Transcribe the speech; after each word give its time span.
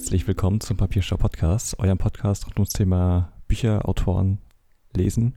herzlich 0.00 0.26
willkommen 0.26 0.62
zum 0.62 0.78
Papierstau 0.78 1.18
Podcast, 1.18 1.78
eurem 1.78 1.98
Podcast 1.98 2.46
rund 2.46 2.56
ums 2.56 2.72
Thema 2.72 3.34
Bücher, 3.48 3.86
Autoren, 3.86 4.38
Lesen. 4.94 5.34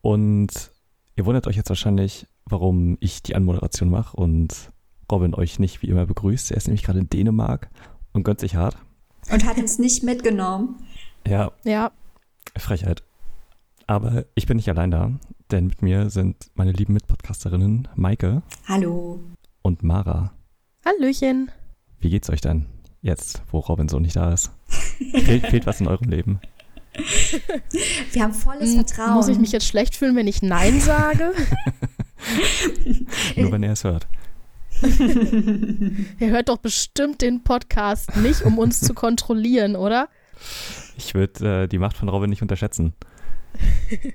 Und 0.00 0.70
ihr 1.16 1.26
wundert 1.26 1.46
euch 1.46 1.56
jetzt 1.56 1.68
wahrscheinlich, 1.68 2.26
warum 2.46 2.96
ich 3.00 3.22
die 3.22 3.36
Anmoderation 3.36 3.90
mache 3.90 4.16
und 4.16 4.72
Robin 5.12 5.34
euch 5.34 5.58
nicht 5.58 5.82
wie 5.82 5.88
immer 5.88 6.06
begrüßt. 6.06 6.50
Er 6.50 6.56
ist 6.56 6.66
nämlich 6.66 6.82
gerade 6.82 7.00
in 7.00 7.10
Dänemark 7.10 7.68
und 8.14 8.22
gönnt 8.22 8.40
sich 8.40 8.56
hart. 8.56 8.78
Und 9.30 9.44
hat 9.44 9.58
uns 9.58 9.78
nicht 9.78 10.02
mitgenommen. 10.02 10.76
Ja. 11.26 11.52
Ja. 11.64 11.92
Frechheit. 12.56 13.02
Aber 13.86 14.24
ich 14.34 14.46
bin 14.46 14.56
nicht 14.56 14.70
allein 14.70 14.92
da, 14.92 15.12
denn 15.50 15.66
mit 15.66 15.82
mir 15.82 16.08
sind 16.08 16.36
meine 16.54 16.72
lieben 16.72 16.94
Mitpodcasterinnen 16.94 17.86
Maike. 17.96 18.42
Hallo. 18.66 19.20
Und 19.60 19.82
Mara. 19.82 20.32
Hallöchen. 20.86 21.50
Wie 21.98 22.08
geht's 22.08 22.30
euch 22.30 22.40
denn 22.40 22.64
jetzt, 23.06 23.42
wo 23.50 23.58
Robin 23.60 23.88
so 23.88 23.98
nicht 23.98 24.16
da 24.16 24.32
ist? 24.32 24.50
fehlt, 24.98 25.46
fehlt 25.46 25.66
was 25.66 25.80
in 25.80 25.88
eurem 25.88 26.10
Leben? 26.10 26.40
Wir 28.12 28.22
haben 28.22 28.32
volles 28.34 28.70
Hm, 28.70 28.84
Vertrauen. 28.86 29.14
Muss 29.14 29.28
ich 29.28 29.38
mich 29.38 29.52
jetzt 29.52 29.66
schlecht 29.66 29.96
fühlen, 29.96 30.16
wenn 30.16 30.26
ich 30.26 30.42
Nein 30.42 30.80
sage? 30.82 31.32
Nur 33.36 33.52
wenn 33.52 33.62
er 33.62 33.72
es 33.72 33.84
hört. 33.84 34.06
Ihr 34.82 36.30
hört 36.30 36.48
doch 36.48 36.58
bestimmt 36.58 37.22
den 37.22 37.42
Podcast 37.42 38.16
nicht, 38.16 38.42
um 38.42 38.58
uns 38.58 38.80
zu 38.80 38.92
kontrollieren, 38.94 39.76
oder? 39.76 40.08
Ich 40.98 41.14
würde 41.14 41.62
äh, 41.64 41.68
die 41.68 41.78
Macht 41.78 41.96
von 41.96 42.08
Robin 42.08 42.28
nicht 42.30 42.42
unterschätzen. 42.42 42.92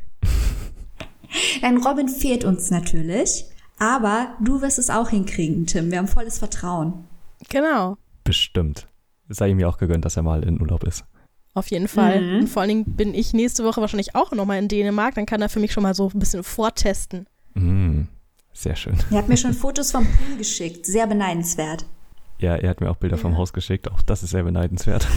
Nein, 1.62 1.78
Robin 1.78 2.08
fehlt 2.10 2.44
uns 2.44 2.70
natürlich. 2.72 3.46
Aber 3.80 4.36
du 4.40 4.62
wirst 4.62 4.78
es 4.78 4.90
auch 4.92 5.10
hinkriegen, 5.10 5.66
Tim. 5.66 5.90
Wir 5.92 5.98
haben 5.98 6.08
volles 6.08 6.38
Vertrauen. 6.38 7.06
Genau. 7.50 7.98
Bestimmt. 8.24 8.88
Es 9.30 9.38
sei 9.38 9.50
ihm 9.50 9.60
ja 9.60 9.68
auch 9.68 9.78
gegönnt, 9.78 10.06
dass 10.06 10.18
er 10.18 10.24
mal 10.24 10.44
in 10.44 10.60
Urlaub 10.62 10.84
ist. 10.84 11.06
Auf 11.54 11.68
jeden 11.70 11.88
Fall. 11.88 12.22
Mhm. 12.22 12.40
Und 12.42 12.48
vor 12.48 12.62
allen 12.62 12.70
Dingen 12.70 12.86
bin 12.96 13.14
ich 13.14 13.34
nächste 13.34 13.64
Woche 13.64 13.82
wahrscheinlich 13.82 14.16
auch 14.16 14.32
nochmal 14.32 14.60
in 14.60 14.68
Dänemark. 14.68 15.16
Dann 15.16 15.26
kann 15.26 15.42
er 15.42 15.50
für 15.50 15.60
mich 15.60 15.74
schon 15.74 15.84
mal 15.84 15.94
so 15.94 16.10
ein 16.14 16.20
bisschen 16.20 16.44
vortesten. 16.44 17.26
Mm, 17.56 18.04
sehr 18.54 18.76
schön. 18.76 18.98
Ihr 19.12 19.18
habt 19.18 19.28
mir 19.30 19.38
schon 19.38 19.54
Fotos 19.54 19.92
vom 19.92 20.06
Pool 20.06 20.38
geschickt. 20.38 20.86
Sehr 20.86 21.08
beneidenswert. 21.08 21.86
Ja, 22.40 22.56
er 22.56 22.70
hat 22.70 22.82
mir 22.82 22.90
auch 22.90 22.96
Bilder 22.96 23.18
vom 23.18 23.34
Ja. 23.34 23.38
Haus 23.38 23.54
geschickt. 23.54 23.92
Auch 23.92 24.02
das 24.02 24.24
ist 24.24 24.32
sehr 24.32 24.44
beneidenswert. 24.44 25.08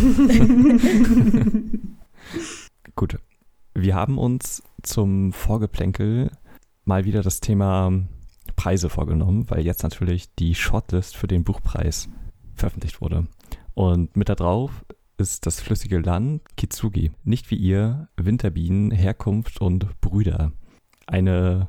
Gut. 2.96 3.18
Wir 3.74 3.94
haben 3.94 4.18
uns 4.18 4.62
zum 4.83 5.33
Vorgeplänkel 5.33 6.30
mal 6.84 7.05
wieder 7.05 7.22
das 7.22 7.41
Thema 7.41 7.92
Preise 8.56 8.89
vorgenommen, 8.89 9.50
weil 9.50 9.64
jetzt 9.64 9.83
natürlich 9.83 10.33
die 10.34 10.55
Shortlist 10.55 11.16
für 11.16 11.27
den 11.27 11.42
Buchpreis 11.44 12.08
veröffentlicht 12.55 13.00
wurde. 13.00 13.27
Und 13.74 14.16
mit 14.16 14.28
da 14.28 14.34
drauf 14.34 14.84
ist 15.16 15.47
das 15.47 15.60
flüssige 15.60 15.98
Land 15.98 16.42
Kitsugi. 16.56 17.12
Nicht 17.24 17.50
wie 17.50 17.56
ihr, 17.56 18.08
Winterbienen, 18.16 18.91
Herkunft 18.91 19.61
und 19.61 20.00
Brüder. 20.00 20.52
Eine, 21.06 21.69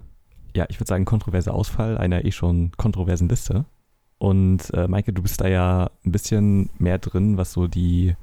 ja, 0.56 0.66
ich 0.70 0.80
würde 0.80 0.90
sagen, 0.90 1.06
kontroverse 1.06 1.54
Ausfall 1.54 1.98
einer 1.98 2.26
eh 2.26 2.32
schon 2.32 2.72
kontroversen 2.78 3.30
Liste. 3.30 3.66
Und 4.18 4.74
äh, 4.74 4.88
Maike, 4.88 5.14
du 5.14 5.22
bist 5.22 5.42
da 5.42 5.48
ja 5.48 5.92
ein 6.06 6.12
bisschen 6.12 6.70
mehr 6.78 7.00
drin, 7.00 7.38
was 7.38 7.52
so 7.52 7.68
die 7.68 8.16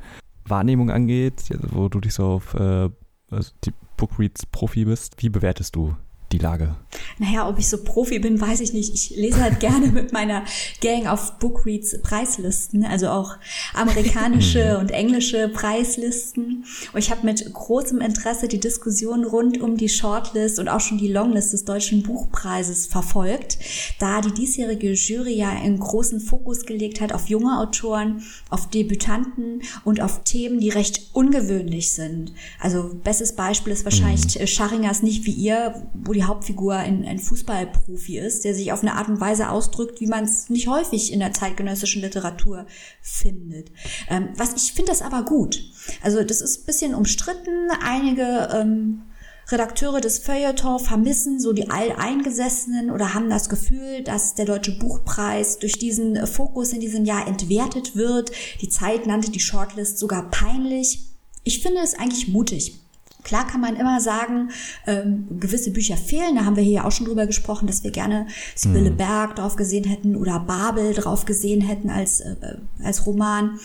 Wahrnehmung 0.44 0.90
angeht, 0.90 1.50
wo 1.70 1.88
du 1.88 2.00
dich 2.00 2.14
so 2.14 2.26
auf 2.26 2.54
äh, 2.54 2.88
also 3.30 3.52
die 3.64 3.72
Bookreads 3.96 4.46
Profi 4.46 4.84
bist. 4.84 5.22
Wie 5.22 5.28
bewertest 5.28 5.76
du 5.76 5.94
die 6.32 6.38
Lage? 6.38 6.74
Naja, 7.18 7.48
ob 7.48 7.58
ich 7.58 7.68
so 7.68 7.82
Profi 7.82 8.18
bin, 8.18 8.40
weiß 8.40 8.60
ich 8.60 8.72
nicht. 8.72 8.94
Ich 8.94 9.10
lese 9.16 9.42
halt 9.42 9.60
gerne 9.60 9.88
mit 9.88 10.12
meiner 10.12 10.44
Gang 10.80 11.06
auf 11.06 11.38
Bookreads 11.38 12.00
Preislisten, 12.02 12.84
also 12.84 13.08
auch 13.08 13.36
amerikanische 13.74 14.78
und 14.80 14.90
englische 14.90 15.48
Preislisten. 15.48 16.64
Und 16.92 16.98
ich 16.98 17.10
habe 17.10 17.26
mit 17.26 17.52
großem 17.52 18.00
Interesse 18.00 18.48
die 18.48 18.60
Diskussion 18.60 19.24
rund 19.24 19.60
um 19.60 19.76
die 19.76 19.88
Shortlist 19.88 20.58
und 20.58 20.68
auch 20.68 20.80
schon 20.80 20.98
die 20.98 21.12
Longlist 21.12 21.52
des 21.52 21.64
Deutschen 21.64 22.02
Buchpreises 22.02 22.86
verfolgt, 22.86 23.58
da 23.98 24.20
die 24.20 24.32
diesjährige 24.32 24.92
Jury 24.92 25.34
ja 25.34 25.50
einen 25.50 25.78
großen 25.78 26.20
Fokus 26.20 26.64
gelegt 26.64 27.00
hat 27.00 27.12
auf 27.12 27.28
junge 27.28 27.58
Autoren, 27.58 28.22
auf 28.50 28.68
Debütanten 28.68 29.62
und 29.84 30.00
auf 30.00 30.24
Themen, 30.24 30.60
die 30.60 30.70
recht 30.70 31.10
ungewöhnlich 31.12 31.92
sind. 31.92 32.32
Also 32.58 32.90
bestes 33.02 33.34
Beispiel 33.34 33.72
ist 33.72 33.84
wahrscheinlich 33.84 34.40
äh, 34.40 34.46
Scharingers 34.46 35.02
Nicht 35.02 35.24
wie 35.24 35.32
ihr, 35.32 35.86
wo 35.94 36.12
die 36.12 36.21
Hauptfigur 36.26 36.74
ein, 36.74 37.04
ein 37.04 37.18
Fußballprofi 37.18 38.18
ist, 38.18 38.44
der 38.44 38.54
sich 38.54 38.72
auf 38.72 38.82
eine 38.82 38.94
Art 38.94 39.08
und 39.08 39.20
Weise 39.20 39.50
ausdrückt, 39.50 40.00
wie 40.00 40.06
man 40.06 40.24
es 40.24 40.48
nicht 40.48 40.68
häufig 40.68 41.12
in 41.12 41.20
der 41.20 41.32
zeitgenössischen 41.32 42.02
Literatur 42.02 42.66
findet. 43.00 43.70
Ähm, 44.08 44.30
was 44.36 44.54
ich 44.54 44.72
finde 44.72 44.92
das 44.92 45.02
aber 45.02 45.24
gut. 45.24 45.62
Also 46.02 46.22
das 46.22 46.40
ist 46.40 46.62
ein 46.62 46.66
bisschen 46.66 46.94
umstritten. 46.94 47.70
Einige 47.82 48.48
ähm, 48.52 49.02
Redakteure 49.50 50.00
des 50.00 50.18
Feuilleton 50.18 50.78
vermissen 50.78 51.40
so 51.40 51.52
die 51.52 51.70
Alteingesessenen 51.70 52.90
oder 52.90 53.14
haben 53.14 53.28
das 53.28 53.48
Gefühl, 53.48 54.02
dass 54.02 54.34
der 54.34 54.46
Deutsche 54.46 54.78
Buchpreis 54.78 55.58
durch 55.58 55.78
diesen 55.78 56.26
Fokus 56.26 56.72
in 56.72 56.80
diesem 56.80 57.04
Jahr 57.04 57.26
entwertet 57.26 57.96
wird. 57.96 58.32
Die 58.60 58.68
Zeit 58.68 59.06
nannte 59.06 59.30
die 59.30 59.40
Shortlist 59.40 59.98
sogar 59.98 60.30
peinlich. 60.30 61.00
Ich 61.44 61.60
finde 61.60 61.80
es 61.82 61.94
eigentlich 61.94 62.28
mutig. 62.28 62.81
Klar 63.24 63.46
kann 63.46 63.60
man 63.60 63.76
immer 63.76 64.00
sagen, 64.00 64.50
ähm, 64.86 65.26
gewisse 65.38 65.70
Bücher 65.70 65.96
fehlen. 65.96 66.36
Da 66.36 66.44
haben 66.44 66.56
wir 66.56 66.62
hier 66.62 66.72
ja 66.72 66.84
auch 66.84 66.92
schon 66.92 67.06
drüber 67.06 67.26
gesprochen, 67.26 67.66
dass 67.66 67.84
wir 67.84 67.90
gerne 67.90 68.26
Sibylle 68.54 68.90
Berg 68.90 69.36
drauf 69.36 69.56
gesehen 69.56 69.84
hätten 69.84 70.16
oder 70.16 70.40
Babel 70.40 70.94
drauf 70.94 71.24
gesehen 71.24 71.60
hätten 71.60 71.90
als, 71.90 72.20
äh, 72.20 72.56
als 72.82 73.06
Roman. 73.06 73.58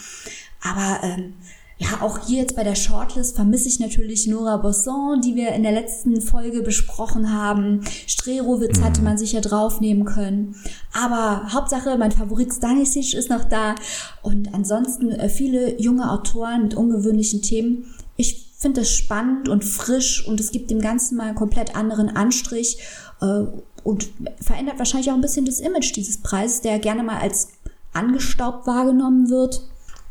Aber 0.62 1.03
ähm, 1.03 1.34
ja, 1.79 2.01
auch 2.01 2.25
hier 2.25 2.40
jetzt 2.40 2.56
bei 2.56 2.63
der 2.63 2.73
Shortlist 2.73 3.35
vermisse 3.35 3.67
ich 3.67 3.79
natürlich 3.79 4.25
Nora 4.25 4.57
Bosson, 4.57 5.22
die 5.22 5.35
wir 5.35 5.51
in 5.51 5.62
der 5.62 5.73
letzten 5.73 6.22
Folge 6.22 6.63
besprochen 6.63 7.31
haben. 7.31 7.81
Strerowitz 8.07 8.81
hatte 8.81 9.03
man 9.03 9.19
sicher 9.19 9.41
draufnehmen 9.41 10.06
können. 10.06 10.56
Aber 10.91 11.53
Hauptsache, 11.53 11.96
mein 11.97 12.12
Favorit 12.12 12.51
Stanisic 12.51 13.13
ist 13.13 13.29
noch 13.29 13.44
da. 13.44 13.75
Und 14.23 14.56
ansonsten 14.56 15.12
äh, 15.12 15.29
viele 15.29 15.79
junge 15.79 16.12
Autoren 16.12 16.63
mit 16.63 16.73
ungewöhnlichen 16.73 17.44
Themen. 17.44 17.94
Ich 18.16 18.47
finde 18.57 18.81
das 18.81 18.91
spannend 18.91 19.50
und 19.50 19.63
frisch 19.63 20.25
und 20.28 20.40
es 20.40 20.51
gibt 20.51 20.72
dem 20.72 20.81
Ganzen 20.81 21.16
mal 21.16 21.28
einen 21.28 21.35
komplett 21.35 21.75
anderen 21.75 22.09
Anstrich 22.09 22.79
äh, 23.22 23.44
und 23.84 24.09
verändert 24.41 24.79
wahrscheinlich 24.79 25.12
auch 25.12 25.16
ein 25.16 25.22
bisschen 25.22 25.45
das 25.45 25.59
Image 25.59 25.95
dieses 25.95 26.22
Preises, 26.22 26.62
der 26.62 26.79
gerne 26.79 27.03
mal 27.03 27.19
als 27.19 27.50
angestaubt 27.94 28.67
wahrgenommen 28.67 29.29
wird. 29.29 29.62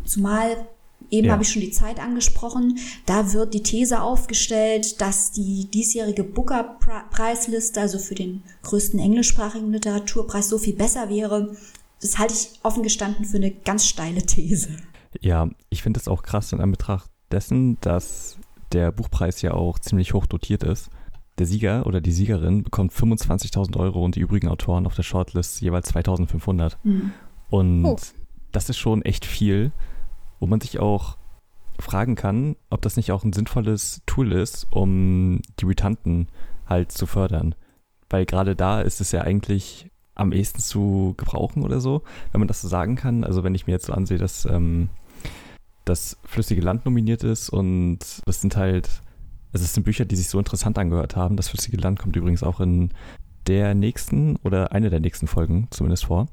Zumal 0.04 0.68
Eben 1.08 1.28
Ja. 1.28 1.34
habe 1.34 1.44
ich 1.44 1.50
schon 1.52 1.62
die 1.62 1.70
Zeit 1.70 2.00
angesprochen. 2.00 2.78
Da 3.04 3.32
wird 3.32 3.54
die 3.54 3.62
These 3.62 4.02
aufgestellt, 4.02 5.00
dass 5.00 5.30
die 5.30 5.66
diesjährige 5.70 6.24
Booker-Preisliste, 6.24 7.80
also 7.80 8.00
für 8.00 8.16
den 8.16 8.42
größten 8.64 8.98
englischsprachigen 8.98 9.70
Literaturpreis, 9.70 10.48
so 10.48 10.58
viel 10.58 10.74
besser 10.74 11.08
wäre. 11.08 11.54
Das 12.00 12.18
halte 12.18 12.34
ich 12.34 12.58
offen 12.64 12.82
gestanden 12.82 13.24
für 13.24 13.36
eine 13.36 13.52
ganz 13.52 13.86
steile 13.86 14.26
These. 14.26 14.70
Ja, 15.20 15.48
ich 15.70 15.84
finde 15.84 16.00
es 16.00 16.08
auch 16.08 16.24
krass 16.24 16.52
in 16.52 16.60
Anbetracht 16.60 17.08
dessen, 17.30 17.78
dass 17.80 18.38
der 18.72 18.92
Buchpreis 18.92 19.42
ja 19.42 19.52
auch 19.54 19.78
ziemlich 19.78 20.14
hoch 20.14 20.26
dotiert 20.26 20.62
ist. 20.64 20.90
Der 21.38 21.46
Sieger 21.46 21.86
oder 21.86 22.00
die 22.00 22.12
Siegerin 22.12 22.62
bekommt 22.62 22.92
25.000 22.92 23.76
Euro 23.76 24.04
und 24.04 24.16
die 24.16 24.20
übrigen 24.20 24.48
Autoren 24.48 24.86
auf 24.86 24.94
der 24.94 25.02
Shortlist 25.02 25.60
jeweils 25.60 25.92
2.500. 25.94 26.76
Und 27.50 27.84
Oh. 27.84 27.96
das 28.52 28.68
ist 28.70 28.78
schon 28.78 29.02
echt 29.02 29.24
viel, 29.26 29.70
wo 30.40 30.46
man 30.46 30.60
sich 30.60 30.78
auch 30.78 31.16
fragen 31.78 32.14
kann, 32.14 32.56
ob 32.70 32.80
das 32.82 32.96
nicht 32.96 33.12
auch 33.12 33.22
ein 33.22 33.34
sinnvolles 33.34 34.00
Tool 34.06 34.32
ist, 34.32 34.66
um 34.70 35.42
Debütanten 35.60 36.28
halt 36.66 36.90
zu 36.90 37.06
fördern. 37.06 37.54
Weil 38.08 38.24
gerade 38.24 38.56
da 38.56 38.80
ist 38.80 39.00
es 39.02 39.12
ja 39.12 39.20
eigentlich 39.22 39.90
am 40.14 40.32
ehesten 40.32 40.60
zu 40.60 41.12
gebrauchen 41.18 41.62
oder 41.62 41.80
so, 41.80 42.02
wenn 42.32 42.38
man 42.40 42.48
das 42.48 42.62
so 42.62 42.68
sagen 42.68 42.96
kann. 42.96 43.24
Also 43.24 43.44
wenn 43.44 43.54
ich 43.54 43.66
mir 43.66 43.74
jetzt 43.74 43.86
so 43.86 43.92
ansehe, 43.92 44.16
dass 44.16 44.46
ähm, 44.46 44.88
das 45.86 46.18
Flüssige 46.24 46.60
Land 46.60 46.84
nominiert 46.84 47.24
ist 47.24 47.48
und 47.48 47.98
das 48.26 48.40
sind 48.42 48.56
halt, 48.56 49.02
also 49.52 49.64
es 49.64 49.72
sind 49.72 49.84
Bücher, 49.84 50.04
die 50.04 50.16
sich 50.16 50.28
so 50.28 50.38
interessant 50.38 50.78
angehört 50.78 51.16
haben. 51.16 51.36
Das 51.36 51.48
Flüssige 51.48 51.78
Land 51.78 51.98
kommt 51.98 52.16
übrigens 52.16 52.42
auch 52.42 52.60
in 52.60 52.90
der 53.46 53.74
nächsten 53.74 54.36
oder 54.36 54.72
eine 54.72 54.90
der 54.90 55.00
nächsten 55.00 55.28
Folgen 55.28 55.68
zumindest 55.70 56.06
vor. 56.06 56.26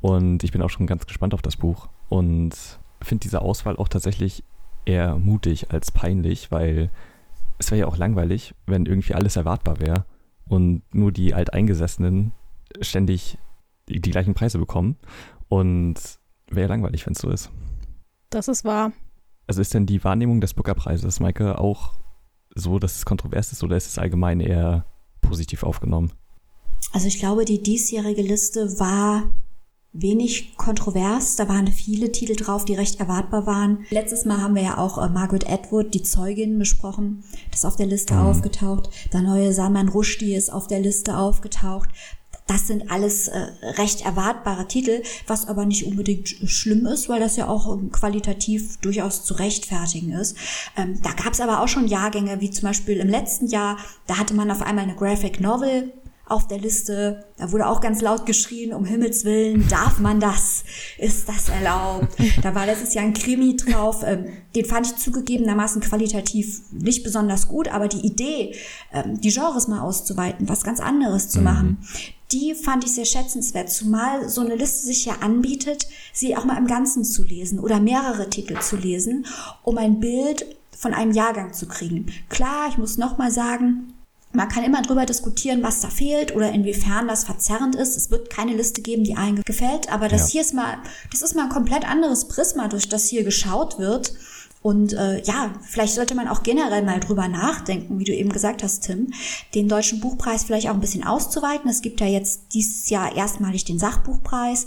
Und 0.00 0.42
ich 0.42 0.52
bin 0.52 0.62
auch 0.62 0.70
schon 0.70 0.86
ganz 0.86 1.06
gespannt 1.06 1.34
auf 1.34 1.42
das 1.42 1.56
Buch 1.56 1.88
und 2.08 2.54
finde 3.02 3.22
diese 3.22 3.42
Auswahl 3.42 3.76
auch 3.76 3.88
tatsächlich 3.88 4.42
eher 4.84 5.16
mutig 5.16 5.70
als 5.70 5.92
peinlich, 5.92 6.50
weil 6.50 6.90
es 7.58 7.70
wäre 7.70 7.80
ja 7.80 7.86
auch 7.86 7.98
langweilig, 7.98 8.54
wenn 8.66 8.86
irgendwie 8.86 9.14
alles 9.14 9.36
erwartbar 9.36 9.80
wäre 9.80 10.06
und 10.46 10.82
nur 10.94 11.12
die 11.12 11.34
Alteingesessenen 11.34 12.32
ständig 12.80 13.38
die, 13.88 14.00
die 14.00 14.10
gleichen 14.10 14.34
Preise 14.34 14.58
bekommen. 14.58 14.96
Und 15.48 15.96
wäre 16.50 16.62
ja 16.62 16.68
langweilig, 16.68 17.06
wenn 17.06 17.12
es 17.12 17.20
so 17.20 17.30
ist. 17.30 17.50
Das 18.30 18.48
ist 18.48 18.64
wahr. 18.64 18.92
Also 19.46 19.60
ist 19.62 19.72
denn 19.72 19.86
die 19.86 20.04
Wahrnehmung 20.04 20.40
des 20.40 20.54
Booker-Preises, 20.54 21.20
Maike, 21.20 21.58
auch 21.58 21.94
so, 22.54 22.78
dass 22.78 22.96
es 22.96 23.06
kontrovers 23.06 23.52
ist 23.52 23.62
oder 23.62 23.76
ist 23.76 23.86
es 23.86 23.98
allgemein 23.98 24.40
eher 24.40 24.84
positiv 25.20 25.62
aufgenommen? 25.62 26.12
Also 26.92 27.06
ich 27.06 27.18
glaube, 27.18 27.44
die 27.44 27.62
diesjährige 27.62 28.22
Liste 28.22 28.78
war 28.78 29.24
wenig 29.92 30.56
kontrovers. 30.56 31.36
Da 31.36 31.48
waren 31.48 31.66
viele 31.68 32.12
Titel 32.12 32.36
drauf, 32.36 32.64
die 32.64 32.74
recht 32.74 33.00
erwartbar 33.00 33.46
waren. 33.46 33.84
Letztes 33.90 34.24
Mal 34.24 34.40
haben 34.40 34.54
wir 34.54 34.62
ja 34.62 34.78
auch 34.78 34.98
äh, 34.98 35.08
Margaret 35.08 35.48
Atwood, 35.48 35.94
die 35.94 36.02
Zeugin, 36.02 36.58
besprochen. 36.58 37.24
Das 37.50 37.60
ist 37.60 37.64
auf 37.64 37.76
der 37.76 37.86
Liste 37.86 38.14
mhm. 38.14 38.20
aufgetaucht. 38.20 38.90
Der 39.12 39.22
neue 39.22 39.52
Salman 39.52 39.88
Rushdie 39.88 40.34
ist 40.34 40.52
auf 40.52 40.66
der 40.66 40.80
Liste 40.80 41.16
aufgetaucht. 41.16 41.88
Das 42.48 42.66
sind 42.66 42.90
alles 42.90 43.28
äh, 43.28 43.38
recht 43.76 44.04
erwartbare 44.04 44.66
Titel, 44.66 45.02
was 45.26 45.46
aber 45.46 45.66
nicht 45.66 45.84
unbedingt 45.84 46.28
schlimm 46.28 46.86
ist, 46.86 47.08
weil 47.08 47.20
das 47.20 47.36
ja 47.36 47.46
auch 47.46 47.72
ähm, 47.72 47.92
qualitativ 47.92 48.78
durchaus 48.78 49.24
zu 49.24 49.34
rechtfertigen 49.34 50.12
ist. 50.12 50.36
Ähm, 50.76 50.98
da 51.02 51.12
gab 51.12 51.34
es 51.34 51.40
aber 51.40 51.60
auch 51.60 51.68
schon 51.68 51.86
Jahrgänge, 51.86 52.40
wie 52.40 52.50
zum 52.50 52.66
Beispiel 52.68 52.98
im 52.98 53.08
letzten 53.08 53.48
Jahr, 53.48 53.76
da 54.06 54.16
hatte 54.18 54.34
man 54.34 54.50
auf 54.50 54.62
einmal 54.62 54.84
eine 54.84 54.96
Graphic 54.96 55.40
Novel 55.40 55.92
auf 56.28 56.46
der 56.46 56.58
Liste. 56.58 57.24
Da 57.36 57.52
wurde 57.52 57.66
auch 57.66 57.80
ganz 57.80 58.00
laut 58.00 58.26
geschrien, 58.26 58.72
um 58.72 58.84
Himmels 58.84 59.24
Willen, 59.24 59.66
darf 59.68 59.98
man 59.98 60.20
das? 60.20 60.64
Ist 60.98 61.28
das 61.28 61.48
erlaubt? 61.48 62.16
Da 62.42 62.54
war 62.54 62.66
letztes 62.66 62.94
Jahr 62.94 63.04
ein 63.04 63.14
Krimi 63.14 63.56
drauf. 63.56 64.02
Ähm, 64.04 64.26
den 64.54 64.64
fand 64.64 64.86
ich 64.86 64.96
zugegebenermaßen 64.96 65.82
qualitativ 65.82 66.62
nicht 66.70 67.02
besonders 67.02 67.48
gut, 67.48 67.68
aber 67.68 67.88
die 67.88 68.06
Idee, 68.06 68.54
ähm, 68.92 69.20
die 69.20 69.30
Genres 69.30 69.68
mal 69.68 69.80
auszuweiten, 69.80 70.48
was 70.48 70.62
ganz 70.62 70.80
anderes 70.80 71.30
zu 71.30 71.38
mhm. 71.38 71.44
machen, 71.44 71.78
die 72.32 72.54
fand 72.54 72.84
ich 72.84 72.92
sehr 72.92 73.04
schätzenswert, 73.04 73.70
zumal 73.70 74.28
so 74.28 74.42
eine 74.42 74.54
Liste 74.54 74.86
sich 74.86 75.06
ja 75.06 75.14
anbietet, 75.20 75.86
sie 76.12 76.36
auch 76.36 76.44
mal 76.44 76.58
im 76.58 76.66
Ganzen 76.66 77.04
zu 77.04 77.22
lesen 77.22 77.58
oder 77.58 77.80
mehrere 77.80 78.28
Titel 78.28 78.60
zu 78.60 78.76
lesen, 78.76 79.26
um 79.62 79.78
ein 79.78 80.00
Bild 80.00 80.44
von 80.76 80.94
einem 80.94 81.12
Jahrgang 81.12 81.52
zu 81.52 81.66
kriegen. 81.66 82.06
Klar, 82.28 82.68
ich 82.68 82.78
muss 82.78 82.98
noch 82.98 83.18
mal 83.18 83.30
sagen, 83.30 83.94
man 84.32 84.48
kann 84.48 84.62
immer 84.62 84.82
drüber 84.82 85.06
diskutieren, 85.06 85.62
was 85.62 85.80
da 85.80 85.88
fehlt 85.88 86.36
oder 86.36 86.52
inwiefern 86.52 87.08
das 87.08 87.24
verzerrend 87.24 87.74
ist. 87.74 87.96
Es 87.96 88.10
wird 88.10 88.28
keine 88.28 88.54
Liste 88.54 88.82
geben, 88.82 89.02
die 89.02 89.16
allen 89.16 89.42
gefällt, 89.42 89.90
aber 89.90 90.08
das 90.08 90.28
ja. 90.28 90.32
hier 90.32 90.40
ist 90.42 90.54
mal, 90.54 90.78
das 91.10 91.22
ist 91.22 91.34
mal 91.34 91.44
ein 91.44 91.48
komplett 91.48 91.88
anderes 91.88 92.28
Prisma, 92.28 92.68
durch 92.68 92.88
das 92.88 93.08
hier 93.08 93.24
geschaut 93.24 93.78
wird. 93.78 94.12
Und 94.68 94.92
äh, 94.92 95.22
ja, 95.22 95.54
vielleicht 95.62 95.94
sollte 95.94 96.14
man 96.14 96.28
auch 96.28 96.42
generell 96.42 96.82
mal 96.82 97.00
drüber 97.00 97.26
nachdenken, 97.26 97.98
wie 97.98 98.04
du 98.04 98.12
eben 98.12 98.30
gesagt 98.30 98.62
hast, 98.62 98.80
Tim, 98.80 99.14
den 99.54 99.66
deutschen 99.66 99.98
Buchpreis 99.98 100.44
vielleicht 100.44 100.68
auch 100.68 100.74
ein 100.74 100.80
bisschen 100.80 101.04
auszuweiten. 101.04 101.70
Es 101.70 101.80
gibt 101.80 102.02
ja 102.02 102.06
jetzt 102.06 102.52
dieses 102.52 102.90
Jahr 102.90 103.16
erstmalig 103.16 103.64
den 103.64 103.78
Sachbuchpreis, 103.78 104.66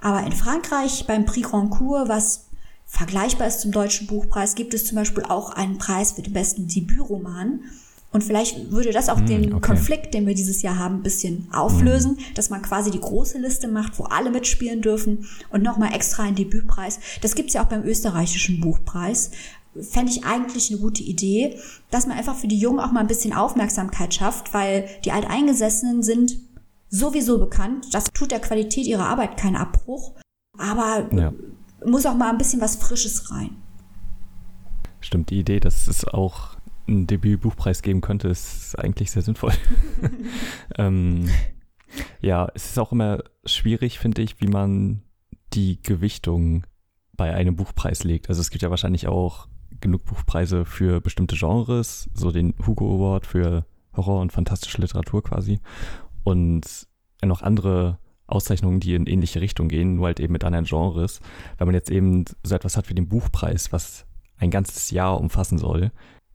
aber 0.00 0.24
in 0.24 0.30
Frankreich 0.30 1.04
beim 1.08 1.24
Prix 1.24 1.50
Goncourt, 1.50 2.08
was 2.08 2.44
vergleichbar 2.86 3.48
ist 3.48 3.62
zum 3.62 3.72
deutschen 3.72 4.06
Buchpreis, 4.06 4.54
gibt 4.54 4.72
es 4.72 4.86
zum 4.86 4.94
Beispiel 4.94 5.24
auch 5.24 5.50
einen 5.50 5.78
Preis 5.78 6.12
für 6.12 6.22
den 6.22 6.32
besten 6.32 6.68
Debütroman. 6.68 7.64
Und 8.12 8.24
vielleicht 8.24 8.72
würde 8.72 8.90
das 8.90 9.08
auch 9.08 9.20
mm, 9.20 9.26
den 9.26 9.54
okay. 9.54 9.68
Konflikt, 9.68 10.14
den 10.14 10.26
wir 10.26 10.34
dieses 10.34 10.62
Jahr 10.62 10.78
haben, 10.78 10.96
ein 10.96 11.02
bisschen 11.02 11.46
auflösen, 11.52 12.12
mm. 12.12 12.34
dass 12.34 12.50
man 12.50 12.62
quasi 12.62 12.90
die 12.90 13.00
große 13.00 13.38
Liste 13.38 13.68
macht, 13.68 13.98
wo 13.98 14.04
alle 14.04 14.30
mitspielen 14.30 14.82
dürfen 14.82 15.26
und 15.50 15.62
nochmal 15.62 15.94
extra 15.94 16.24
einen 16.24 16.34
Debütpreis. 16.34 16.98
Das 17.20 17.34
gibt's 17.34 17.54
ja 17.54 17.62
auch 17.62 17.68
beim 17.68 17.84
österreichischen 17.84 18.60
Buchpreis. 18.60 19.30
Fände 19.80 20.10
ich 20.10 20.24
eigentlich 20.24 20.70
eine 20.70 20.80
gute 20.80 21.04
Idee, 21.04 21.56
dass 21.92 22.06
man 22.06 22.18
einfach 22.18 22.34
für 22.34 22.48
die 22.48 22.58
Jungen 22.58 22.80
auch 22.80 22.90
mal 22.90 23.00
ein 23.00 23.06
bisschen 23.06 23.32
Aufmerksamkeit 23.32 24.12
schafft, 24.12 24.52
weil 24.52 24.88
die 25.04 25.12
Alteingesessenen 25.12 26.02
sind 26.02 26.36
sowieso 26.88 27.38
bekannt. 27.38 27.86
Das 27.92 28.06
tut 28.12 28.32
der 28.32 28.40
Qualität 28.40 28.86
ihrer 28.86 29.06
Arbeit 29.06 29.36
keinen 29.36 29.54
Abbruch. 29.54 30.14
Aber 30.58 31.06
ja. 31.14 31.32
muss 31.86 32.04
auch 32.04 32.16
mal 32.16 32.30
ein 32.30 32.38
bisschen 32.38 32.60
was 32.60 32.74
Frisches 32.74 33.30
rein. 33.30 33.56
Stimmt, 35.00 35.30
die 35.30 35.38
Idee, 35.38 35.60
dass 35.60 35.86
es 35.86 36.04
auch 36.04 36.59
einen 36.86 37.06
Debütbuchpreis 37.06 37.82
geben 37.82 38.00
könnte, 38.00 38.28
ist 38.28 38.78
eigentlich 38.78 39.10
sehr 39.10 39.22
sinnvoll. 39.22 39.52
ähm, 40.76 41.28
ja, 42.20 42.48
es 42.54 42.70
ist 42.70 42.78
auch 42.78 42.92
immer 42.92 43.22
schwierig, 43.44 43.98
finde 43.98 44.22
ich, 44.22 44.40
wie 44.40 44.48
man 44.48 45.02
die 45.52 45.82
Gewichtung 45.82 46.66
bei 47.16 47.34
einem 47.34 47.56
Buchpreis 47.56 48.04
legt. 48.04 48.28
Also 48.28 48.40
es 48.40 48.50
gibt 48.50 48.62
ja 48.62 48.70
wahrscheinlich 48.70 49.08
auch 49.08 49.48
genug 49.80 50.04
Buchpreise 50.04 50.64
für 50.64 51.00
bestimmte 51.00 51.36
Genres, 51.36 52.08
so 52.14 52.30
den 52.30 52.54
Hugo 52.66 52.94
Award 52.94 53.26
für 53.26 53.66
Horror 53.96 54.20
und 54.20 54.32
fantastische 54.32 54.80
Literatur 54.80 55.22
quasi. 55.22 55.60
Und 56.24 56.86
noch 57.22 57.42
andere 57.42 57.98
Auszeichnungen, 58.26 58.80
die 58.80 58.94
in 58.94 59.06
ähnliche 59.06 59.40
Richtung 59.40 59.68
gehen, 59.68 59.96
nur 59.96 60.06
halt 60.06 60.20
eben 60.20 60.32
mit 60.32 60.44
anderen 60.44 60.64
Genres. 60.64 61.20
Wenn 61.58 61.66
man 61.66 61.74
jetzt 61.74 61.90
eben 61.90 62.24
so 62.42 62.54
etwas 62.54 62.76
hat 62.76 62.88
wie 62.88 62.94
den 62.94 63.08
Buchpreis, 63.08 63.72
was 63.72 64.06
ein 64.38 64.50
ganzes 64.50 64.90
Jahr 64.90 65.20
umfassen 65.20 65.58
soll, 65.58 65.90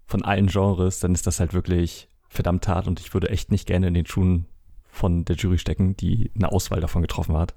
von 0.06 0.24
allen 0.24 0.48
Genres, 0.48 1.00
dann 1.00 1.14
ist 1.14 1.28
das 1.28 1.40
halt 1.40 1.54
wirklich 1.54 2.10
verdammt 2.30 2.68
hart 2.68 2.88
und 2.88 3.00
ich 3.00 3.14
würde 3.14 3.30
echt 3.30 3.52
nicht 3.52 3.66
gerne 3.66 3.88
in 3.88 3.94
den 3.94 4.06
Schuhen 4.06 4.46
von 4.90 5.26
der 5.26 5.36
Jury 5.36 5.58
stecken, 5.58 5.96
die 5.98 6.32
eine 6.36 6.52
Auswahl 6.52 6.80
davon 6.80 7.02
getroffen 7.02 7.36
hat. 7.36 7.56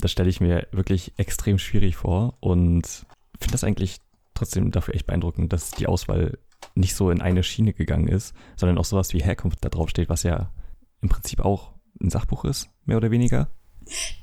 Das 0.00 0.12
stelle 0.12 0.28
ich 0.28 0.40
mir 0.40 0.68
wirklich 0.72 1.12
extrem 1.16 1.58
schwierig 1.58 1.96
vor 1.96 2.36
und 2.40 3.06
finde 3.38 3.52
das 3.52 3.64
eigentlich 3.64 3.98
trotzdem 4.34 4.70
dafür 4.70 4.94
echt 4.94 5.06
beeindruckend, 5.06 5.52
dass 5.52 5.70
die 5.70 5.86
Auswahl 5.86 6.38
nicht 6.74 6.94
so 6.94 7.10
in 7.10 7.22
eine 7.22 7.42
Schiene 7.42 7.72
gegangen 7.72 8.08
ist, 8.08 8.34
sondern 8.56 8.78
auch 8.78 8.84
sowas 8.84 9.12
wie 9.12 9.22
Herkunft 9.22 9.64
da 9.64 9.68
drauf 9.68 9.88
steht, 9.88 10.08
was 10.08 10.22
ja 10.22 10.52
im 11.00 11.08
Prinzip 11.08 11.40
auch 11.40 11.72
ein 12.00 12.10
Sachbuch 12.10 12.44
ist, 12.44 12.68
mehr 12.84 12.98
oder 12.98 13.10
weniger. 13.10 13.48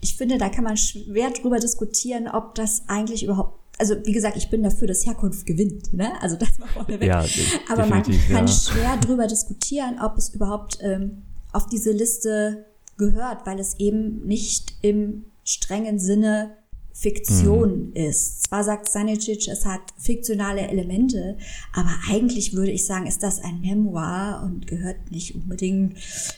Ich 0.02 0.16
finde, 0.16 0.38
da 0.38 0.50
kann 0.50 0.64
man 0.64 0.78
schwer 0.78 1.32
drüber 1.32 1.60
diskutieren, 1.60 2.28
ob 2.28 2.56
das 2.56 2.84
eigentlich 2.88 3.24
überhaupt 3.24 3.63
also 3.80 3.96
wie 4.06 4.12
gesagt, 4.12 4.38
ich 4.38 4.50
bin 4.50 4.64
dafür, 4.64 4.88
dass 4.88 5.06
Herkunft 5.06 5.46
gewinnt. 5.46 5.94
Ne? 5.94 6.12
Also 6.22 6.36
das 6.36 6.60
war 6.60 6.68
vorneweg. 6.68 7.08
Ja, 7.08 7.26
Aber 7.70 7.86
man 7.88 8.04
kann 8.04 8.48
ja. 8.48 8.48
schwer 8.48 8.98
drüber 8.98 9.28
diskutieren, 9.28 10.00
ob 10.02 10.18
es 10.18 10.30
überhaupt 10.30 10.78
ähm, 10.82 11.24
auf 11.52 11.68
diese 11.68 11.92
Liste 11.92 12.66
gehört, 12.98 13.46
weil 13.46 13.60
es 13.60 13.80
eben 13.80 14.26
nicht 14.26 14.74
im 14.82 15.26
strengen 15.44 16.00
Sinne 16.00 16.58
Fiktion 16.94 17.90
mhm. 17.90 17.94
ist. 17.96 18.44
Zwar 18.44 18.64
sagt 18.64 18.88
Sanicic, 18.90 19.48
es 19.48 19.66
hat 19.66 19.82
fiktionale 19.98 20.62
Elemente, 20.68 21.38
aber 21.74 21.92
eigentlich 22.10 22.54
würde 22.54 22.72
ich 22.72 22.86
sagen, 22.86 23.08
ist 23.08 23.24
das 23.24 23.44
ein 23.44 23.62
Memoir 23.62 24.44
und 24.46 24.68
gehört 24.68 25.10
nicht 25.10 25.34
unbedingt. 25.34 25.98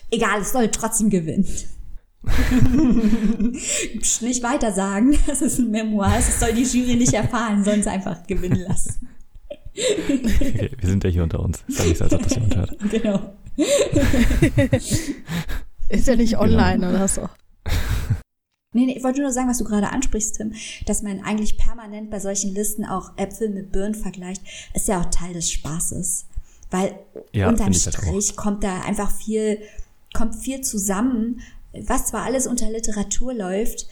Egal, 0.09 0.41
es 0.41 0.53
soll 0.53 0.69
trotzdem 0.69 1.09
gewinnen. 1.09 1.45
Nicht 4.21 4.43
weiter 4.43 4.71
sagen, 4.73 5.17
das 5.27 5.41
ist 5.41 5.59
ein 5.59 5.71
Memoir, 5.71 6.13
das 6.15 6.39
soll 6.39 6.53
die 6.53 6.63
Jury 6.63 6.95
nicht 6.95 7.13
erfahren, 7.13 7.63
es 7.65 7.87
einfach 7.87 8.25
gewinnen 8.27 8.61
lassen. 8.67 9.07
Okay, 9.75 10.71
wir 10.77 10.89
sind 10.89 11.03
ja 11.03 11.09
hier 11.09 11.23
unter 11.23 11.39
uns. 11.41 11.63
Ist 11.67 11.79
ja 11.79 11.85
nicht 11.85 11.97
so, 11.97 12.03
als 12.05 12.13
ob 12.13 12.23
das 12.23 12.35
jemand 12.35 12.55
hört. 12.55 12.77
Genau. 12.89 13.33
ist 15.89 16.07
ja 16.07 16.15
nicht 16.15 16.31
genau. 16.31 16.43
online 16.43 16.79
genau. 16.79 16.89
oder 16.89 17.07
so. 17.07 17.29
Nee, 18.75 18.87
nee, 18.87 18.97
ich 18.97 19.03
wollte 19.03 19.21
nur 19.21 19.31
sagen, 19.31 19.47
was 19.47 19.57
du 19.57 19.63
gerade 19.63 19.89
ansprichst, 19.89 20.35
Tim, 20.35 20.53
dass 20.85 21.01
man 21.01 21.21
eigentlich 21.21 21.57
permanent 21.57 22.09
bei 22.09 22.19
solchen 22.19 22.53
Listen 22.53 22.83
auch 22.83 23.17
Äpfel 23.17 23.49
mit 23.49 23.71
Birnen 23.71 23.95
vergleicht, 23.95 24.41
ist 24.73 24.89
ja 24.89 24.99
auch 24.99 25.05
Teil 25.05 25.33
des 25.33 25.49
Spaßes. 25.49 26.25
Weil 26.71 26.99
ja, 27.31 27.47
unterm 27.47 27.67
halt 27.67 27.75
Strich 27.77 28.35
kommt 28.35 28.63
da 28.65 28.81
einfach 28.81 29.11
viel, 29.11 29.59
kommt 30.13 30.35
viel 30.35 30.59
zusammen, 30.61 31.41
was 31.81 32.07
zwar 32.07 32.23
alles 32.23 32.47
unter 32.47 32.69
Literatur 32.69 33.33
läuft, 33.33 33.87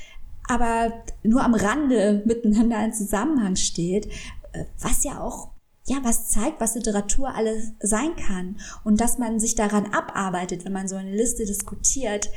aber 0.47 0.93
nur 1.23 1.43
am 1.43 1.53
Rande 1.53 2.23
miteinander 2.25 2.83
in 2.83 2.93
Zusammenhang 2.93 3.55
steht, 3.55 4.07
äh, 4.53 4.65
was 4.79 5.03
ja 5.03 5.21
auch 5.21 5.53
ja, 5.85 5.97
was 6.01 6.29
zeigt, 6.29 6.61
was 6.61 6.75
Literatur 6.75 7.35
alles 7.35 7.73
sein 7.81 8.15
kann. 8.15 8.55
Und 8.85 9.01
dass 9.01 9.17
man 9.17 9.41
sich 9.41 9.55
daran 9.55 9.87
abarbeitet, 9.87 10.63
wenn 10.63 10.71
man 10.71 10.87
so 10.87 10.95
eine 10.95 11.13
Liste 11.13 11.45
diskutiert, 11.45 12.29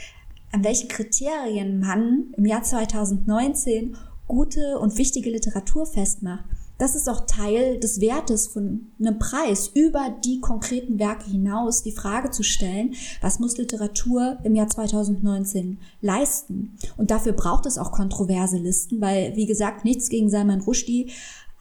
an 0.50 0.64
welchen 0.64 0.88
Kriterien 0.88 1.78
man 1.78 2.34
im 2.36 2.44
Jahr 2.44 2.64
2019 2.64 3.96
gute 4.26 4.80
und 4.80 4.98
wichtige 4.98 5.30
Literatur 5.30 5.86
festmacht 5.86 6.44
das 6.78 6.95
ist 6.95 7.09
auch 7.09 7.26
Teil 7.26 7.80
des 7.80 8.00
Wertes 8.00 8.47
von 8.47 8.92
einem 9.00 9.18
Preis, 9.18 9.71
über 9.75 10.14
die 10.25 10.40
konkreten 10.40 10.99
Werke 10.99 11.30
hinaus 11.30 11.83
die 11.83 11.92
Frage 11.92 12.30
zu 12.30 12.42
stellen, 12.42 12.95
was 13.21 13.38
muss 13.38 13.56
Literatur 13.56 14.38
im 14.45 14.54
Jahr 14.54 14.68
2019 14.68 15.78
leisten? 16.00 16.76
Und 16.97 17.11
dafür 17.11 17.33
braucht 17.33 17.66
es 17.66 17.78
auch 17.78 17.92
kontroverse 17.92 18.59
Listen, 18.59 19.00
weil, 19.00 19.35
wie 19.37 19.47
gesagt, 19.47 19.85
nichts 19.85 20.09
gegen 20.09 20.28
Salman 20.28 20.61
Rushdie, 20.61 21.11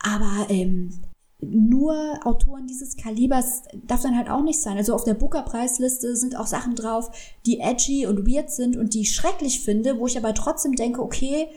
aber 0.02 0.50
ähm, 0.50 0.92
nur 1.42 2.20
Autoren 2.24 2.68
dieses 2.68 2.96
Kalibers 2.96 3.64
darf 3.88 4.02
dann 4.02 4.18
halt 4.18 4.30
auch 4.30 4.42
nicht 4.42 4.62
sein. 4.62 4.78
Also 4.78 4.94
auf 4.94 5.04
der 5.04 5.14
Booker-Preisliste 5.14 6.16
sind 6.16 6.38
auch 6.38 6.48
Sachen 6.48 6.76
drauf, 6.76 7.12
die 7.46 7.60
edgy 7.60 8.06
und 8.06 8.28
weird 8.28 8.50
sind 8.50 8.78
und 8.78 8.94
die 8.94 9.02
ich 9.02 9.14
schrecklich 9.14 9.62
finde, 9.62 10.00
wo 10.00 10.08
ich 10.08 10.18
aber 10.18 10.34
trotzdem 10.34 10.74
denke, 10.74 11.02
okay, 11.02 11.48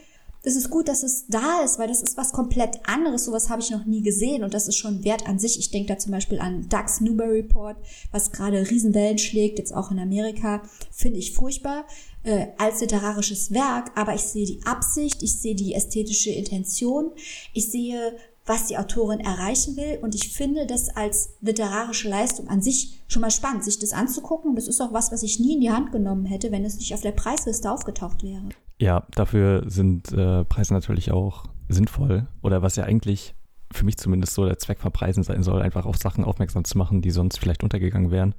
es 0.49 0.57
ist 0.57 0.71
gut, 0.71 0.89
dass 0.89 1.03
es 1.03 1.27
da 1.29 1.63
ist, 1.63 1.79
weil 1.79 1.89
das 1.89 2.03
ist 2.03 2.17
was 2.17 2.33
komplett 2.33 2.81
anderes. 2.89 3.25
Sowas 3.25 3.51
habe 3.51 3.63
ich 3.63 3.71
noch 3.71 3.85
nie 3.85 4.03
gesehen 4.03 4.43
und 4.43 4.55
das 4.55 4.67
ist 4.67 4.77
schon 4.77 5.05
wert 5.05 5.29
an 5.29 5.39
sich. 5.39 5.59
Ich 5.59 5.71
denke 5.71 5.93
da 5.93 5.99
zum 5.99 6.13
Beispiel 6.13 6.41
an 6.41 6.69
Ducks 6.69 7.01
Newberry 7.01 7.41
Report, 7.41 7.77
was 8.11 8.33
gerade 8.33 8.69
Riesenwellen 8.69 9.19
schlägt, 9.19 9.59
jetzt 9.59 9.75
auch 9.75 9.91
in 9.91 9.99
Amerika. 9.99 10.63
Finde 10.91 11.19
ich 11.19 11.35
furchtbar 11.35 11.87
äh, 12.25 12.47
als 12.57 12.81
literarisches 12.81 13.53
Werk, 13.53 13.93
aber 13.95 14.15
ich 14.15 14.23
sehe 14.23 14.47
die 14.47 14.61
Absicht, 14.65 15.23
ich 15.23 15.39
sehe 15.39 15.55
die 15.55 15.75
ästhetische 15.75 16.31
Intention, 16.31 17.13
ich 17.53 17.71
sehe 17.71 18.17
was 18.49 18.67
die 18.67 18.79
Autorin 18.79 19.21
erreichen 19.21 19.77
will. 19.77 19.99
Und 20.01 20.15
ich 20.15 20.33
finde 20.33 20.67
das 20.67 20.89
als 20.89 21.37
literarische 21.41 22.09
Leistung 22.09 22.49
an 22.49 22.63
sich 22.63 23.01
schon 23.09 23.23
mal 23.23 23.31
spannend, 23.31 23.65
sich 23.65 23.79
das 23.79 23.93
anzugucken. 23.93 24.55
Das 24.55 24.69
ist 24.69 24.81
auch 24.81 24.93
was, 24.93 25.13
was 25.13 25.23
ich 25.23 25.39
nie 25.39 25.55
in 25.55 25.61
die 25.61 25.71
Hand 25.71 25.93
genommen 25.93 26.25
hätte, 26.25 26.51
wenn 26.51 26.65
es 26.65 26.77
nicht 26.77 26.95
auf 26.95 27.03
der 27.03 27.13
Preisliste 27.13 27.71
aufgetaucht 27.71 28.23
wäre. 28.23 28.49
Ja, 28.79 29.07
dafür 29.13 29.65
sind 29.67 30.13
äh, 30.13 30.45
Preise 30.45 30.73
natürlich 30.73 31.11
auch 31.13 31.45
sinnvoll. 31.69 32.27
Oder 32.43 32.63
was 32.63 32.77
ja 32.77 32.85
eigentlich 32.85 33.35
für 33.71 33.85
mich 33.85 33.99
zumindest 33.99 34.35
so 34.35 34.47
der 34.47 34.59
Zweck 34.59 34.81
von 34.81 34.93
Preisen 34.93 35.23
sein 35.23 35.43
soll, 35.43 35.61
einfach 35.61 35.85
auf 35.85 35.99
Sachen 35.99 36.25
aufmerksam 36.25 36.65
zu 36.65 36.79
machen, 36.79 37.03
die 37.03 37.11
sonst 37.11 37.39
vielleicht 37.39 37.63
untergegangen 37.63 38.11
wären. 38.11 38.35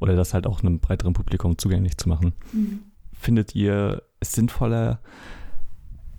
Oder 0.00 0.16
das 0.16 0.34
halt 0.34 0.46
auch 0.46 0.60
einem 0.60 0.80
breiteren 0.80 1.12
Publikum 1.12 1.56
zugänglich 1.56 1.96
zu 1.96 2.08
machen. 2.08 2.32
Mhm. 2.52 2.80
Findet 3.12 3.54
ihr 3.54 4.02
es 4.18 4.32
sinnvoller, 4.32 4.98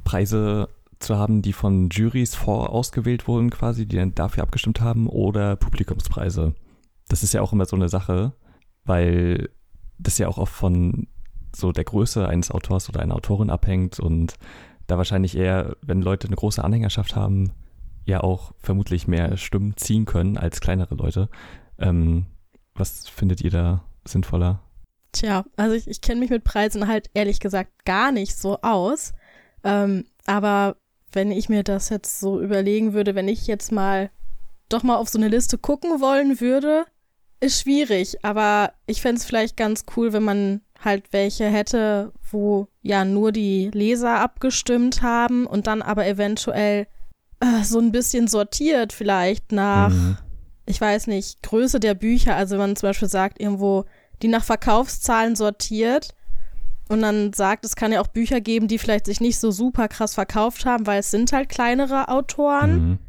Preise 0.06 0.70
zu 1.04 1.18
haben, 1.18 1.42
die 1.42 1.54
von 1.54 1.90
Juries 1.90 2.36
vorausgewählt 2.36 3.28
wurden, 3.28 3.50
quasi, 3.50 3.86
die 3.86 3.98
dann 3.98 4.16
dafür 4.16 4.44
abgestimmt 4.44 4.82
haben, 4.82 5.08
oder 5.08 5.56
Publikumspreise? 5.56 6.56
Das 7.08 7.24
ist 7.24 7.34
ja 7.34 7.42
auch 7.42 7.54
immer 7.54 7.66
so 7.66 7.76
eine 7.76 7.90
Sache, 7.90 8.34
weil 8.86 9.50
das 10.00 10.18
ja 10.18 10.28
auch 10.28 10.38
oft 10.38 10.54
von 10.54 11.08
so 11.56 11.72
der 11.72 11.84
Größe 11.84 12.28
eines 12.28 12.52
Autors 12.52 12.90
oder 12.90 13.02
einer 13.02 13.16
Autorin 13.16 13.50
abhängt 13.50 14.00
und 14.00 14.36
da 14.88 14.98
wahrscheinlich 14.98 15.38
eher, 15.38 15.78
wenn 15.82 16.02
Leute 16.02 16.28
eine 16.28 16.36
große 16.36 16.64
Anhängerschaft 16.64 17.16
haben, 17.16 17.52
ja 18.06 18.22
auch 18.22 18.54
vermutlich 18.58 19.08
mehr 19.08 19.38
Stimmen 19.38 19.78
ziehen 19.78 20.06
können 20.06 20.38
als 20.38 20.60
kleinere 20.60 20.96
Leute. 20.96 21.30
Ähm, 21.78 22.26
was 22.76 23.08
findet 23.08 23.42
ihr 23.42 23.52
da 23.52 23.84
sinnvoller? 24.06 24.62
Tja, 25.12 25.46
also 25.56 25.76
ich, 25.76 25.88
ich 25.88 26.02
kenne 26.02 26.20
mich 26.20 26.32
mit 26.32 26.44
Preisen 26.44 26.88
halt 26.88 27.10
ehrlich 27.14 27.40
gesagt 27.40 27.86
gar 27.86 28.12
nicht 28.12 28.36
so 28.36 28.60
aus. 28.62 29.14
Ähm, 29.64 30.06
aber 30.26 30.76
wenn 31.14 31.32
ich 31.32 31.50
mir 31.50 31.64
das 31.64 31.90
jetzt 31.90 32.20
so 32.20 32.42
überlegen 32.42 32.94
würde, 32.94 33.16
wenn 33.16 33.28
ich 33.28 33.48
jetzt 33.48 33.72
mal 33.72 34.10
doch 34.70 34.84
mal 34.84 34.98
auf 34.98 35.10
so 35.10 35.18
eine 35.18 35.28
Liste 35.28 35.58
gucken 35.58 36.02
wollen 36.02 36.40
würde, 36.40 36.86
ist 37.40 37.62
schwierig. 37.62 38.24
Aber 38.24 38.74
ich 38.86 39.02
fände 39.02 39.20
es 39.20 39.26
vielleicht 39.26 39.58
ganz 39.58 39.86
cool, 39.96 40.14
wenn 40.14 40.24
man 40.24 40.62
halt 40.84 41.12
welche 41.12 41.46
hätte, 41.46 42.12
wo 42.32 42.68
ja 42.82 43.06
nur 43.06 43.32
die 43.32 43.70
Leser 43.74 44.20
abgestimmt 44.20 45.02
haben 45.02 45.46
und 45.46 45.68
dann 45.68 45.82
aber 45.82 46.06
eventuell 46.06 46.88
äh, 47.40 47.64
so 47.64 47.80
ein 47.80 47.92
bisschen 47.92 48.28
sortiert 48.28 48.92
vielleicht 48.92 49.52
nach, 49.52 49.90
mhm. 49.90 50.18
ich 50.66 50.80
weiß 50.80 51.08
nicht, 51.08 51.42
Größe 51.44 51.80
der 51.80 51.94
Bücher. 51.94 52.36
Also 52.36 52.54
wenn 52.54 52.62
man 52.62 52.76
zum 52.76 52.90
Beispiel 52.90 53.10
sagt, 53.10 53.40
irgendwo 53.40 53.86
die 54.22 54.28
nach 54.28 54.44
Verkaufszahlen 54.44 55.36
sortiert 55.36 56.16
und 56.90 57.02
dann 57.02 57.34
sagt, 57.34 57.66
es 57.66 57.76
kann 57.76 57.92
ja 57.92 58.02
auch 58.02 58.08
Bücher 58.08 58.42
geben, 58.42 58.68
die 58.68 58.78
vielleicht 58.78 59.06
sich 59.06 59.22
nicht 59.22 59.40
so 59.40 59.52
super 59.52 59.88
krass 59.88 60.14
verkauft 60.14 60.66
haben, 60.66 60.86
weil 60.86 61.00
es 61.00 61.12
sind 61.12 61.32
halt 61.32 61.50
kleinere 61.50 62.10
Autoren. 62.10 62.76
Mhm. 62.76 63.00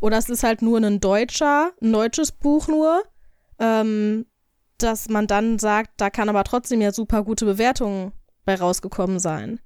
Oder 0.00 0.18
es 0.18 0.28
ist 0.28 0.42
halt 0.42 0.62
nur 0.62 0.78
ein 0.78 1.00
deutscher, 1.00 1.72
ein 1.82 1.92
deutsches 1.92 2.32
Buch 2.32 2.68
nur. 2.68 3.02
Ähm, 3.58 4.26
dass 4.82 5.08
man 5.08 5.26
dann 5.26 5.58
sagt, 5.58 5.92
da 5.98 6.10
kann 6.10 6.28
aber 6.28 6.44
trotzdem 6.44 6.80
ja 6.80 6.92
super 6.92 7.22
gute 7.22 7.44
Bewertungen 7.44 8.12
bei 8.44 8.54
rausgekommen 8.54 9.18
sein. 9.18 9.60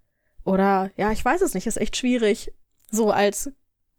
Oder 0.45 0.91
ja, 0.97 1.13
ich 1.13 1.25
weiß 1.25 1.41
es 1.41 1.55
nicht, 1.55 1.67
ist 1.67 1.81
echt 1.81 1.97
schwierig, 1.97 2.53
so 2.91 3.11
als 3.11 3.51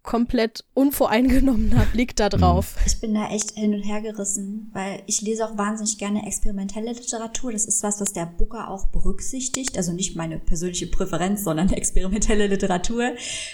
komplett 0.05 0.63
unvoreingenommener 0.74 1.85
Blick 1.91 2.15
da 2.15 2.29
drauf. 2.29 2.75
Ich 2.85 3.00
bin 3.00 3.13
da 3.13 3.27
echt 3.29 3.51
hin 3.51 3.74
und 3.74 3.81
her 3.81 4.01
gerissen, 4.01 4.69
weil 4.71 5.01
ich 5.07 5.21
lese 5.21 5.45
auch 5.45 5.57
wahnsinnig 5.57 5.97
gerne 5.97 6.25
experimentelle 6.25 6.93
Literatur. 6.93 7.51
Das 7.51 7.65
ist 7.65 7.83
was, 7.83 8.00
was 8.00 8.13
der 8.13 8.25
Booker 8.25 8.69
auch 8.69 8.88
berücksichtigt. 8.88 9.77
Also 9.77 9.91
nicht 9.91 10.15
meine 10.15 10.39
persönliche 10.39 10.88
Präferenz, 10.88 11.43
sondern 11.43 11.69
experimentelle 11.74 12.47
Literatur. 12.47 13.12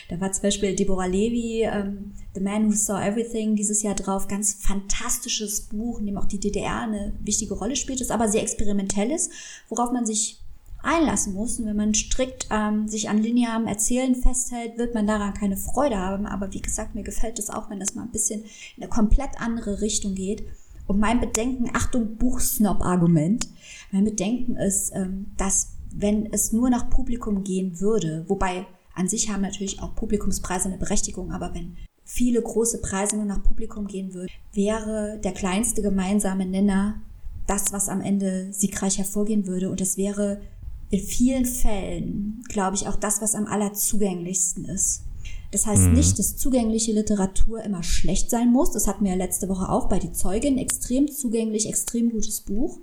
Da 0.09 0.19
war 0.19 0.31
zum 0.31 0.43
Beispiel 0.43 0.75
Deborah 0.75 1.05
Levy, 1.05 1.63
ähm, 1.63 2.13
The 2.35 2.41
Man 2.41 2.67
Who 2.67 2.75
Saw 2.75 3.01
Everything, 3.01 3.55
dieses 3.55 3.81
Jahr 3.81 3.95
drauf. 3.95 4.27
Ganz 4.27 4.53
fantastisches 4.53 5.61
Buch, 5.61 5.99
in 5.99 6.05
dem 6.05 6.17
auch 6.17 6.25
die 6.25 6.39
DDR 6.39 6.81
eine 6.81 7.13
wichtige 7.21 7.53
Rolle 7.53 7.75
spielt, 7.75 8.01
ist 8.01 8.11
aber 8.11 8.27
sehr 8.27 8.43
experimentell 8.43 9.11
ist, 9.11 9.31
worauf 9.69 9.91
man 9.91 10.05
sich 10.05 10.40
einlassen 10.83 11.33
muss. 11.33 11.59
Und 11.59 11.65
wenn 11.65 11.75
man 11.75 11.93
strikt 11.93 12.47
ähm, 12.51 12.87
sich 12.87 13.09
an 13.09 13.17
linearem 13.17 13.67
Erzählen 13.67 14.15
festhält, 14.15 14.77
wird 14.77 14.93
man 14.93 15.07
daran 15.07 15.33
keine 15.33 15.57
Freude 15.57 15.97
haben. 15.97 16.25
Aber 16.25 16.53
wie 16.53 16.61
gesagt, 16.61 16.95
mir 16.95 17.03
gefällt 17.03 17.39
es 17.39 17.49
auch, 17.49 17.69
wenn 17.69 17.79
das 17.79 17.95
mal 17.95 18.03
ein 18.03 18.11
bisschen 18.11 18.43
in 18.75 18.83
eine 18.83 18.89
komplett 18.89 19.39
andere 19.39 19.81
Richtung 19.81 20.15
geht. 20.15 20.43
Und 20.87 20.99
mein 20.99 21.19
Bedenken, 21.19 21.69
Achtung, 21.73 22.17
Buchsnob-Argument, 22.17 23.47
mein 23.91 24.05
Bedenken 24.05 24.55
ist, 24.55 24.91
ähm, 24.95 25.27
dass 25.37 25.73
wenn 25.93 26.31
es 26.31 26.51
nur 26.51 26.69
nach 26.69 26.89
Publikum 26.89 27.43
gehen 27.43 27.79
würde, 27.79 28.25
wobei 28.27 28.65
an 28.93 29.07
sich 29.07 29.29
haben 29.29 29.41
natürlich 29.41 29.81
auch 29.81 29.95
Publikumspreise 29.95 30.67
eine 30.67 30.77
Berechtigung, 30.77 31.31
aber 31.31 31.53
wenn 31.53 31.77
viele 32.03 32.41
große 32.41 32.81
Preise 32.81 33.15
nur 33.15 33.25
nach 33.25 33.43
Publikum 33.43 33.87
gehen 33.87 34.13
würden, 34.13 34.31
wäre 34.53 35.19
der 35.23 35.31
kleinste 35.31 35.81
gemeinsame 35.81 36.45
Nenner 36.45 37.01
das, 37.47 37.71
was 37.71 37.89
am 37.89 38.01
Ende 38.01 38.51
siegreich 38.51 38.97
hervorgehen 38.97 39.47
würde. 39.47 39.69
Und 39.69 39.81
das 39.81 39.97
wäre 39.97 40.41
in 40.91 40.99
vielen 40.99 41.45
Fällen, 41.45 42.43
glaube 42.49 42.75
ich, 42.75 42.87
auch 42.87 42.97
das, 42.97 43.21
was 43.21 43.33
am 43.33 43.47
allerzugänglichsten 43.47 44.65
ist. 44.65 45.03
Das 45.51 45.65
heißt 45.65 45.83
mhm. 45.83 45.93
nicht, 45.93 46.19
dass 46.19 46.37
zugängliche 46.37 46.91
Literatur 46.91 47.63
immer 47.63 47.83
schlecht 47.83 48.29
sein 48.29 48.51
muss. 48.51 48.71
Das 48.71 48.87
hatten 48.87 49.03
wir 49.03 49.11
ja 49.11 49.17
letzte 49.17 49.49
Woche 49.49 49.69
auch 49.69 49.89
bei 49.89 49.99
Die 49.99 50.11
Zeugin. 50.11 50.57
Extrem 50.57 51.09
zugänglich, 51.09 51.67
extrem 51.67 52.11
gutes 52.11 52.41
Buch. 52.41 52.79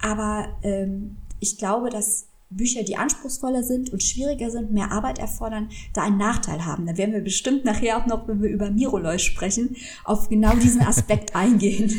Aber 0.00 0.48
ähm, 0.62 1.16
ich 1.40 1.58
glaube, 1.58 1.90
dass 1.90 2.26
Bücher, 2.50 2.82
die 2.82 2.96
anspruchsvoller 2.96 3.62
sind 3.62 3.90
und 3.92 4.02
schwieriger 4.02 4.50
sind, 4.50 4.72
mehr 4.72 4.90
Arbeit 4.90 5.18
erfordern, 5.18 5.68
da 5.92 6.02
einen 6.02 6.16
Nachteil 6.16 6.64
haben. 6.64 6.86
Da 6.86 6.96
werden 6.96 7.12
wir 7.12 7.20
bestimmt 7.20 7.64
nachher 7.64 7.98
auch 7.98 8.06
noch, 8.06 8.26
wenn 8.26 8.42
wir 8.42 8.48
über 8.48 8.70
Miroloy 8.70 9.18
sprechen, 9.18 9.76
auf 10.04 10.28
genau 10.28 10.54
diesen 10.54 10.80
Aspekt 10.80 11.34
eingehen. 11.36 11.92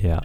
Ja. 0.00 0.22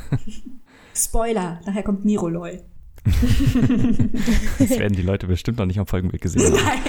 Spoiler, 0.94 1.60
nachher 1.66 1.82
kommt 1.82 2.04
Miroloy. 2.04 2.60
Das 3.04 4.70
werden 4.78 4.96
die 4.96 5.02
Leute 5.02 5.26
bestimmt 5.26 5.58
noch 5.58 5.66
nicht 5.66 5.78
am 5.78 5.86
Folgenbild 5.86 6.22
gesehen 6.22 6.52
haben. 6.52 6.80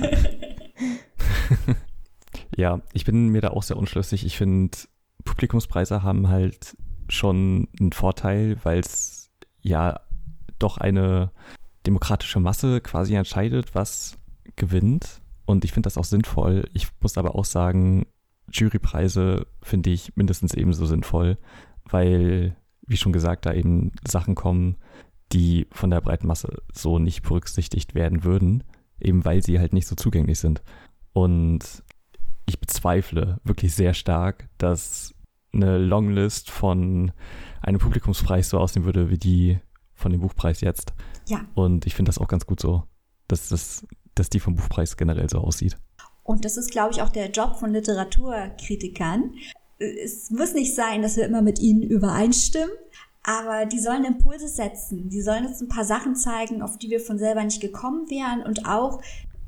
Nein. 0.00 1.76
ja, 2.56 2.80
ich 2.92 3.04
bin 3.04 3.28
mir 3.28 3.40
da 3.40 3.50
auch 3.50 3.62
sehr 3.62 3.76
unschlüssig. 3.76 4.24
Ich 4.26 4.36
finde, 4.36 4.76
Publikumspreise 5.24 6.02
haben 6.02 6.28
halt 6.28 6.76
schon 7.08 7.68
einen 7.78 7.92
Vorteil, 7.92 8.56
weil 8.62 8.80
es 8.80 9.30
ja 9.60 10.00
doch 10.58 10.78
eine 10.78 11.30
demokratische 11.86 12.40
Masse 12.40 12.80
quasi 12.80 13.14
entscheidet, 13.14 13.74
was 13.74 14.18
gewinnt. 14.56 15.20
Und 15.46 15.64
ich 15.64 15.72
finde 15.72 15.86
das 15.86 15.98
auch 15.98 16.04
sinnvoll. 16.04 16.68
Ich 16.72 16.88
muss 17.00 17.18
aber 17.18 17.34
auch 17.34 17.44
sagen, 17.44 18.06
Jurypreise 18.50 19.46
finde 19.62 19.90
ich 19.90 20.16
mindestens 20.16 20.54
ebenso 20.54 20.86
sinnvoll, 20.86 21.38
weil, 21.84 22.56
wie 22.86 22.96
schon 22.96 23.12
gesagt, 23.12 23.46
da 23.46 23.52
eben 23.52 23.92
Sachen 24.06 24.34
kommen, 24.34 24.76
die 25.32 25.66
von 25.72 25.90
der 25.90 26.00
breiten 26.00 26.26
Masse 26.26 26.62
so 26.72 26.98
nicht 26.98 27.22
berücksichtigt 27.22 27.94
werden 27.94 28.24
würden, 28.24 28.64
eben 29.00 29.24
weil 29.24 29.42
sie 29.42 29.58
halt 29.58 29.72
nicht 29.72 29.86
so 29.86 29.94
zugänglich 29.94 30.38
sind. 30.38 30.62
Und 31.12 31.82
ich 32.46 32.60
bezweifle 32.60 33.40
wirklich 33.44 33.74
sehr 33.74 33.94
stark, 33.94 34.48
dass 34.58 35.14
eine 35.52 35.78
Longlist 35.78 36.50
von 36.50 37.12
einem 37.60 37.78
Publikumspreis 37.78 38.50
so 38.50 38.58
aussehen 38.58 38.84
würde 38.84 39.10
wie 39.10 39.18
die 39.18 39.58
von 39.94 40.12
dem 40.12 40.20
Buchpreis 40.20 40.60
jetzt. 40.60 40.92
Ja. 41.28 41.46
Und 41.54 41.86
ich 41.86 41.94
finde 41.94 42.10
das 42.10 42.18
auch 42.18 42.28
ganz 42.28 42.46
gut 42.46 42.60
so, 42.60 42.82
dass, 43.28 43.48
das, 43.48 43.86
dass 44.14 44.28
die 44.28 44.40
vom 44.40 44.56
Buchpreis 44.56 44.96
generell 44.96 45.30
so 45.30 45.38
aussieht. 45.38 45.76
Und 46.22 46.44
das 46.44 46.56
ist, 46.56 46.70
glaube 46.70 46.92
ich, 46.92 47.02
auch 47.02 47.10
der 47.10 47.30
Job 47.30 47.56
von 47.56 47.72
Literaturkritikern. 47.72 49.34
Es 49.78 50.30
muss 50.30 50.54
nicht 50.54 50.74
sein, 50.74 51.02
dass 51.02 51.16
wir 51.16 51.26
immer 51.26 51.42
mit 51.42 51.58
ihnen 51.58 51.82
übereinstimmen, 51.82 52.74
aber 53.24 53.64
die 53.64 53.80
sollen 53.80 54.04
Impulse 54.04 54.48
setzen. 54.48 55.08
Die 55.08 55.22
sollen 55.22 55.46
uns 55.46 55.60
ein 55.60 55.68
paar 55.68 55.84
Sachen 55.84 56.14
zeigen, 56.14 56.62
auf 56.62 56.78
die 56.78 56.90
wir 56.90 57.00
von 57.00 57.18
selber 57.18 57.42
nicht 57.42 57.60
gekommen 57.60 58.08
wären 58.10 58.42
und 58.42 58.66
auch 58.66 59.00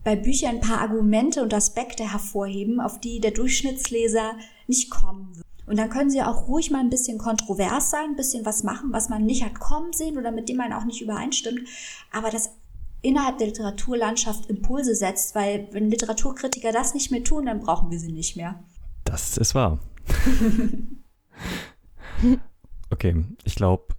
bei 0.02 0.16
Büchern 0.16 0.56
ein 0.56 0.60
paar 0.60 0.80
Argumente 0.80 1.42
und 1.42 1.52
Aspekte 1.52 2.10
hervorheben, 2.10 2.80
auf 2.80 3.00
die 3.00 3.20
der 3.20 3.32
Durchschnittsleser 3.32 4.32
nicht 4.66 4.90
kommen 4.90 5.36
wird. 5.36 5.46
Und 5.66 5.78
dann 5.78 5.90
können 5.90 6.10
sie 6.10 6.22
auch 6.22 6.48
ruhig 6.48 6.70
mal 6.70 6.78
ein 6.78 6.90
bisschen 6.90 7.18
kontrovers 7.18 7.90
sein, 7.90 8.10
ein 8.10 8.16
bisschen 8.16 8.46
was 8.46 8.62
machen, 8.62 8.92
was 8.92 9.08
man 9.08 9.26
nicht 9.26 9.44
hat 9.44 9.58
kommen 9.58 9.92
sehen 9.92 10.16
oder 10.16 10.30
mit 10.30 10.48
dem 10.48 10.58
man 10.58 10.72
auch 10.72 10.84
nicht 10.84 11.02
übereinstimmt. 11.02 11.68
Aber 12.12 12.30
das 12.30 12.50
innerhalb 13.02 13.38
der 13.38 13.48
Literaturlandschaft 13.48 14.46
Impulse 14.46 14.94
setzt, 14.94 15.34
weil 15.34 15.68
wenn 15.72 15.90
Literaturkritiker 15.90 16.72
das 16.72 16.94
nicht 16.94 17.10
mehr 17.10 17.24
tun, 17.24 17.46
dann 17.46 17.60
brauchen 17.60 17.90
wir 17.90 17.98
sie 17.98 18.12
nicht 18.12 18.36
mehr. 18.36 18.62
Das 19.04 19.36
ist 19.36 19.54
wahr. 19.54 19.78
Okay, 22.90 23.24
ich 23.44 23.56
glaube, 23.56 23.94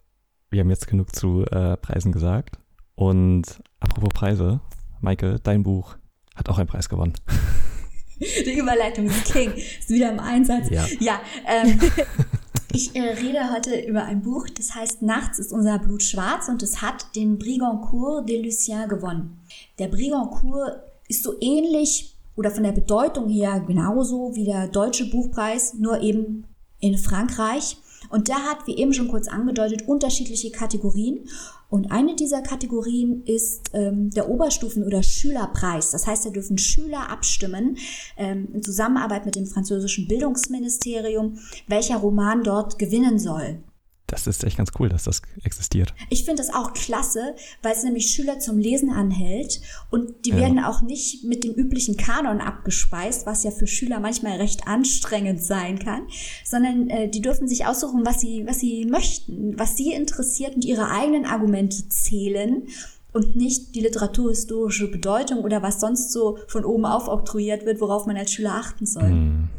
wir 0.50 0.62
haben 0.62 0.70
jetzt 0.70 0.88
genug 0.88 1.13
zu 1.13 1.44
äh, 1.46 1.77
Preisen 1.77 2.12
gesagt. 2.12 2.58
Und 2.96 3.62
apropos 3.79 4.10
Preise, 4.13 4.62
Maike, 5.01 5.39
dein 5.44 5.63
Buch 5.63 5.98
hat 6.36 6.50
auch 6.50 6.58
einen 6.58 6.67
Preis 6.67 6.89
gewonnen. 6.89 7.13
Die 8.20 8.58
Überleitung 8.58 9.06
ist 9.06 9.25
King. 9.25 9.53
Ist 9.53 9.89
wieder 9.89 10.12
im 10.12 10.20
Einsatz. 10.20 10.70
Ja. 10.70 10.86
ja 11.00 11.22
ähm, 11.46 11.79
ich 12.74 12.96
äh, 12.96 13.01
rede 13.01 13.53
heute 13.53 13.79
über 13.82 14.06
ein 14.06 14.22
Buch, 14.24 14.48
das 14.50 14.74
heißt 14.74 15.03
Nachts 15.03 15.38
ist 15.38 15.51
unser 15.51 15.77
Blut 15.79 16.01
schwarz 16.01 16.48
und 16.48 16.63
es 16.63 16.82
hat 16.82 17.15
den 17.15 17.38
Brigancourt 17.38 18.27
de 18.27 18.41
Lucien 18.41 18.88
gewonnen. 18.88 19.39
Der 19.77 19.88
Brigancourt 19.88 20.79
ist 21.08 21.24
so 21.24 21.36
ähnlich 21.39 22.15
oder 22.36 22.51
von 22.51 22.63
der 22.63 22.72
Bedeutung 22.72 23.29
her 23.29 23.63
genauso 23.65 24.34
wie 24.34 24.46
der 24.46 24.67
Deutsche 24.67 25.10
Buchpreis, 25.10 25.75
nur 25.75 26.01
eben 26.01 26.46
in 26.79 26.98
Frankreich. 26.98 27.77
Und 28.10 28.28
der 28.28 28.44
hat, 28.44 28.68
wie 28.68 28.78
eben 28.78 28.94
schon 28.94 29.08
kurz 29.08 29.28
angedeutet, 29.28 29.88
unterschiedliche 29.88 30.52
Kategorien. 30.52 31.28
Und 31.70 31.92
eine 31.92 32.16
dieser 32.16 32.42
Kategorien 32.42 33.24
ist 33.26 33.72
ähm, 33.74 34.10
der 34.12 34.30
Oberstufen- 34.30 34.86
oder 34.86 35.04
Schülerpreis. 35.04 35.92
Das 35.92 36.08
heißt, 36.08 36.26
da 36.26 36.30
dürfen 36.30 36.58
Schüler 36.58 37.10
abstimmen, 37.10 37.78
ähm, 38.18 38.48
in 38.54 38.64
Zusammenarbeit 38.64 39.26
mit 39.26 39.36
dem 39.36 39.46
französischen 39.46 40.08
Bildungsministerium, 40.08 41.40
welcher 41.68 41.98
Roman 41.98 42.44
dort 42.44 42.80
gewinnen 42.80 43.20
soll 43.20 43.62
das 44.08 44.26
ist 44.26 44.46
echt 44.46 44.58
ganz 44.58 44.72
cool, 44.80 44.88
dass 44.88 45.04
das 45.04 45.22
existiert. 45.44 45.94
Ich 46.10 46.24
finde 46.24 46.42
das 46.42 46.54
auch 46.54 46.72
klasse, 46.74 47.36
weil 47.62 47.74
es 47.74 47.84
nämlich 47.84 48.10
Schüler 48.10 48.40
zum 48.40 48.58
Lesen 48.58 48.90
anhält 48.90 49.62
und 49.92 50.26
die 50.26 50.30
ja. 50.30 50.38
werden 50.38 50.60
auch 50.60 50.82
nicht 50.82 51.26
mit 51.26 51.44
dem 51.44 51.54
üblichen 51.54 51.98
Kanon 51.98 52.40
abgespeist, 52.40 53.26
was 53.26 53.44
ja 53.44 53.52
für 53.52 53.68
Schüler 53.68 54.00
manchmal 54.00 54.38
recht 54.38 54.66
anstrengend 54.66 55.44
sein 55.44 55.78
kann, 55.80 56.08
sondern 56.46 56.90
äh, 56.90 57.10
die 57.10 57.22
dürfen 57.22 57.50
sich 57.50 57.66
aussuchen, 57.66 58.06
was 58.06 58.22
sie, 58.22 58.46
was 58.48 58.62
sie 58.62 58.86
möchten, 58.86 59.60
was 59.60 59.76
sie 59.76 59.92
interessiert 59.92 60.56
und 60.56 60.64
ihre 60.64 60.90
eigenen 60.90 61.26
Argumente 61.26 61.90
zählen 61.90 62.64
und 63.12 63.36
nicht 63.36 63.76
die 63.76 63.82
literaturhistorische 63.82 64.90
Bedeutung 64.90 65.40
oder 65.40 65.62
was 65.62 65.82
sonst 65.82 66.14
so 66.14 66.38
von 66.48 66.64
oben 66.64 66.86
aufoktroyiert 66.86 67.66
wird, 67.66 67.82
worauf 67.82 68.06
man 68.06 68.16
als 68.16 68.32
Schüler 68.32 68.56
achten 68.56 68.86
soll. 68.86 69.10
Mm. 69.10 69.50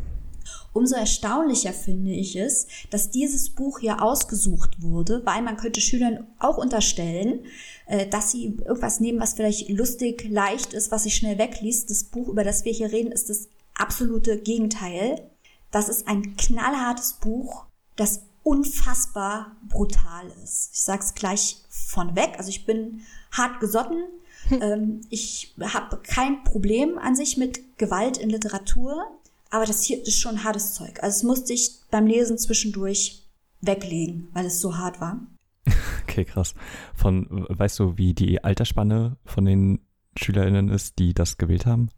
Umso 0.72 0.94
erstaunlicher 0.94 1.72
finde 1.72 2.12
ich 2.12 2.36
es, 2.36 2.66
dass 2.90 3.10
dieses 3.10 3.50
Buch 3.50 3.80
hier 3.80 4.02
ausgesucht 4.02 4.82
wurde, 4.82 5.22
weil 5.24 5.42
man 5.42 5.56
könnte 5.56 5.80
Schülern 5.80 6.26
auch 6.38 6.58
unterstellen, 6.58 7.44
äh, 7.86 8.06
dass 8.06 8.30
sie 8.30 8.44
irgendwas 8.44 9.00
nehmen, 9.00 9.20
was 9.20 9.34
vielleicht 9.34 9.68
lustig, 9.70 10.28
leicht 10.28 10.74
ist, 10.74 10.90
was 10.90 11.04
sich 11.04 11.16
schnell 11.16 11.38
wegliest. 11.38 11.90
Das 11.90 12.04
Buch, 12.04 12.28
über 12.28 12.44
das 12.44 12.64
wir 12.64 12.72
hier 12.72 12.92
reden, 12.92 13.12
ist 13.12 13.30
das 13.30 13.48
absolute 13.74 14.38
Gegenteil. 14.38 15.30
Das 15.70 15.88
ist 15.88 16.06
ein 16.06 16.36
knallhartes 16.36 17.14
Buch, 17.14 17.66
das 17.96 18.22
unfassbar 18.42 19.56
brutal 19.68 20.26
ist. 20.42 20.70
Ich 20.72 20.82
sag's 20.82 21.14
gleich 21.14 21.58
von 21.68 22.16
weg. 22.16 22.34
Also 22.38 22.50
ich 22.50 22.64
bin 22.64 23.02
hart 23.32 23.60
gesotten. 23.60 24.04
Ähm, 24.50 25.02
ich 25.10 25.54
habe 25.60 25.98
kein 25.98 26.42
Problem 26.44 26.98
an 26.98 27.14
sich 27.14 27.36
mit 27.36 27.76
Gewalt 27.76 28.16
in 28.16 28.30
Literatur. 28.30 29.04
Aber 29.50 29.64
das 29.64 29.82
hier 29.82 30.02
ist 30.02 30.20
schon 30.20 30.44
hartes 30.44 30.74
Zeug. 30.74 31.02
Also 31.02 31.16
es 31.16 31.22
musste 31.22 31.52
ich 31.52 31.80
beim 31.90 32.06
Lesen 32.06 32.38
zwischendurch 32.38 33.26
weglegen, 33.60 34.28
weil 34.32 34.46
es 34.46 34.60
so 34.60 34.76
hart 34.76 35.00
war. 35.00 35.20
Okay, 36.02 36.24
krass. 36.24 36.54
Von, 36.94 37.46
weißt 37.50 37.78
du, 37.78 37.98
wie 37.98 38.14
die 38.14 38.42
Altersspanne 38.42 39.18
von 39.26 39.44
den 39.44 39.80
SchülerInnen 40.16 40.70
ist, 40.70 40.98
die 40.98 41.12
das 41.12 41.36
gewählt 41.36 41.66
haben? 41.66 41.90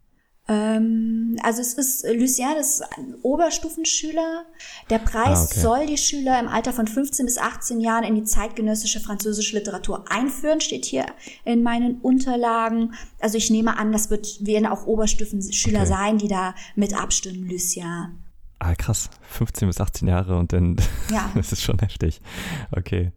Ähm, 0.47 1.37
also 1.43 1.61
es 1.61 1.75
ist, 1.75 2.05
Lucien 2.13 2.57
ist 2.59 2.81
ein 2.97 3.15
Oberstufenschüler. 3.21 4.45
Der 4.89 4.99
Preis 4.99 5.39
ah, 5.39 5.43
okay. 5.43 5.59
soll 5.59 5.85
die 5.85 5.97
Schüler 5.97 6.39
im 6.39 6.47
Alter 6.47 6.73
von 6.73 6.87
15 6.87 7.25
bis 7.25 7.37
18 7.37 7.79
Jahren 7.79 8.03
in 8.03 8.15
die 8.15 8.23
zeitgenössische 8.23 8.99
französische 8.99 9.57
Literatur 9.57 10.05
einführen, 10.09 10.59
steht 10.59 10.85
hier 10.85 11.05
in 11.45 11.63
meinen 11.63 12.01
Unterlagen. 12.01 12.95
Also 13.19 13.37
ich 13.37 13.49
nehme 13.49 13.77
an, 13.77 13.91
das 13.91 14.09
wird, 14.09 14.45
werden 14.45 14.65
auch 14.65 14.87
Oberstufenschüler 14.87 15.81
okay. 15.81 15.89
sein, 15.89 16.17
die 16.17 16.27
da 16.27 16.55
mit 16.75 16.93
abstimmen, 16.95 17.47
Lucien. 17.47 18.23
Ah, 18.59 18.75
krass. 18.75 19.09
15 19.29 19.67
bis 19.67 19.79
18 19.79 20.07
Jahre 20.07 20.37
und 20.37 20.53
dann, 20.53 20.75
ja. 21.11 21.31
das 21.35 21.51
ist 21.51 21.61
schon 21.61 21.79
heftig. 21.79 22.21
Okay. 22.71 23.11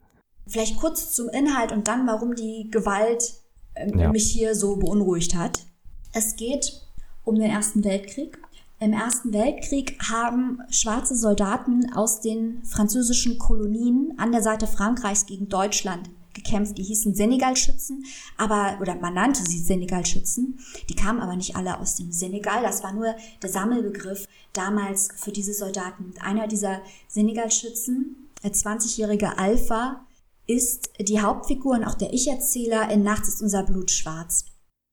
Vielleicht 0.47 0.77
kurz 0.77 1.13
zum 1.15 1.29
Inhalt 1.31 1.73
und 1.73 1.89
dann, 1.89 2.07
warum 2.07 2.35
die 2.35 2.69
Gewalt 2.71 3.35
äh, 3.75 3.91
ja. 3.97 4.11
mich 4.11 4.31
hier 4.31 4.55
so 4.55 4.77
beunruhigt 4.77 5.35
hat. 5.35 5.67
Es 6.13 6.37
geht 6.37 6.84
um 7.25 7.37
den 7.37 7.51
Ersten 7.51 7.85
Weltkrieg. 7.85 8.39
Im 8.81 8.93
Ersten 8.93 9.33
Weltkrieg 9.33 9.99
haben 10.11 10.61
schwarze 10.71 11.17
Soldaten 11.17 11.93
aus 11.95 12.21
den 12.21 12.63
französischen 12.65 13.39
Kolonien 13.39 14.15
an 14.19 14.33
der 14.33 14.43
Seite 14.43 14.67
Frankreichs 14.67 15.27
gegen 15.27 15.49
Deutschland 15.49 16.11
gekämpft. 16.35 16.77
Die 16.77 16.83
hießen 16.83 17.15
Senegalschützen, 17.15 18.05
aber 18.37 18.79
oder 18.81 18.97
man 18.97 19.15
nannte 19.15 19.43
sie 19.43 19.59
Senegalschützen. 19.59 20.59
Die 20.89 20.97
kamen 20.97 21.21
aber 21.21 21.37
nicht 21.37 21.57
alle 21.57 21.79
aus 21.79 21.97
dem 21.97 22.13
Senegal. 22.13 22.63
Das 22.63 22.83
war 22.83 22.93
nur 22.93 23.15
der 23.43 23.51
Sammelbegriff 23.51 24.27
damals 24.53 25.09
für 25.17 25.33
diese 25.33 25.55
Soldaten. 25.55 26.13
Einer 26.21 26.49
dieser 26.49 26.81
Senegalschützen, 27.09 28.29
der 28.43 28.53
20-jährige 28.53 29.39
Alpha, 29.39 30.05
ist 30.47 30.91
die 30.99 31.21
Hauptfigur 31.21 31.75
und 31.77 31.85
auch 31.85 31.95
der 31.95 32.13
Ich-Erzähler 32.13 32.91
in 32.91 33.03
Nachts 33.03 33.29
ist 33.29 33.41
unser 33.41 33.63
Blut 33.63 33.91
schwarz. 33.91 34.45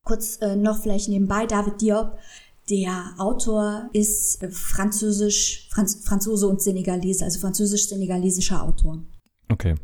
Kurz 0.04 0.38
äh, 0.42 0.56
noch 0.56 0.82
vielleicht 0.82 1.10
nebenbei, 1.10 1.46
David 1.46 1.82
Diop, 1.82 2.18
der 2.70 3.14
Autor 3.18 3.90
ist 3.94 4.42
äh, 4.42 4.50
französisch, 4.50 5.68
Franz, 5.72 6.00
Franzose 6.04 6.48
und 6.48 6.62
Senegalese, 6.62 7.26
also 7.26 7.40
französisch-senegalesischer 7.40 8.64
Autor. 8.64 9.00
Okay. 9.52 9.76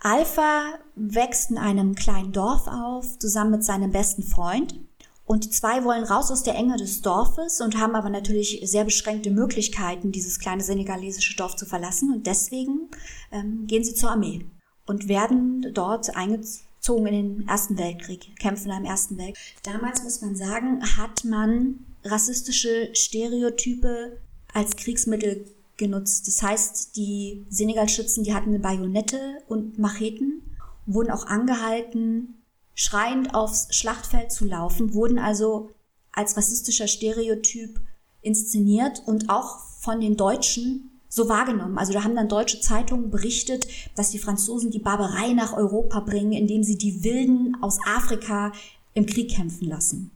Alpha 0.00 0.78
wächst 0.96 1.50
in 1.50 1.58
einem 1.58 1.94
kleinen 1.94 2.32
Dorf 2.32 2.66
auf, 2.66 3.18
zusammen 3.18 3.50
mit 3.52 3.64
seinem 3.64 3.92
besten 3.92 4.22
Freund. 4.22 4.80
Und 5.26 5.44
die 5.44 5.50
zwei 5.50 5.84
wollen 5.84 6.02
raus 6.02 6.32
aus 6.32 6.42
der 6.42 6.56
Enge 6.56 6.76
des 6.76 7.02
Dorfes 7.02 7.60
und 7.60 7.78
haben 7.78 7.94
aber 7.94 8.10
natürlich 8.10 8.60
sehr 8.64 8.84
beschränkte 8.84 9.30
Möglichkeiten, 9.30 10.10
dieses 10.10 10.40
kleine 10.40 10.62
senegalesische 10.62 11.36
Dorf 11.36 11.54
zu 11.54 11.66
verlassen. 11.66 12.12
Und 12.12 12.26
deswegen 12.26 12.88
ähm, 13.30 13.66
gehen 13.66 13.84
sie 13.84 13.94
zur 13.94 14.10
Armee 14.10 14.46
und 14.86 15.06
werden 15.06 15.72
dort 15.72 16.16
eingezogen 16.16 16.69
zogen 16.80 17.06
in 17.06 17.38
den 17.38 17.48
Ersten 17.48 17.78
Weltkrieg, 17.78 18.36
kämpfen 18.38 18.70
im 18.70 18.84
Ersten 18.84 19.16
Weltkrieg. 19.18 19.62
Damals 19.62 20.02
muss 20.02 20.20
man 20.22 20.34
sagen, 20.34 20.82
hat 20.96 21.24
man 21.24 21.86
rassistische 22.04 22.90
Stereotype 22.94 24.18
als 24.52 24.76
Kriegsmittel 24.76 25.46
genutzt. 25.76 26.26
Das 26.26 26.42
heißt, 26.42 26.96
die 26.96 27.44
Senegalschützen, 27.48 28.24
die 28.24 28.34
hatten 28.34 28.50
eine 28.50 28.58
Bajonette 28.58 29.42
und 29.48 29.78
Macheten, 29.78 30.42
wurden 30.86 31.10
auch 31.10 31.26
angehalten, 31.26 32.42
schreiend 32.74 33.34
aufs 33.34 33.74
Schlachtfeld 33.74 34.32
zu 34.32 34.44
laufen, 34.46 34.94
wurden 34.94 35.18
also 35.18 35.70
als 36.12 36.36
rassistischer 36.36 36.88
Stereotyp 36.88 37.80
inszeniert 38.22 39.02
und 39.06 39.30
auch 39.30 39.60
von 39.80 40.00
den 40.00 40.16
Deutschen 40.16 40.89
so 41.10 41.28
wahrgenommen. 41.28 41.76
Also 41.76 41.92
da 41.92 42.04
haben 42.04 42.14
dann 42.14 42.28
deutsche 42.28 42.60
Zeitungen 42.60 43.10
berichtet, 43.10 43.66
dass 43.96 44.10
die 44.10 44.18
Franzosen 44.18 44.70
die 44.70 44.78
Barbarei 44.78 45.32
nach 45.32 45.52
Europa 45.52 46.00
bringen, 46.00 46.32
indem 46.32 46.62
sie 46.62 46.78
die 46.78 47.04
Wilden 47.04 47.58
aus 47.60 47.78
Afrika 47.84 48.52
im 48.94 49.04
Krieg 49.04 49.32
kämpfen 49.32 49.68
lassen. 49.68 50.12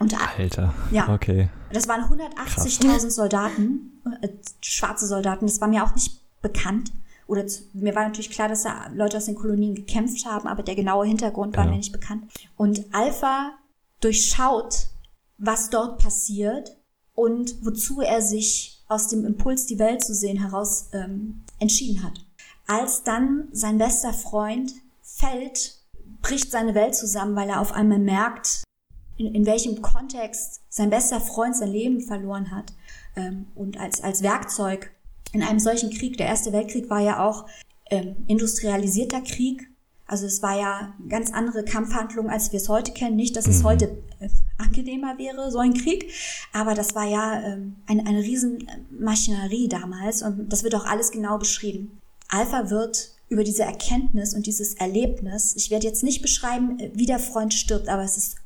Und, 0.00 0.14
Alter, 0.38 0.74
ja, 0.90 1.12
okay. 1.12 1.50
Das 1.72 1.86
waren 1.86 2.02
180.000 2.02 3.10
Soldaten, 3.10 4.00
äh, 4.22 4.28
schwarze 4.62 5.06
Soldaten. 5.06 5.46
Das 5.46 5.60
war 5.60 5.68
mir 5.68 5.84
auch 5.84 5.94
nicht 5.94 6.20
bekannt. 6.40 6.92
Oder 7.26 7.46
zu, 7.46 7.64
mir 7.74 7.94
war 7.94 8.04
natürlich 8.04 8.30
klar, 8.30 8.48
dass 8.48 8.62
da 8.62 8.88
Leute 8.94 9.18
aus 9.18 9.26
den 9.26 9.34
Kolonien 9.34 9.74
gekämpft 9.74 10.24
haben, 10.24 10.48
aber 10.48 10.62
der 10.62 10.76
genaue 10.76 11.04
Hintergrund 11.04 11.56
war 11.56 11.64
ja. 11.64 11.70
mir 11.70 11.76
nicht 11.76 11.92
bekannt. 11.92 12.24
Und 12.56 12.86
Alpha 12.92 13.52
durchschaut, 14.00 14.86
was 15.36 15.68
dort 15.68 15.98
passiert 15.98 16.76
und 17.14 17.56
wozu 17.66 18.00
er 18.00 18.22
sich 18.22 18.77
aus 18.88 19.08
dem 19.08 19.24
Impuls, 19.24 19.66
die 19.66 19.78
Welt 19.78 20.02
zu 20.02 20.14
sehen, 20.14 20.40
heraus 20.40 20.88
ähm, 20.92 21.44
entschieden 21.58 22.02
hat. 22.02 22.24
Als 22.66 23.02
dann 23.02 23.48
sein 23.52 23.78
bester 23.78 24.12
Freund 24.12 24.72
fällt, 25.02 25.78
bricht 26.22 26.50
seine 26.50 26.74
Welt 26.74 26.94
zusammen, 26.94 27.36
weil 27.36 27.50
er 27.50 27.60
auf 27.60 27.72
einmal 27.72 27.98
merkt, 27.98 28.64
in, 29.16 29.34
in 29.34 29.46
welchem 29.46 29.82
Kontext 29.82 30.62
sein 30.68 30.90
bester 30.90 31.20
Freund 31.20 31.56
sein 31.56 31.70
Leben 31.70 32.00
verloren 32.00 32.50
hat. 32.50 32.72
Ähm, 33.16 33.46
und 33.54 33.78
als, 33.78 34.02
als 34.02 34.22
Werkzeug 34.22 34.90
in 35.32 35.42
einem 35.42 35.58
solchen 35.58 35.90
Krieg, 35.90 36.16
der 36.16 36.26
Erste 36.26 36.52
Weltkrieg 36.52 36.88
war 36.88 37.00
ja 37.00 37.26
auch 37.26 37.46
ähm, 37.90 38.16
industrialisierter 38.26 39.20
Krieg, 39.20 39.68
also 40.08 40.24
es 40.24 40.42
war 40.42 40.58
ja 40.58 40.94
ganz 41.08 41.32
andere 41.32 41.64
Kampfhandlungen, 41.64 42.32
als 42.32 42.50
wir 42.50 42.56
es 42.56 42.70
heute 42.70 42.92
kennen. 42.92 43.14
Nicht, 43.14 43.36
dass 43.36 43.46
es 43.46 43.60
mhm. 43.60 43.64
heute 43.64 43.84
äh, 44.20 44.28
angenehmer 44.56 45.18
wäre, 45.18 45.52
so 45.52 45.58
ein 45.58 45.74
Krieg, 45.74 46.10
aber 46.52 46.74
das 46.74 46.94
war 46.94 47.04
ja 47.04 47.42
ähm, 47.42 47.76
eine, 47.86 48.06
eine 48.06 48.22
Riesenmaschinerie 48.22 49.68
damals 49.68 50.22
und 50.22 50.50
das 50.50 50.64
wird 50.64 50.74
auch 50.74 50.86
alles 50.86 51.10
genau 51.10 51.38
beschrieben. 51.38 52.00
Alpha 52.28 52.70
wird 52.70 53.10
über 53.28 53.44
diese 53.44 53.64
Erkenntnis 53.64 54.34
und 54.34 54.46
dieses 54.46 54.74
Erlebnis, 54.74 55.54
ich 55.56 55.70
werde 55.70 55.86
jetzt 55.86 56.02
nicht 56.02 56.22
beschreiben, 56.22 56.80
äh, 56.80 56.90
wie 56.94 57.06
der 57.06 57.18
Freund 57.18 57.52
stirbt, 57.52 57.90
aber 57.90 58.02
es 58.02 58.16
ist 58.16 58.36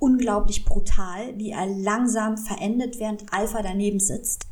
unglaublich 0.00 0.64
brutal, 0.64 1.38
wie 1.38 1.50
er 1.50 1.66
langsam 1.66 2.36
verendet, 2.36 2.98
während 2.98 3.32
Alpha 3.32 3.62
daneben 3.62 4.00
sitzt. 4.00 4.46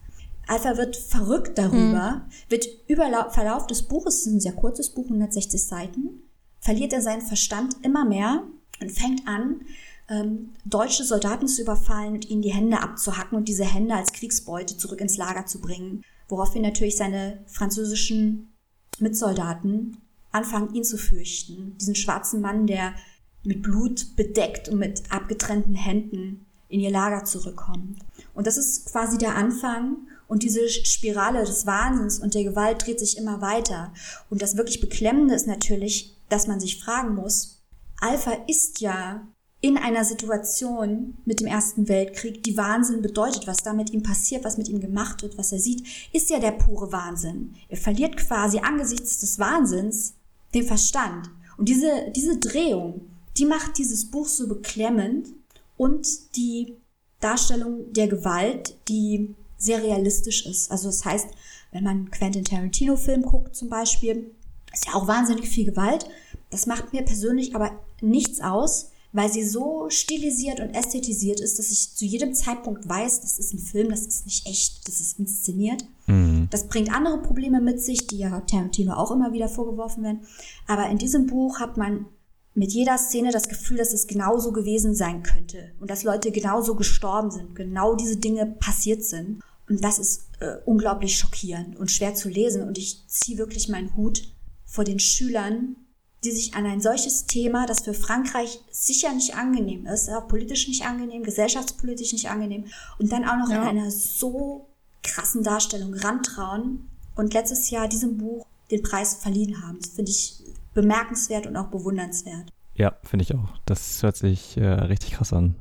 Alpha 0.47 0.77
wird 0.77 0.97
verrückt 0.97 1.59
darüber, 1.59 2.23
mhm. 2.25 2.31
wird 2.49 2.67
über 2.87 3.31
Verlauf 3.31 3.67
des 3.67 3.83
Buches, 3.83 4.21
es 4.21 4.27
ist 4.27 4.33
ein 4.35 4.41
sehr 4.41 4.53
kurzes 4.53 4.91
Buch, 4.91 5.07
160 5.07 5.67
Seiten, 5.67 6.30
verliert 6.71 6.93
er 6.93 7.03
seinen 7.03 7.23
Verstand 7.23 7.79
immer 7.83 8.05
mehr 8.05 8.45
und 8.81 8.93
fängt 8.93 9.27
an, 9.27 9.63
ähm, 10.09 10.51
deutsche 10.65 11.03
Soldaten 11.03 11.49
zu 11.49 11.63
überfallen 11.63 12.13
und 12.13 12.31
ihnen 12.31 12.43
die 12.43 12.55
Hände 12.55 12.81
abzuhacken 12.81 13.37
und 13.37 13.49
diese 13.49 13.65
Hände 13.65 13.97
als 13.97 14.13
Kriegsbeute 14.13 14.77
zurück 14.77 15.01
ins 15.01 15.17
Lager 15.17 15.47
zu 15.47 15.61
bringen. 15.61 16.05
Woraufhin 16.29 16.63
natürlich 16.63 16.97
seine 16.97 17.43
französischen 17.49 18.53
Mitsoldaten 19.01 19.97
anfangen, 20.31 20.73
ihn 20.73 20.85
zu 20.85 20.97
fürchten. 20.97 21.77
Diesen 21.81 21.97
schwarzen 21.97 22.41
Mann, 22.41 22.69
der 22.69 22.95
mit 23.43 23.63
Blut 23.63 24.15
bedeckt 24.15 24.69
und 24.69 24.79
mit 24.79 25.11
abgetrennten 25.11 25.75
Händen 25.75 26.47
in 26.69 26.79
ihr 26.79 26.93
Lager 26.93 27.25
zurückkommt. 27.25 27.99
Und 28.33 28.47
das 28.47 28.57
ist 28.57 28.93
quasi 28.93 29.19
der 29.19 29.35
Anfang 29.35 30.07
Und 30.29 30.45
diese 30.45 30.69
Spirale 30.69 31.41
des 31.41 31.67
Wahnsinns 31.67 32.21
und 32.21 32.35
der 32.35 32.45
Gewalt 32.45 32.87
dreht 32.87 33.01
sich 33.01 33.19
immer 33.19 33.41
weiter. 33.41 33.93
Und 34.31 34.41
das 34.41 34.57
wirklich 34.57 34.81
Beklemmende 34.81 35.35
ist 35.35 35.49
natürlich, 35.49 36.15
dass 36.31 36.47
man 36.47 36.61
sich 36.61 36.83
fragen 36.83 37.15
muss, 37.15 37.63
Alpha 38.01 38.33
ist 38.47 38.81
ja 38.81 39.27
in 39.61 39.77
einer 39.77 40.05
Situation 40.05 41.19
mit 41.27 41.41
dem 41.41 41.47
Ersten 41.47 41.87
Weltkrieg, 41.89 42.43
die 42.43 42.57
Wahnsinn 42.57 43.03
bedeutet, 43.03 43.47
was 43.47 43.59
da 43.59 43.75
mit 43.75 43.91
ihm 43.91 44.03
passiert, 44.03 44.43
was 44.43 44.57
mit 44.57 44.69
ihm 44.69 44.81
gemacht 44.81 45.23
wird, 45.23 45.37
was 45.37 45.53
er 45.53 45.59
sieht, 45.59 45.87
ist 46.15 46.31
ja 46.31 46.39
der 46.39 46.53
pure 46.53 46.93
Wahnsinn. 46.93 47.55
Er 47.69 47.77
verliert 47.77 48.17
quasi 48.17 48.61
angesichts 48.61 49.19
des 49.21 49.39
Wahnsinns 49.39 50.15
den 50.55 50.67
Verstand. 50.67 51.31
Und 51.59 51.69
diese, 51.69 52.11
diese 52.17 52.39
Drehung, 52.39 53.03
die 53.37 53.45
macht 53.45 53.77
dieses 53.77 54.11
Buch 54.11 54.27
so 54.27 54.49
beklemmend 54.49 55.29
und 55.77 56.07
die 56.37 56.77
Darstellung 57.21 57.93
der 57.93 58.09
Gewalt, 58.09 58.79
die 58.89 59.35
sehr 59.59 59.83
realistisch 59.83 60.47
ist. 60.47 60.71
Also 60.71 60.89
das 60.89 61.05
heißt, 61.05 61.29
wenn 61.71 61.85
man 61.85 62.11
Quentin 62.11 62.45
Tarantino 62.45 62.97
Film 62.97 63.23
guckt 63.23 63.55
zum 63.55 63.69
Beispiel, 63.69 64.35
ist 64.73 64.87
ja 64.87 64.95
auch 64.95 65.07
wahnsinnig 65.07 65.49
viel 65.49 65.65
Gewalt. 65.65 66.07
Das 66.51 66.67
macht 66.67 66.93
mir 66.93 67.03
persönlich 67.03 67.55
aber 67.55 67.73
nichts 68.01 68.41
aus, 68.41 68.91
weil 69.13 69.31
sie 69.31 69.45
so 69.45 69.91
stilisiert 69.91 70.61
und 70.61 70.71
ästhetisiert 70.71 71.41
ist, 71.41 71.59
dass 71.59 71.71
ich 71.71 71.97
zu 71.97 72.05
jedem 72.05 72.35
Zeitpunkt 72.35 72.89
weiß, 72.89 73.21
das 73.21 73.39
ist 73.39 73.53
ein 73.53 73.59
Film, 73.59 73.91
das 73.91 74.07
ist 74.07 74.25
nicht 74.25 74.47
echt, 74.47 74.87
das 74.87 75.01
ist 75.01 75.19
inszeniert. 75.19 75.85
Mhm. 76.07 76.49
Das 76.51 76.69
bringt 76.69 76.95
andere 76.95 77.19
Probleme 77.19 77.61
mit 77.61 77.83
sich, 77.83 78.07
die 78.07 78.19
ja 78.19 78.41
Tarantino 78.41 78.95
auch 78.95 79.11
immer 79.11 79.33
wieder 79.33 79.49
vorgeworfen 79.49 80.05
werden. 80.05 80.21
Aber 80.67 80.89
in 80.89 80.99
diesem 80.99 81.27
Buch 81.27 81.59
hat 81.59 81.77
man 81.77 82.07
mit 82.55 82.73
jeder 82.73 82.99
Szene 82.99 83.31
das 83.33 83.49
Gefühl, 83.49 83.79
dass 83.79 83.93
es 83.93 84.07
genauso 84.07 84.53
gewesen 84.53 84.95
sein 84.95 85.23
könnte 85.23 85.73
und 85.81 85.91
dass 85.91 86.03
Leute 86.03 86.31
genauso 86.31 86.75
gestorben 86.75 87.31
sind, 87.31 87.55
genau 87.55 87.95
diese 87.95 88.17
Dinge 88.17 88.47
passiert 88.47 89.05
sind. 89.05 89.41
Und 89.69 89.85
das 89.85 89.99
ist 89.99 90.23
äh, 90.41 90.57
unglaublich 90.67 91.17
schockierend 91.17 91.77
und 91.77 91.91
schwer 91.91 92.15
zu 92.15 92.29
lesen. 92.29 92.67
Und 92.67 92.77
ich 92.77 93.07
ziehe 93.07 93.39
wirklich 93.39 93.69
meinen 93.69 93.95
Hut 93.97 94.25
vor 94.71 94.85
den 94.85 95.01
Schülern, 95.01 95.77
die 96.23 96.31
sich 96.31 96.55
an 96.55 96.65
ein 96.65 96.81
solches 96.81 97.27
Thema, 97.27 97.67
das 97.67 97.81
für 97.81 97.95
Frankreich 97.95 98.61
sicher 98.71 99.13
nicht 99.13 99.37
angenehm 99.37 99.87
ist, 99.87 100.09
auch 100.11 100.29
politisch 100.29 100.69
nicht 100.69 100.85
angenehm, 100.85 101.23
gesellschaftspolitisch 101.23 102.13
nicht 102.13 102.31
angenehm, 102.31 102.67
und 102.99 103.11
dann 103.11 103.25
auch 103.25 103.37
noch 103.37 103.51
ja. 103.51 103.63
in 103.63 103.69
einer 103.69 103.91
so 103.91 104.69
krassen 105.03 105.43
Darstellung 105.43 105.95
rantrauen 105.95 106.89
und 107.17 107.35
letztes 107.35 107.71
Jahr 107.71 107.89
diesem 107.89 108.19
Buch 108.19 108.47
den 108.71 108.83
Preis 108.83 109.15
verliehen 109.15 109.63
haben. 109.63 109.79
Das 109.81 109.91
finde 109.91 110.13
ich 110.13 110.43
bemerkenswert 110.73 111.47
und 111.47 111.57
auch 111.57 111.69
bewundernswert. 111.69 112.53
Ja, 112.75 112.97
finde 113.03 113.25
ich 113.25 113.35
auch. 113.35 113.59
Das 113.67 114.03
hört 114.03 114.17
sich 114.17 114.57
äh, 114.57 114.65
richtig 114.65 115.13
krass 115.13 115.33
an. 115.33 115.57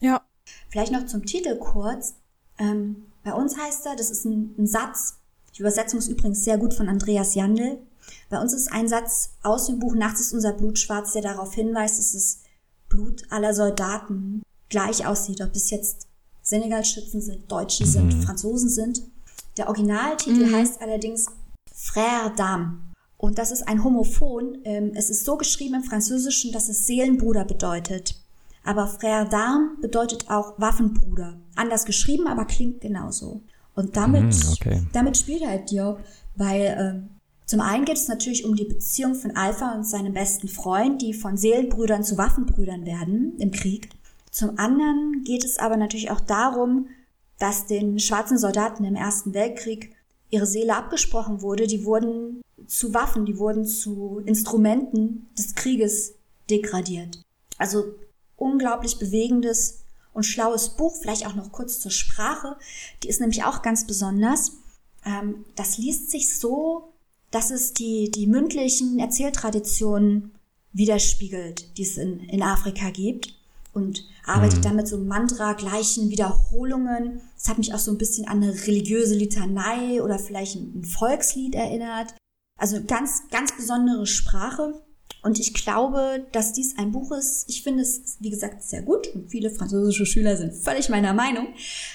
Ja. 0.00 0.22
Vielleicht 0.68 0.92
noch 0.92 1.06
zum 1.06 1.24
Titel 1.26 1.56
kurz. 1.56 2.14
Ähm, 2.58 3.06
bei 3.24 3.32
uns 3.32 3.58
heißt 3.58 3.86
er, 3.86 3.96
das 3.96 4.10
ist 4.10 4.24
ein, 4.24 4.54
ein 4.58 4.66
Satz. 4.66 5.18
Die 5.56 5.60
Übersetzung 5.60 5.98
ist 5.98 6.08
übrigens 6.08 6.44
sehr 6.44 6.58
gut 6.58 6.74
von 6.74 6.88
Andreas 6.88 7.34
Jandl. 7.34 7.78
Bei 8.32 8.40
uns 8.40 8.54
ist 8.54 8.72
ein 8.72 8.88
Satz 8.88 9.34
aus 9.42 9.66
dem 9.66 9.78
Buch 9.78 9.94
Nachts 9.94 10.20
ist 10.20 10.32
unser 10.32 10.54
Blut 10.54 10.78
schwarz, 10.78 11.12
der 11.12 11.20
darauf 11.20 11.52
hinweist, 11.52 11.98
dass 11.98 12.12
das 12.12 12.38
Blut 12.88 13.24
aller 13.28 13.52
Soldaten 13.52 14.40
gleich 14.70 15.06
aussieht, 15.06 15.42
ob 15.42 15.54
es 15.54 15.68
jetzt 15.68 16.06
Senegalschützen 16.40 17.20
sind, 17.20 17.52
Deutsche 17.52 17.84
sind, 17.84 18.16
mhm. 18.16 18.22
Franzosen 18.22 18.70
sind. 18.70 19.02
Der 19.58 19.68
Originaltitel 19.68 20.46
mhm. 20.46 20.54
heißt 20.56 20.80
allerdings 20.80 21.26
Frère 21.76 22.34
d'âme. 22.34 22.78
Und 23.18 23.36
das 23.36 23.50
ist 23.50 23.68
ein 23.68 23.84
Homophon. 23.84 24.60
Ähm, 24.64 24.92
es 24.94 25.10
ist 25.10 25.26
so 25.26 25.36
geschrieben 25.36 25.74
im 25.74 25.84
Französischen, 25.84 26.52
dass 26.52 26.70
es 26.70 26.86
Seelenbruder 26.86 27.44
bedeutet. 27.44 28.18
Aber 28.64 28.86
Frère 28.86 29.28
d'Armes 29.28 29.78
bedeutet 29.82 30.30
auch 30.30 30.58
Waffenbruder. 30.58 31.36
Anders 31.54 31.84
geschrieben, 31.84 32.26
aber 32.26 32.46
klingt 32.46 32.80
genauso. 32.80 33.42
Und 33.74 33.94
damit, 33.98 34.34
mm, 34.34 34.52
okay. 34.52 34.86
damit 34.94 35.18
spielt 35.18 35.46
halt 35.46 35.70
Diop, 35.70 36.00
weil 36.34 36.62
äh, 36.62 37.21
zum 37.52 37.60
einen 37.60 37.84
geht 37.84 37.98
es 37.98 38.08
natürlich 38.08 38.46
um 38.46 38.56
die 38.56 38.64
Beziehung 38.64 39.14
von 39.14 39.36
Alpha 39.36 39.74
und 39.74 39.86
seinem 39.86 40.14
besten 40.14 40.48
Freund, 40.48 41.02
die 41.02 41.12
von 41.12 41.36
Seelenbrüdern 41.36 42.02
zu 42.02 42.16
Waffenbrüdern 42.16 42.86
werden 42.86 43.36
im 43.36 43.50
Krieg. 43.50 43.90
Zum 44.30 44.58
anderen 44.58 45.22
geht 45.22 45.44
es 45.44 45.58
aber 45.58 45.76
natürlich 45.76 46.10
auch 46.10 46.20
darum, 46.20 46.88
dass 47.38 47.66
den 47.66 47.98
schwarzen 47.98 48.38
Soldaten 48.38 48.86
im 48.86 48.94
Ersten 48.94 49.34
Weltkrieg 49.34 49.94
ihre 50.30 50.46
Seele 50.46 50.74
abgesprochen 50.74 51.42
wurde. 51.42 51.66
Die 51.66 51.84
wurden 51.84 52.40
zu 52.66 52.94
Waffen, 52.94 53.26
die 53.26 53.36
wurden 53.36 53.66
zu 53.66 54.22
Instrumenten 54.24 55.28
des 55.36 55.54
Krieges 55.54 56.14
degradiert. 56.48 57.20
Also 57.58 57.84
unglaublich 58.36 58.98
bewegendes 58.98 59.80
und 60.14 60.22
schlaues 60.22 60.70
Buch, 60.70 60.96
vielleicht 61.02 61.26
auch 61.26 61.34
noch 61.34 61.52
kurz 61.52 61.80
zur 61.80 61.90
Sprache. 61.90 62.56
Die 63.02 63.10
ist 63.10 63.20
nämlich 63.20 63.44
auch 63.44 63.60
ganz 63.60 63.86
besonders. 63.86 64.52
Ähm, 65.04 65.44
das 65.54 65.76
liest 65.76 66.10
sich 66.10 66.38
so, 66.38 66.91
dass 67.32 67.50
es 67.50 67.72
die, 67.72 68.10
die 68.10 68.28
mündlichen 68.28 69.00
Erzähltraditionen 69.00 70.30
widerspiegelt, 70.72 71.76
die 71.76 71.82
es 71.82 71.98
in, 71.98 72.20
in 72.20 72.42
Afrika 72.42 72.90
gibt 72.90 73.34
und 73.72 74.04
arbeitet 74.24 74.58
mhm. 74.58 74.62
damit 74.62 74.88
so 74.88 74.98
Mantra-gleichen 74.98 76.10
Wiederholungen. 76.10 77.20
Das 77.34 77.48
hat 77.48 77.58
mich 77.58 77.74
auch 77.74 77.78
so 77.78 77.90
ein 77.90 77.98
bisschen 77.98 78.28
an 78.28 78.42
eine 78.42 78.52
religiöse 78.66 79.14
Litanei 79.14 80.02
oder 80.02 80.18
vielleicht 80.18 80.56
ein 80.56 80.84
Volkslied 80.84 81.54
erinnert. 81.54 82.14
Also 82.58 82.82
ganz, 82.84 83.22
ganz 83.30 83.56
besondere 83.56 84.06
Sprache. 84.06 84.82
Und 85.22 85.38
ich 85.38 85.54
glaube, 85.54 86.26
dass 86.32 86.52
dies 86.52 86.76
ein 86.78 86.90
Buch 86.90 87.12
ist, 87.12 87.48
ich 87.48 87.62
finde 87.62 87.82
es, 87.82 88.16
wie 88.18 88.30
gesagt, 88.30 88.62
sehr 88.62 88.82
gut 88.82 89.06
und 89.14 89.30
viele 89.30 89.50
französische 89.50 90.04
Schüler 90.04 90.36
sind 90.36 90.52
völlig 90.52 90.88
meiner 90.88 91.14
Meinung. 91.14 91.48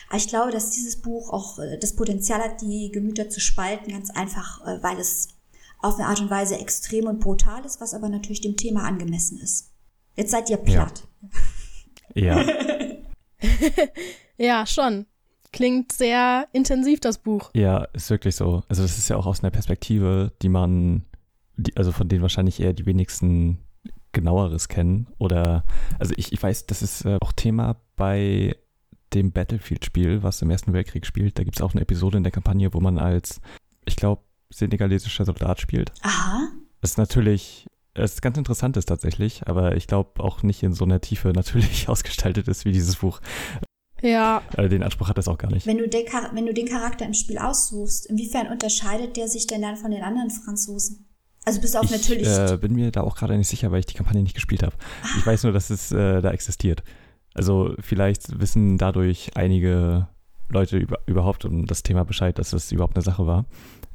Aber 0.08 0.18
ich 0.18 0.30
glaube, 0.30 0.52
dass 0.52 0.70
dieses 0.72 1.02
Buch 1.02 1.30
auch 1.32 1.60
äh, 1.60 1.78
das 1.78 1.96
Potenzial 1.96 2.40
hat, 2.40 2.62
die 2.62 2.90
Gemüter 2.90 3.30
zu 3.30 3.42
spalten, 3.42 3.92
ganz 3.92 4.10
einfach, 4.12 4.66
äh, 4.66 4.82
weil 4.82 4.98
es 4.98 5.28
auf 5.80 5.96
eine 5.96 6.08
Art 6.08 6.22
und 6.22 6.30
Weise 6.30 6.58
extrem 6.58 7.06
und 7.06 7.20
brutal 7.20 7.66
ist, 7.66 7.82
was 7.82 7.94
aber 7.94 8.08
natürlich 8.08 8.42
dem 8.42 8.56
Thema 8.56 8.84
angemessen 8.84 9.40
ist. 9.40 9.72
Jetzt 10.16 10.32
seid 10.32 10.50
ihr 10.50 10.58
platt. 10.58 11.04
Ja. 12.16 12.42
Ja, 12.42 12.46
ja 14.38 14.66
schon. 14.66 15.06
Klingt 15.52 15.92
sehr 15.92 16.48
intensiv, 16.52 17.00
das 17.00 17.18
Buch. 17.18 17.52
Ja, 17.54 17.84
ist 17.94 18.10
wirklich 18.10 18.36
so. 18.36 18.63
Also 18.68 18.82
das 18.82 18.98
ist 18.98 19.10
ja 19.10 19.18
auch 19.18 19.26
aus 19.26 19.44
einer 19.44 19.52
Perspektive, 19.52 20.32
die 20.42 20.50
man 20.50 21.06
die, 21.58 21.76
also 21.76 21.91
von 21.91 22.08
denen 22.08 22.22
wahrscheinlich 22.22 22.60
eher 22.60 22.74
die 22.74 22.86
wenigsten 22.86 23.60
genaueres 24.13 24.67
kennen. 24.67 25.08
Oder, 25.17 25.63
also 26.00 26.13
ich, 26.17 26.32
ich 26.32 26.41
weiß, 26.41 26.67
das 26.67 26.82
ist 26.82 27.06
äh, 27.06 27.17
auch 27.22 27.34
Thema 27.34 27.78
bei 27.96 28.56
dem 29.13 29.32
Battlefield-Spiel, 29.32 30.24
was 30.24 30.41
im 30.41 30.50
Ersten 30.50 30.74
Weltkrieg 30.74 31.06
spielt. 31.06 31.38
Da 31.38 31.43
gibt 31.43 31.58
es 31.58 31.62
auch 31.62 31.74
eine 31.74 31.82
Episode 31.82 32.17
in 32.17 32.24
der 32.24 32.32
Kampagne, 32.32 32.74
wo 32.74 32.80
man 32.80 32.98
als, 32.98 33.41
ich 33.86 33.96
glaube, 33.96 34.24
senegalesischer 34.50 35.26
Soldat 35.26 35.60
spielt. 35.60 35.91
Aha. 36.02 36.50
Das 36.82 36.91
ist 36.91 36.98
natürlich, 36.98 37.67
es 37.93 38.13
ist 38.13 38.22
ganz 38.22 38.38
interessant 38.38 38.78
ist 38.78 38.86
tatsächlich, 38.86 39.48
aber 39.48 39.76
ich 39.76 39.88
glaube 39.88 40.24
auch 40.24 40.43
nicht 40.43 40.63
in 40.63 40.74
so 40.74 40.86
einer 40.86 41.02
Tiefe 41.02 41.30
natürlich 41.36 41.89
ausgestaltet 41.89 42.48
ist 42.48 42.65
wie 42.65 42.72
dieses 42.72 42.98
Buch. 42.98 43.20
Ja. 44.02 44.43
Also 44.56 44.70
den 44.70 44.84
Anspruch 44.84 45.10
hat 45.10 45.17
das 45.17 45.28
auch 45.28 45.39
gar 45.39 45.52
nicht. 45.52 45.65
Wenn 45.65 45.80
du, 45.80 45.88
den, 45.88 46.06
wenn 46.34 46.46
du 46.46 46.54
den 46.54 46.67
Charakter 46.67 47.06
im 47.06 47.15
Spiel 47.15 47.39
aussuchst, 47.39 48.06
inwiefern 48.06 48.48
unterscheidet 48.48 49.17
der 49.17 49.28
sich 49.28 49.48
denn 49.48 49.62
dann 49.62 49.76
von 49.76 49.91
den 49.91 50.04
anderen 50.04 50.30
Franzosen? 50.30 51.07
Also 51.48 51.62
bis 51.62 51.78
auf 51.78 51.86
ich, 51.86 51.92
natürlich. 51.92 52.28
Ich 52.28 52.52
äh, 52.52 52.58
bin 52.58 52.74
mir 52.74 52.92
da 52.92 53.02
auch 53.02 53.16
gerade 53.16 53.38
nicht 53.38 53.48
sicher, 53.48 53.72
weil 53.72 53.80
ich 53.80 53.86
die 53.86 53.94
Kampagne 53.94 54.22
nicht 54.22 54.36
gespielt 54.36 54.64
habe. 54.64 54.76
Ah. 55.02 55.08
Ich 55.18 55.26
weiß 55.26 55.44
nur, 55.44 55.54
dass 55.54 55.70
es 55.70 55.94
äh, 55.94 56.20
da 56.20 56.32
existiert. 56.32 56.84
Also 57.34 57.74
vielleicht 57.80 58.38
wissen 58.42 58.78
dadurch 58.78 59.32
einige 59.36 60.10
Leute 60.50 60.78
über, 60.78 61.00
überhaupt 61.06 61.46
um 61.46 61.66
das 61.66 61.84
Thema 61.84 62.04
Bescheid, 62.04 62.38
dass 62.38 62.50
das 62.50 62.74
überhaupt 62.74 62.98
eine 62.98 63.04
Sache 63.04 63.28
war. 63.28 63.46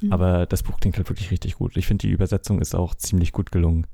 Mhm. 0.01 0.11
Aber 0.11 0.47
das 0.47 0.63
Buch 0.63 0.79
klingt 0.79 0.97
halt 0.97 1.09
wirklich 1.09 1.29
richtig 1.29 1.57
gut. 1.57 1.77
Ich 1.77 1.85
finde, 1.85 2.07
die 2.07 2.11
Übersetzung 2.11 2.59
ist 2.59 2.73
auch 2.73 2.95
ziemlich 2.95 3.31
gut 3.33 3.51
gelungen, 3.51 3.85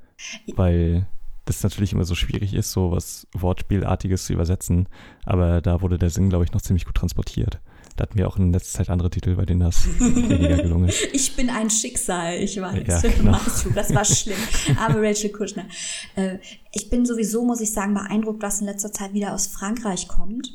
weil 0.56 1.06
das 1.44 1.62
natürlich 1.62 1.92
immer 1.92 2.04
so 2.04 2.14
schwierig 2.14 2.54
ist, 2.54 2.72
so 2.72 2.92
was 2.92 3.26
Wortspielartiges 3.34 4.24
zu 4.24 4.32
übersetzen. 4.32 4.88
Aber 5.26 5.60
da 5.60 5.82
wurde 5.82 5.98
der 5.98 6.08
Sinn, 6.08 6.30
glaube 6.30 6.46
ich, 6.46 6.52
noch 6.52 6.62
ziemlich 6.62 6.86
gut 6.86 6.94
transportiert. 6.94 7.60
Da 7.96 8.02
hatten 8.02 8.18
wir 8.18 8.28
auch 8.28 8.36
in 8.36 8.52
letzter 8.52 8.78
Zeit 8.78 8.90
andere 8.90 9.10
Titel, 9.10 9.36
bei 9.36 9.44
denen 9.44 9.60
das 9.60 9.86
weniger 9.98 10.56
gelungen 10.56 10.88
ist. 10.88 11.08
Ich 11.12 11.36
bin 11.36 11.50
ein 11.50 11.70
Schicksal, 11.70 12.36
ich 12.36 12.60
weiß. 12.60 12.86
Ja, 12.86 13.10
genau. 13.16 13.38
Das 13.74 13.94
war 13.94 14.04
schlimm. 14.04 14.38
Aber 14.78 15.02
Rachel 15.02 15.30
Kushner. 15.30 15.66
Äh, 16.16 16.38
ich 16.72 16.88
bin 16.88 17.04
sowieso, 17.04 17.44
muss 17.44 17.60
ich 17.60 17.72
sagen, 17.72 17.94
beeindruckt, 17.94 18.42
was 18.42 18.60
in 18.60 18.66
letzter 18.66 18.92
Zeit 18.92 19.12
wieder 19.12 19.34
aus 19.34 19.46
Frankreich 19.46 20.08
kommt. 20.08 20.50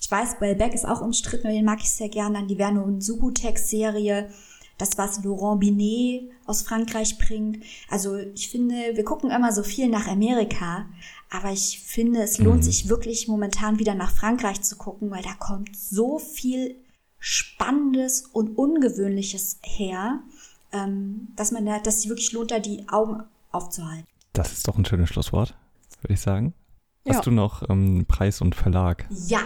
Ich 0.00 0.10
weiß, 0.10 0.38
Belbec 0.38 0.74
ist 0.74 0.86
auch 0.86 1.00
umstritten, 1.00 1.48
den 1.48 1.64
mag 1.64 1.80
ich 1.80 1.90
sehr 1.90 2.08
gerne. 2.08 2.38
Dann 2.38 2.48
die 2.48 2.56
Vernon 2.56 3.00
Subutex-Serie 3.00 4.30
das, 4.78 4.96
was 4.96 5.22
Laurent 5.24 5.60
Binet 5.60 6.30
aus 6.46 6.62
Frankreich 6.62 7.18
bringt. 7.18 7.62
Also 7.90 8.16
ich 8.16 8.48
finde, 8.48 8.74
wir 8.94 9.04
gucken 9.04 9.30
immer 9.30 9.52
so 9.52 9.62
viel 9.62 9.88
nach 9.88 10.06
Amerika, 10.06 10.86
aber 11.30 11.52
ich 11.52 11.80
finde, 11.84 12.22
es 12.22 12.38
lohnt 12.38 12.58
mhm. 12.58 12.62
sich 12.62 12.88
wirklich 12.88 13.28
momentan 13.28 13.78
wieder 13.78 13.94
nach 13.94 14.10
Frankreich 14.10 14.62
zu 14.62 14.76
gucken, 14.76 15.10
weil 15.10 15.22
da 15.22 15.34
kommt 15.34 15.76
so 15.76 16.18
viel 16.18 16.76
Spannendes 17.18 18.22
und 18.32 18.56
Ungewöhnliches 18.56 19.58
her, 19.62 20.20
ähm, 20.72 21.28
dass 21.36 21.50
man 21.50 21.66
da, 21.66 21.78
dass 21.80 22.02
sich 22.02 22.08
wirklich 22.08 22.32
lohnt, 22.32 22.50
da 22.50 22.60
die 22.60 22.88
Augen 22.88 23.22
aufzuhalten. 23.50 24.06
Das 24.32 24.52
ist 24.52 24.68
doch 24.68 24.78
ein 24.78 24.84
schönes 24.84 25.08
Schlusswort, 25.08 25.54
würde 26.00 26.14
ich 26.14 26.20
sagen. 26.20 26.54
Ja. 27.04 27.14
Hast 27.14 27.26
du 27.26 27.30
noch 27.30 27.68
ähm, 27.68 28.06
Preis 28.06 28.40
und 28.40 28.54
Verlag? 28.54 29.06
Ja, 29.26 29.40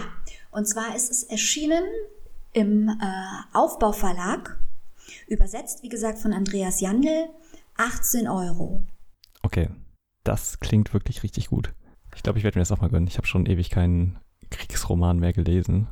und 0.51 0.67
zwar 0.67 0.95
ist 0.95 1.11
es 1.11 1.25
erschienen 1.25 1.85
im 2.53 2.89
äh, 2.89 3.57
Aufbauverlag. 3.57 4.59
Übersetzt, 5.27 5.83
wie 5.83 5.89
gesagt, 5.89 6.19
von 6.19 6.33
Andreas 6.33 6.81
Jandl. 6.81 7.29
18 7.77 8.29
Euro. 8.29 8.83
Okay, 9.43 9.71
das 10.25 10.61
klingt 10.61 10.93
wirklich 10.95 11.23
richtig 11.23 11.49
gut. 11.49 11.75
Ich 12.15 12.23
glaube, 12.23 12.39
ich 12.39 12.45
werde 12.45 12.59
mir 12.59 12.63
das 12.63 12.73
auch 12.73 12.81
mal 12.81 12.91
gönnen. 12.91 13.09
Ich 13.09 13.17
habe 13.17 13.27
schon 13.27 13.47
ewig 13.47 13.71
keinen 13.71 14.19
Kriegsroman 14.51 15.19
mehr 15.19 15.33
gelesen. 15.33 15.89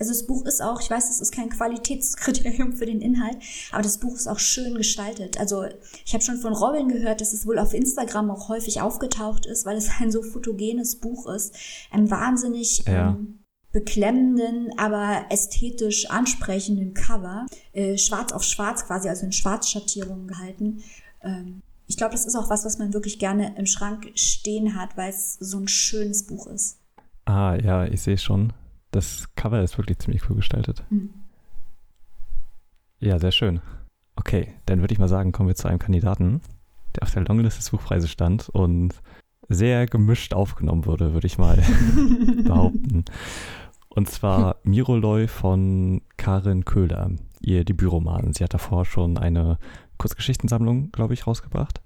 Also 0.00 0.12
das 0.12 0.26
Buch 0.26 0.46
ist 0.46 0.62
auch, 0.62 0.80
ich 0.80 0.90
weiß, 0.90 1.08
das 1.08 1.20
ist 1.20 1.34
kein 1.34 1.50
Qualitätskriterium 1.50 2.72
für 2.72 2.86
den 2.86 3.02
Inhalt, 3.02 3.36
aber 3.70 3.82
das 3.82 3.98
Buch 3.98 4.14
ist 4.14 4.28
auch 4.28 4.38
schön 4.38 4.74
gestaltet. 4.74 5.38
Also 5.38 5.66
ich 6.06 6.14
habe 6.14 6.24
schon 6.24 6.38
von 6.38 6.54
Robin 6.54 6.88
gehört, 6.88 7.20
dass 7.20 7.34
es 7.34 7.46
wohl 7.46 7.58
auf 7.58 7.74
Instagram 7.74 8.30
auch 8.30 8.48
häufig 8.48 8.80
aufgetaucht 8.80 9.44
ist, 9.44 9.66
weil 9.66 9.76
es 9.76 9.90
ein 10.00 10.10
so 10.10 10.22
fotogenes 10.22 10.96
Buch 10.96 11.28
ist. 11.28 11.54
Ein 11.90 12.10
wahnsinnig 12.10 12.84
ja. 12.86 13.10
ähm, 13.10 13.40
beklemmenden, 13.72 14.70
aber 14.78 15.26
ästhetisch 15.28 16.08
ansprechenden 16.08 16.94
Cover. 16.94 17.44
Äh, 17.74 17.98
schwarz 17.98 18.32
auf 18.32 18.42
schwarz 18.42 18.86
quasi, 18.86 19.10
also 19.10 19.26
in 19.26 19.32
Schwarzschattierungen 19.32 20.26
gehalten. 20.26 20.82
Ähm, 21.22 21.60
ich 21.90 21.96
glaube, 21.96 22.12
das 22.12 22.24
ist 22.24 22.36
auch 22.36 22.48
was, 22.50 22.64
was 22.64 22.78
man 22.78 22.94
wirklich 22.94 23.18
gerne 23.18 23.56
im 23.58 23.66
Schrank 23.66 24.12
stehen 24.14 24.76
hat, 24.76 24.96
weil 24.96 25.10
es 25.10 25.34
so 25.34 25.58
ein 25.58 25.66
schönes 25.66 26.24
Buch 26.24 26.46
ist. 26.46 26.78
Ah, 27.24 27.56
ja, 27.56 27.84
ich 27.84 28.00
sehe 28.00 28.16
schon. 28.16 28.52
Das 28.92 29.26
Cover 29.34 29.60
ist 29.60 29.76
wirklich 29.76 29.98
ziemlich 29.98 30.22
cool 30.30 30.36
gestaltet. 30.36 30.84
Mhm. 30.88 31.10
Ja, 33.00 33.18
sehr 33.18 33.32
schön. 33.32 33.60
Okay, 34.14 34.54
dann 34.66 34.82
würde 34.82 34.92
ich 34.92 35.00
mal 35.00 35.08
sagen, 35.08 35.32
kommen 35.32 35.48
wir 35.48 35.56
zu 35.56 35.66
einem 35.66 35.80
Kandidaten, 35.80 36.40
der 36.94 37.02
auf 37.02 37.10
der 37.10 37.24
Longlist 37.24 37.58
des 37.58 37.70
Buchpreises 37.70 38.08
stand 38.08 38.48
und 38.48 38.94
sehr 39.48 39.86
gemischt 39.86 40.32
aufgenommen 40.32 40.86
wurde, 40.86 41.12
würde 41.12 41.26
ich 41.26 41.38
mal 41.38 41.56
behaupten. 42.44 43.04
Und 43.88 44.08
zwar 44.08 44.58
Miroloy 44.62 45.26
von 45.26 46.02
Karin 46.16 46.64
Köhler, 46.64 47.10
ihr 47.40 47.64
Debütroman. 47.64 48.32
Sie 48.32 48.44
hat 48.44 48.54
davor 48.54 48.84
schon 48.84 49.18
eine 49.18 49.58
Kurzgeschichtensammlung, 50.00 50.90
glaube 50.92 51.14
ich, 51.14 51.26
rausgebracht. 51.26 51.82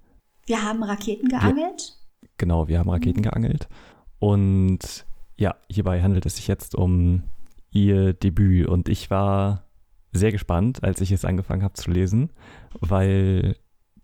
Wir 0.46 0.62
haben 0.62 0.82
Raketen 0.82 1.28
geangelt. 1.28 1.96
Wir, 2.20 2.28
genau, 2.38 2.68
wir 2.68 2.78
haben 2.78 2.88
Raketen 2.88 3.20
mhm. 3.20 3.24
geangelt. 3.24 3.68
Und 4.20 5.04
ja, 5.36 5.56
hierbei 5.68 6.00
handelt 6.00 6.24
es 6.24 6.36
sich 6.36 6.46
jetzt 6.46 6.74
um 6.76 7.24
ihr 7.70 8.14
Debüt 8.14 8.68
und 8.68 8.88
ich 8.88 9.10
war 9.10 9.64
sehr 10.12 10.30
gespannt, 10.30 10.84
als 10.84 11.00
ich 11.00 11.10
es 11.10 11.24
angefangen 11.24 11.64
habe 11.64 11.74
zu 11.74 11.90
lesen, 11.90 12.30
weil 12.78 13.56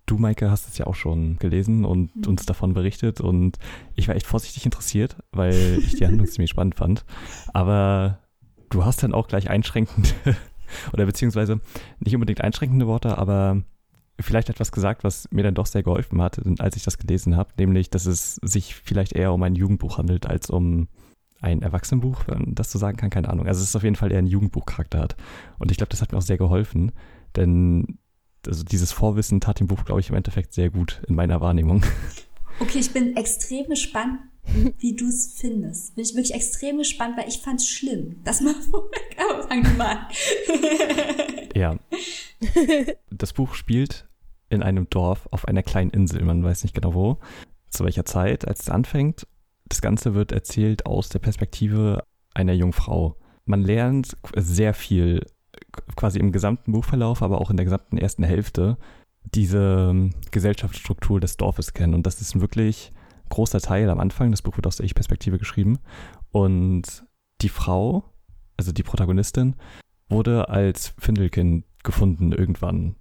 du, 0.06 0.18
Maike, 0.18 0.50
hast 0.50 0.68
es 0.68 0.76
ja 0.76 0.88
auch 0.88 0.96
schon 0.96 1.36
gelesen 1.38 1.84
und 1.84 2.14
mhm. 2.16 2.26
uns 2.26 2.44
davon 2.46 2.74
berichtet 2.74 3.20
und 3.20 3.58
ich 3.94 4.08
war 4.08 4.16
echt 4.16 4.26
vorsichtig 4.26 4.64
interessiert, 4.64 5.16
weil 5.30 5.78
ich 5.78 5.94
die 5.94 6.06
Handlung 6.06 6.26
ziemlich 6.26 6.50
spannend 6.50 6.74
fand. 6.74 7.04
Aber 7.54 8.18
du 8.70 8.84
hast 8.84 9.04
dann 9.04 9.14
auch 9.14 9.28
gleich 9.28 9.48
einschränkende 9.48 10.10
oder 10.92 11.06
beziehungsweise 11.06 11.60
nicht 12.00 12.14
unbedingt 12.14 12.40
einschränkende 12.40 12.88
Worte, 12.88 13.16
aber 13.16 13.62
vielleicht 14.22 14.48
etwas 14.48 14.72
gesagt, 14.72 15.04
was 15.04 15.28
mir 15.30 15.42
dann 15.42 15.54
doch 15.54 15.66
sehr 15.66 15.82
geholfen 15.82 16.20
hat, 16.20 16.40
als 16.60 16.76
ich 16.76 16.82
das 16.82 16.98
gelesen 16.98 17.36
habe, 17.36 17.50
nämlich, 17.58 17.90
dass 17.90 18.06
es 18.06 18.36
sich 18.36 18.74
vielleicht 18.74 19.12
eher 19.12 19.32
um 19.32 19.42
ein 19.42 19.54
Jugendbuch 19.54 19.98
handelt 19.98 20.26
als 20.26 20.50
um 20.50 20.88
ein 21.40 21.62
Erwachsenenbuch, 21.62 22.24
wenn 22.26 22.38
man 22.38 22.54
das 22.54 22.70
so 22.70 22.78
sagen 22.78 22.96
kann, 22.96 23.10
keine 23.10 23.28
Ahnung. 23.28 23.46
Also 23.46 23.62
es 23.62 23.70
ist 23.70 23.76
auf 23.76 23.82
jeden 23.82 23.96
Fall 23.96 24.12
eher 24.12 24.18
ein 24.18 24.26
Jugendbuchcharakter 24.26 24.98
hat. 24.98 25.16
Und 25.58 25.70
ich 25.70 25.78
glaube, 25.78 25.90
das 25.90 26.02
hat 26.02 26.12
mir 26.12 26.18
auch 26.18 26.22
sehr 26.22 26.38
geholfen, 26.38 26.92
denn 27.36 27.98
also 28.46 28.64
dieses 28.64 28.92
Vorwissen 28.92 29.40
tat 29.40 29.60
dem 29.60 29.66
Buch, 29.66 29.84
glaube 29.84 30.00
ich, 30.00 30.08
im 30.08 30.16
Endeffekt 30.16 30.52
sehr 30.52 30.70
gut 30.70 31.02
in 31.08 31.14
meiner 31.14 31.40
Wahrnehmung. 31.40 31.84
Okay, 32.58 32.78
ich 32.78 32.92
bin 32.92 33.16
extrem 33.16 33.68
gespannt, 33.68 34.20
wie 34.78 34.94
du 34.94 35.08
es 35.08 35.34
findest. 35.36 35.94
Bin 35.94 36.04
ich 36.04 36.14
wirklich 36.14 36.34
extrem 36.34 36.78
gespannt, 36.78 37.16
weil 37.16 37.28
ich 37.28 37.38
fand 37.38 37.60
es 37.60 37.68
schlimm. 37.68 38.16
Das 38.24 38.40
mal 38.40 38.54
vorweg, 38.70 39.16
aber 39.18 39.48
fang 39.48 39.62
du 39.62 39.70
mal 39.70 39.96
an. 39.96 40.06
ja. 41.54 41.78
Das 43.10 43.32
Buch 43.32 43.54
spielt 43.54 44.09
in 44.50 44.62
einem 44.62 44.90
Dorf 44.90 45.26
auf 45.30 45.48
einer 45.48 45.62
kleinen 45.62 45.90
Insel, 45.90 46.22
man 46.22 46.44
weiß 46.44 46.64
nicht 46.64 46.74
genau 46.74 46.92
wo, 46.94 47.18
zu 47.70 47.84
welcher 47.84 48.04
Zeit, 48.04 48.46
als 48.46 48.60
es 48.60 48.70
anfängt 48.70 49.26
das 49.70 49.80
Ganze 49.80 50.14
wird 50.14 50.32
erzählt 50.32 50.84
aus 50.84 51.08
der 51.08 51.20
Perspektive 51.20 52.04
einer 52.34 52.52
jungen 52.52 52.72
Frau. 52.74 53.16
Man 53.46 53.62
lernt 53.62 54.16
sehr 54.36 54.74
viel, 54.74 55.24
quasi 55.96 56.18
im 56.18 56.32
gesamten 56.32 56.72
Buchverlauf, 56.72 57.22
aber 57.22 57.40
auch 57.40 57.50
in 57.50 57.56
der 57.56 57.64
gesamten 57.64 57.96
ersten 57.96 58.24
Hälfte, 58.24 58.76
diese 59.34 59.88
ähm, 59.90 60.10
Gesellschaftsstruktur 60.30 61.20
des 61.20 61.36
Dorfes 61.36 61.72
kennen. 61.72 61.94
Und 61.94 62.06
das 62.06 62.20
ist 62.20 62.34
ein 62.34 62.40
wirklich 62.40 62.92
großer 63.28 63.60
Teil 63.60 63.88
am 63.90 64.00
Anfang. 64.00 64.30
Das 64.30 64.42
Buch 64.42 64.56
wird 64.56 64.66
aus 64.66 64.76
der 64.76 64.86
Ich-Perspektive 64.86 65.38
geschrieben. 65.38 65.78
Und 66.32 67.04
die 67.40 67.48
Frau, 67.48 68.04
also 68.56 68.72
die 68.72 68.82
Protagonistin, 68.82 69.54
wurde 70.08 70.48
als 70.48 70.94
Findelkind 70.98 71.64
gefunden 71.84 72.32
irgendwann. 72.32 72.96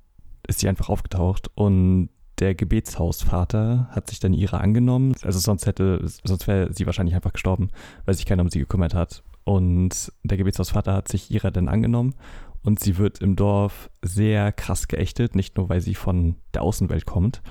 Ist 0.50 0.60
sie 0.60 0.68
einfach 0.68 0.90
aufgetaucht 0.90 1.52
und 1.54 2.10
der 2.40 2.56
Gebetshausvater 2.56 3.88
hat 3.92 4.10
sich 4.10 4.20
dann 4.20 4.34
ihrer 4.34 4.62
angenommen. 4.62 5.14
Also 5.24 5.38
sonst 5.40 5.68
hätte, 5.68 6.02
sonst 6.24 6.48
wäre 6.48 6.74
sie 6.74 6.86
wahrscheinlich 6.86 7.16
einfach 7.16 7.34
gestorben, 7.34 7.70
weil 8.06 8.16
sich 8.16 8.26
keiner 8.26 8.42
um 8.42 8.50
sie 8.50 8.60
gekümmert 8.60 8.94
hat. 8.94 9.24
Und 9.44 10.12
der 10.24 10.38
Gebetshausvater 10.38 10.94
hat 10.94 11.08
sich 11.08 11.32
ihrer 11.32 11.52
dann 11.52 11.68
angenommen 11.68 12.16
und 12.64 12.80
sie 12.80 12.98
wird 12.98 13.20
im 13.20 13.36
Dorf 13.36 13.90
sehr 14.02 14.52
krass 14.52 14.88
geächtet, 14.88 15.36
nicht 15.36 15.58
nur 15.58 15.70
weil 15.70 15.82
sie 15.82 15.96
von 15.96 16.36
der 16.54 16.62
Außenwelt 16.62 17.06
kommt, 17.06 17.42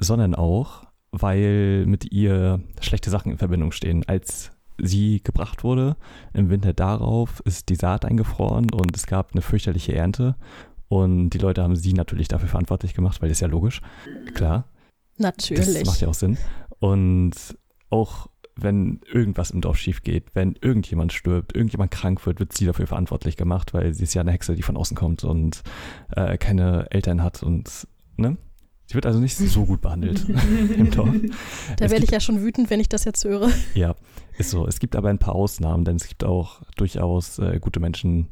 sondern 0.00 0.34
auch, 0.34 0.84
weil 1.10 1.86
mit 1.86 2.12
ihr 2.12 2.60
schlechte 2.80 3.10
Sachen 3.10 3.32
in 3.32 3.38
Verbindung 3.38 3.72
stehen. 3.72 4.04
Als 4.06 4.50
sie 4.78 5.22
gebracht 5.22 5.64
wurde, 5.64 5.96
im 6.32 6.50
Winter 6.50 6.72
darauf 6.72 7.40
ist 7.44 7.68
die 7.68 7.76
Saat 7.76 8.04
eingefroren 8.04 8.70
und 8.70 8.96
es 8.96 9.06
gab 9.06 9.32
eine 9.32 9.42
fürchterliche 9.42 9.94
Ernte 9.94 10.36
und 10.94 11.30
die 11.30 11.38
Leute 11.38 11.62
haben 11.62 11.74
sie 11.74 11.92
natürlich 11.92 12.28
dafür 12.28 12.48
verantwortlich 12.48 12.94
gemacht, 12.94 13.20
weil 13.20 13.28
das 13.28 13.38
ist 13.38 13.42
ja 13.42 13.48
logisch. 13.48 13.80
Klar. 14.34 14.68
Natürlich. 15.18 15.80
Das 15.80 15.84
macht 15.84 16.00
ja 16.00 16.08
auch 16.08 16.14
Sinn. 16.14 16.38
Und 16.78 17.32
auch 17.90 18.28
wenn 18.56 19.00
irgendwas 19.12 19.50
im 19.50 19.60
Dorf 19.60 19.76
schief 19.78 20.04
geht, 20.04 20.34
wenn 20.34 20.54
irgendjemand 20.60 21.12
stirbt, 21.12 21.56
irgendjemand 21.56 21.90
krank 21.90 22.24
wird, 22.26 22.38
wird 22.38 22.52
sie 22.52 22.66
dafür 22.66 22.86
verantwortlich 22.86 23.36
gemacht, 23.36 23.74
weil 23.74 23.92
sie 23.92 24.04
ist 24.04 24.14
ja 24.14 24.20
eine 24.20 24.30
Hexe, 24.30 24.54
die 24.54 24.62
von 24.62 24.76
außen 24.76 24.96
kommt 24.96 25.24
und 25.24 25.62
äh, 26.14 26.38
keine 26.38 26.86
Eltern 26.90 27.22
hat 27.22 27.42
und 27.42 27.88
ne? 28.16 28.36
Sie 28.86 28.94
wird 28.94 29.06
also 29.06 29.18
nicht 29.18 29.34
so 29.34 29.64
gut 29.64 29.80
behandelt 29.80 30.28
im 30.76 30.90
Dorf. 30.90 31.08
Da 31.78 31.90
werde 31.90 32.04
ich 32.04 32.10
ja 32.10 32.20
schon 32.20 32.42
wütend, 32.42 32.68
wenn 32.68 32.80
ich 32.80 32.88
das 32.88 33.04
jetzt 33.04 33.24
höre. 33.24 33.48
Ja, 33.74 33.96
ist 34.36 34.50
so. 34.50 34.66
Es 34.66 34.78
gibt 34.78 34.94
aber 34.94 35.08
ein 35.08 35.18
paar 35.18 35.34
Ausnahmen, 35.34 35.84
denn 35.84 35.96
es 35.96 36.06
gibt 36.06 36.22
auch 36.22 36.60
durchaus 36.76 37.38
äh, 37.38 37.58
gute 37.60 37.80
Menschen 37.80 38.28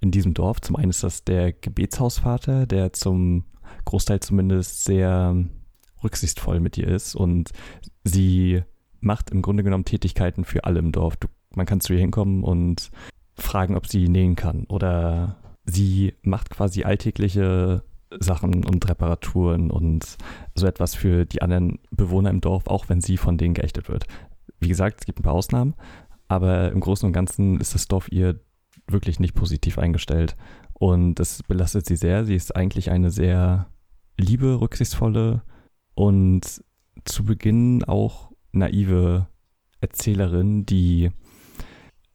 in 0.00 0.10
diesem 0.10 0.34
Dorf. 0.34 0.60
Zum 0.60 0.76
einen 0.76 0.90
ist 0.90 1.02
das 1.02 1.24
der 1.24 1.52
Gebetshausvater, 1.52 2.66
der 2.66 2.92
zum 2.92 3.44
Großteil 3.84 4.20
zumindest 4.20 4.84
sehr 4.84 5.36
rücksichtsvoll 6.02 6.60
mit 6.60 6.78
ihr 6.78 6.88
ist 6.88 7.14
und 7.14 7.50
sie 8.04 8.62
macht 9.00 9.30
im 9.30 9.42
Grunde 9.42 9.62
genommen 9.62 9.84
Tätigkeiten 9.84 10.44
für 10.44 10.64
alle 10.64 10.78
im 10.78 10.92
Dorf. 10.92 11.16
Du, 11.16 11.28
man 11.54 11.66
kann 11.66 11.80
zu 11.80 11.92
ihr 11.92 12.00
hinkommen 12.00 12.44
und 12.44 12.90
fragen, 13.34 13.76
ob 13.76 13.86
sie 13.86 14.08
nähen 14.08 14.36
kann 14.36 14.64
oder 14.64 15.36
sie 15.64 16.14
macht 16.22 16.50
quasi 16.50 16.84
alltägliche 16.84 17.82
Sachen 18.18 18.64
und 18.64 18.88
Reparaturen 18.88 19.70
und 19.70 20.16
so 20.54 20.66
etwas 20.66 20.94
für 20.94 21.24
die 21.24 21.42
anderen 21.42 21.80
Bewohner 21.90 22.30
im 22.30 22.40
Dorf, 22.40 22.66
auch 22.66 22.88
wenn 22.88 23.00
sie 23.00 23.16
von 23.16 23.36
denen 23.36 23.54
geächtet 23.54 23.88
wird. 23.88 24.06
Wie 24.60 24.68
gesagt, 24.68 25.00
es 25.00 25.06
gibt 25.06 25.20
ein 25.20 25.24
paar 25.24 25.34
Ausnahmen, 25.34 25.74
aber 26.28 26.72
im 26.72 26.80
Großen 26.80 27.06
und 27.06 27.12
Ganzen 27.12 27.60
ist 27.60 27.74
das 27.74 27.88
Dorf 27.88 28.10
ihr 28.10 28.40
wirklich 28.88 29.20
nicht 29.20 29.34
positiv 29.34 29.78
eingestellt. 29.78 30.36
Und 30.74 31.16
das 31.16 31.42
belastet 31.42 31.86
sie 31.86 31.96
sehr. 31.96 32.24
Sie 32.24 32.34
ist 32.34 32.54
eigentlich 32.54 32.90
eine 32.90 33.10
sehr 33.10 33.66
liebe, 34.18 34.60
rücksichtsvolle 34.60 35.42
und 35.94 36.62
zu 37.04 37.24
Beginn 37.24 37.84
auch 37.84 38.32
naive 38.52 39.26
Erzählerin, 39.80 40.66
die 40.66 41.10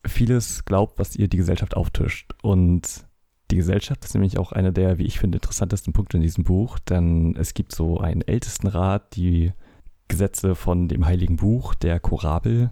vieles 0.06 0.66
glaubt, 0.66 1.00
was 1.00 1.16
ihr 1.16 1.28
die 1.28 1.38
Gesellschaft 1.38 1.76
auftischt. 1.76 2.34
Und 2.42 3.06
die 3.52 3.58
Gesellschaft 3.58 4.04
ist 4.06 4.14
nämlich 4.14 4.38
auch 4.38 4.52
einer 4.52 4.72
der, 4.72 4.98
wie 4.98 5.06
ich 5.06 5.20
finde, 5.20 5.38
interessantesten 5.38 5.94
Punkte 5.94 6.18
in 6.18 6.24
diesem 6.24 6.44
Buch, 6.44 6.80
denn 6.80 7.36
es 7.36 7.54
gibt 7.54 7.74
so 7.74 8.00
einen 8.00 8.22
Ältestenrat, 8.22 9.16
die 9.16 9.54
Gesetze 10.08 10.56
von 10.56 10.88
dem 10.88 11.06
Heiligen 11.06 11.38
Buch, 11.38 11.76
der 11.76 12.00
Korabel, 12.00 12.72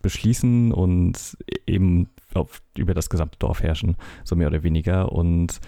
beschließen 0.00 0.72
und 0.72 1.36
eben 1.66 2.08
auf, 2.34 2.62
über 2.76 2.94
das 2.94 3.10
gesamte 3.10 3.38
Dorf 3.38 3.62
herrschen, 3.62 3.96
so 4.24 4.36
mehr 4.36 4.48
oder 4.48 4.62
weniger. 4.62 5.12
Und 5.12 5.60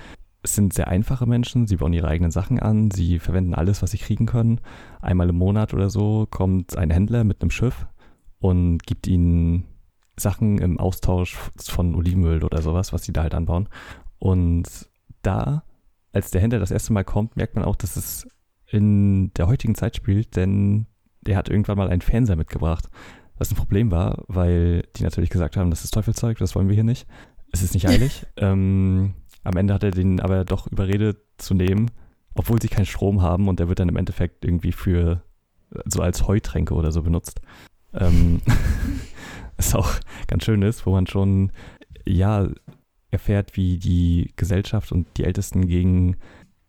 es 0.42 0.55
sind 0.55 0.73
sehr 0.73 0.88
einfache 0.88 1.27
Menschen, 1.27 1.66
sie 1.66 1.77
bauen 1.77 1.92
ihre 1.92 2.09
eigenen 2.09 2.31
Sachen 2.31 2.59
an, 2.61 2.90
sie 2.90 3.18
verwenden 3.18 3.55
alles, 3.55 3.83
was 3.83 3.90
sie 3.90 3.99
kriegen 3.99 4.27
können. 4.27 4.61
Einmal 5.01 5.29
im 5.29 5.37
Monat 5.37 5.75
oder 5.75 5.90
so 5.90 6.27
kommt 6.31 6.77
ein 6.77 6.90
Händler 6.90 7.25
mit 7.25 7.42
einem 7.42 7.51
Schiff 7.51 7.87
und 8.38 8.79
gibt 8.85 9.07
ihnen 9.07 9.64
Sachen 10.16 10.59
im 10.59 10.79
Austausch 10.79 11.37
von 11.59 11.94
Olivenöl 11.94 12.44
oder 12.44 12.62
sowas, 12.62 12.92
was 12.92 13.05
sie 13.05 13.12
da 13.12 13.23
halt 13.23 13.35
anbauen. 13.35 13.68
Und 14.18 14.88
da, 15.23 15.64
als 16.12 16.31
der 16.31 16.40
Händler 16.40 16.59
das 16.59 16.70
erste 16.70 16.92
Mal 16.92 17.05
kommt, 17.05 17.37
merkt 17.37 17.55
man 17.55 17.64
auch, 17.64 17.77
dass 17.77 17.96
es 17.96 18.27
in 18.66 19.33
der 19.35 19.46
heutigen 19.46 19.75
Zeit 19.75 19.96
spielt, 19.96 20.37
denn 20.37 20.87
der 21.23 21.37
hat 21.37 21.49
irgendwann 21.49 21.77
mal 21.77 21.90
einen 21.90 22.01
Fernseher 22.01 22.37
mitgebracht. 22.37 22.88
Was 23.40 23.50
ein 23.50 23.57
Problem 23.57 23.90
war, 23.90 24.22
weil 24.29 24.83
die 24.96 25.03
natürlich 25.03 25.31
gesagt 25.31 25.57
haben, 25.57 25.70
das 25.70 25.83
ist 25.83 25.92
Teufelzeug, 25.92 26.37
das 26.37 26.55
wollen 26.55 26.68
wir 26.68 26.74
hier 26.74 26.85
nicht. 26.85 27.07
Es 27.53 27.62
ist 27.62 27.72
nicht 27.72 27.88
eilig. 27.88 28.26
ähm, 28.37 29.14
am 29.44 29.57
Ende 29.57 29.72
hat 29.72 29.83
er 29.83 29.92
den 29.92 30.20
aber 30.20 30.44
doch 30.44 30.66
überredet 30.66 31.22
zu 31.38 31.55
nehmen, 31.55 31.90
obwohl 32.35 32.61
sie 32.61 32.68
keinen 32.68 32.85
Strom 32.85 33.22
haben 33.22 33.48
und 33.48 33.59
der 33.59 33.68
wird 33.68 33.79
dann 33.79 33.88
im 33.88 33.96
Endeffekt 33.96 34.44
irgendwie 34.44 34.72
für 34.72 35.22
so 35.87 36.03
als 36.03 36.29
Heutränke 36.29 36.74
oder 36.74 36.92
so 36.92 37.03
benutzt. 37.03 37.40
Ähm, 37.94 38.42
ist 39.57 39.74
auch 39.74 39.90
ganz 40.26 40.44
schön 40.44 40.61
ist, 40.61 40.85
wo 40.85 40.90
man 40.90 41.07
schon 41.07 41.50
ja 42.05 42.46
erfährt, 43.11 43.57
wie 43.57 43.79
die 43.79 44.35
Gesellschaft 44.37 44.92
und 44.92 45.07
die 45.16 45.24
Ältesten 45.24 45.66
gegen 45.66 46.18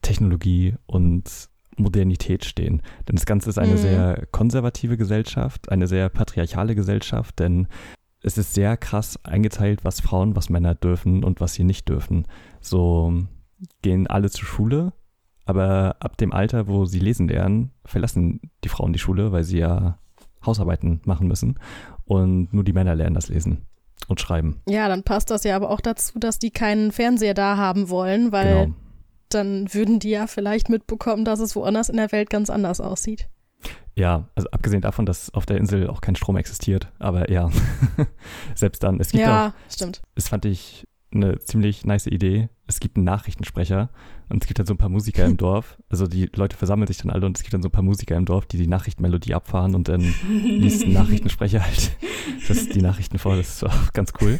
Technologie 0.01 0.75
und 0.85 1.49
Modernität 1.77 2.45
stehen. 2.45 2.81
Denn 3.07 3.15
das 3.15 3.25
Ganze 3.25 3.49
ist 3.49 3.57
eine 3.57 3.73
mhm. 3.73 3.77
sehr 3.77 4.27
konservative 4.31 4.97
Gesellschaft, 4.97 5.71
eine 5.71 5.87
sehr 5.87 6.09
patriarchale 6.09 6.75
Gesellschaft, 6.75 7.39
denn 7.39 7.67
es 8.21 8.37
ist 8.37 8.53
sehr 8.53 8.77
krass 8.77 9.19
eingeteilt, 9.23 9.83
was 9.83 9.99
Frauen, 9.99 10.35
was 10.35 10.49
Männer 10.49 10.75
dürfen 10.75 11.23
und 11.23 11.41
was 11.41 11.53
sie 11.53 11.63
nicht 11.63 11.89
dürfen. 11.89 12.27
So 12.59 13.13
gehen 13.81 14.07
alle 14.07 14.29
zur 14.29 14.45
Schule, 14.45 14.93
aber 15.45 15.95
ab 15.99 16.17
dem 16.17 16.33
Alter, 16.33 16.67
wo 16.67 16.85
sie 16.85 16.99
lesen 16.99 17.27
lernen, 17.27 17.71
verlassen 17.83 18.39
die 18.63 18.69
Frauen 18.69 18.93
die 18.93 18.99
Schule, 18.99 19.31
weil 19.31 19.43
sie 19.43 19.59
ja 19.59 19.97
Hausarbeiten 20.45 21.01
machen 21.05 21.27
müssen. 21.27 21.59
Und 22.05 22.53
nur 22.53 22.63
die 22.63 22.73
Männer 22.73 22.95
lernen 22.95 23.15
das 23.15 23.29
Lesen 23.29 23.65
und 24.07 24.19
Schreiben. 24.19 24.61
Ja, 24.67 24.87
dann 24.87 25.03
passt 25.03 25.31
das 25.31 25.43
ja 25.43 25.55
aber 25.55 25.69
auch 25.69 25.81
dazu, 25.81 26.19
dass 26.19 26.39
die 26.39 26.51
keinen 26.51 26.91
Fernseher 26.91 27.33
da 27.33 27.57
haben 27.57 27.89
wollen, 27.89 28.31
weil 28.31 28.65
genau. 28.65 28.75
Dann 29.33 29.73
würden 29.73 29.99
die 29.99 30.09
ja 30.09 30.27
vielleicht 30.27 30.69
mitbekommen, 30.69 31.25
dass 31.25 31.39
es 31.39 31.55
woanders 31.55 31.89
in 31.89 31.97
der 31.97 32.11
Welt 32.11 32.29
ganz 32.29 32.49
anders 32.49 32.81
aussieht. 32.81 33.27
Ja, 33.95 34.29
also 34.35 34.49
abgesehen 34.51 34.81
davon, 34.81 35.05
dass 35.05 35.33
auf 35.33 35.45
der 35.45 35.57
Insel 35.57 35.87
auch 35.87 36.01
kein 36.01 36.15
Strom 36.15 36.37
existiert, 36.37 36.91
aber 36.99 37.29
ja, 37.29 37.49
selbst 38.55 38.83
dann. 38.83 38.99
Es 38.99 39.11
gibt 39.11 39.23
ja, 39.23 39.49
auch, 39.49 39.71
stimmt. 39.71 40.01
Das 40.15 40.29
fand 40.29 40.45
ich 40.45 40.87
eine 41.13 41.39
ziemlich 41.39 41.85
nice 41.85 42.07
Idee. 42.07 42.49
Es 42.67 42.79
gibt 42.79 42.95
einen 42.95 43.03
Nachrichtensprecher 43.03 43.89
und 44.29 44.41
es 44.41 44.47
gibt 44.47 44.59
dann 44.59 44.65
so 44.65 44.73
ein 44.73 44.77
paar 44.77 44.89
Musiker 44.89 45.25
im 45.25 45.35
Dorf. 45.37 45.77
Also 45.89 46.07
die 46.07 46.29
Leute 46.33 46.55
versammeln 46.55 46.87
sich 46.87 46.99
dann 46.99 47.11
alle 47.11 47.25
und 47.25 47.37
es 47.37 47.43
gibt 47.43 47.53
dann 47.53 47.61
so 47.61 47.67
ein 47.67 47.73
paar 47.73 47.83
Musiker 47.83 48.15
im 48.15 48.25
Dorf, 48.25 48.45
die 48.45 48.57
die 48.57 48.67
Nachrichtenmelodie 48.67 49.33
abfahren 49.33 49.75
und 49.75 49.89
dann 49.89 50.13
liest 50.29 50.83
ein 50.83 50.93
Nachrichtensprecher 50.93 51.61
halt 51.65 51.91
das, 52.47 52.69
die 52.69 52.81
Nachrichten 52.81 53.19
vor. 53.19 53.35
Das 53.35 53.49
ist 53.49 53.63
auch 53.65 53.91
ganz 53.91 54.13
cool. 54.21 54.39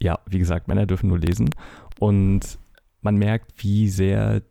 ja, 0.00 0.18
wie 0.26 0.40
gesagt, 0.40 0.66
Männer 0.66 0.86
dürfen 0.86 1.08
nur 1.08 1.20
lesen 1.20 1.50
und 2.00 2.58
man 3.00 3.16
merkt, 3.16 3.62
wie 3.62 3.88
sehr 3.88 4.42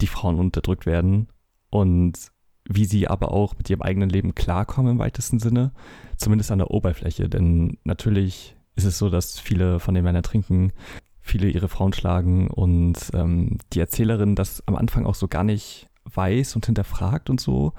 die 0.00 0.06
Frauen 0.06 0.38
unterdrückt 0.38 0.86
werden 0.86 1.28
und 1.70 2.30
wie 2.64 2.84
sie 2.84 3.08
aber 3.08 3.32
auch 3.32 3.56
mit 3.56 3.68
ihrem 3.70 3.82
eigenen 3.82 4.10
Leben 4.10 4.34
klarkommen 4.34 4.92
im 4.92 4.98
weitesten 4.98 5.38
Sinne, 5.38 5.72
zumindest 6.16 6.50
an 6.50 6.58
der 6.58 6.70
Oberfläche. 6.70 7.28
Denn 7.28 7.78
natürlich 7.84 8.56
ist 8.76 8.84
es 8.84 8.98
so, 8.98 9.08
dass 9.08 9.38
viele 9.38 9.80
von 9.80 9.94
den 9.94 10.04
Männern 10.04 10.22
trinken, 10.22 10.72
viele 11.20 11.48
ihre 11.48 11.68
Frauen 11.68 11.92
schlagen 11.92 12.48
und 12.48 12.96
ähm, 13.14 13.58
die 13.72 13.80
Erzählerin 13.80 14.34
das 14.34 14.62
am 14.66 14.76
Anfang 14.76 15.06
auch 15.06 15.14
so 15.14 15.28
gar 15.28 15.44
nicht 15.44 15.88
weiß 16.04 16.56
und 16.56 16.66
hinterfragt 16.66 17.30
und 17.30 17.40
so, 17.40 17.72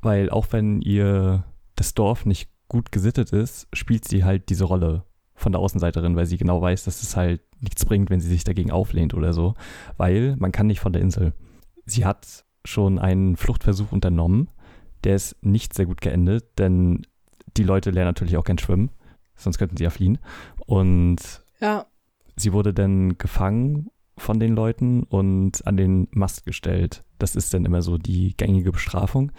weil 0.00 0.30
auch 0.30 0.48
wenn 0.52 0.80
ihr 0.80 1.44
das 1.76 1.94
Dorf 1.94 2.26
nicht 2.26 2.50
gut 2.68 2.92
gesittet 2.92 3.32
ist, 3.32 3.68
spielt 3.72 4.06
sie 4.06 4.24
halt 4.24 4.48
diese 4.48 4.64
Rolle 4.64 5.04
von 5.34 5.52
der 5.52 5.60
Außenseiterin, 5.60 6.16
weil 6.16 6.26
sie 6.26 6.36
genau 6.36 6.62
weiß, 6.62 6.84
dass 6.84 7.02
es 7.02 7.16
halt 7.16 7.42
nichts 7.60 7.84
bringt, 7.84 8.10
wenn 8.10 8.20
sie 8.20 8.28
sich 8.28 8.44
dagegen 8.44 8.70
auflehnt 8.70 9.14
oder 9.14 9.32
so, 9.32 9.54
weil 9.96 10.36
man 10.38 10.52
kann 10.52 10.66
nicht 10.66 10.80
von 10.80 10.92
der 10.92 11.02
Insel. 11.02 11.32
Sie 11.86 12.04
hat 12.04 12.44
schon 12.64 12.98
einen 12.98 13.36
Fluchtversuch 13.36 13.92
unternommen. 13.92 14.48
Der 15.02 15.16
ist 15.16 15.36
nicht 15.44 15.74
sehr 15.74 15.86
gut 15.86 16.00
geendet, 16.00 16.58
denn 16.58 17.06
die 17.56 17.64
Leute 17.64 17.90
lernen 17.90 18.08
natürlich 18.08 18.36
auch 18.36 18.44
kein 18.44 18.58
Schwimmen, 18.58 18.90
sonst 19.34 19.58
könnten 19.58 19.76
sie 19.76 19.84
ja 19.84 19.90
fliehen. 19.90 20.18
Und 20.66 21.18
ja. 21.60 21.86
sie 22.36 22.52
wurde 22.52 22.72
dann 22.72 23.18
gefangen 23.18 23.90
von 24.16 24.38
den 24.38 24.54
Leuten 24.54 25.02
und 25.02 25.66
an 25.66 25.76
den 25.76 26.08
Mast 26.12 26.46
gestellt. 26.46 27.02
Das 27.18 27.36
ist 27.36 27.52
dann 27.52 27.64
immer 27.64 27.82
so 27.82 27.98
die 27.98 28.36
gängige 28.36 28.72
Bestrafung, 28.72 29.32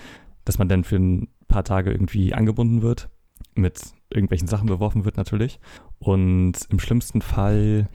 dass 0.44 0.60
man 0.60 0.70
dann 0.70 0.84
für 0.84 0.98
ein 0.98 1.30
paar 1.48 1.64
Tage 1.64 1.92
irgendwie 1.92 2.34
angebunden 2.34 2.82
wird, 2.82 3.10
mit 3.56 3.95
irgendwelchen 4.16 4.48
Sachen 4.48 4.68
beworfen 4.68 5.06
wird 5.06 5.18
natürlich 5.18 5.60
und 6.00 6.54
im 6.70 6.80
schlimmsten 6.80 7.22
Fall 7.22 7.90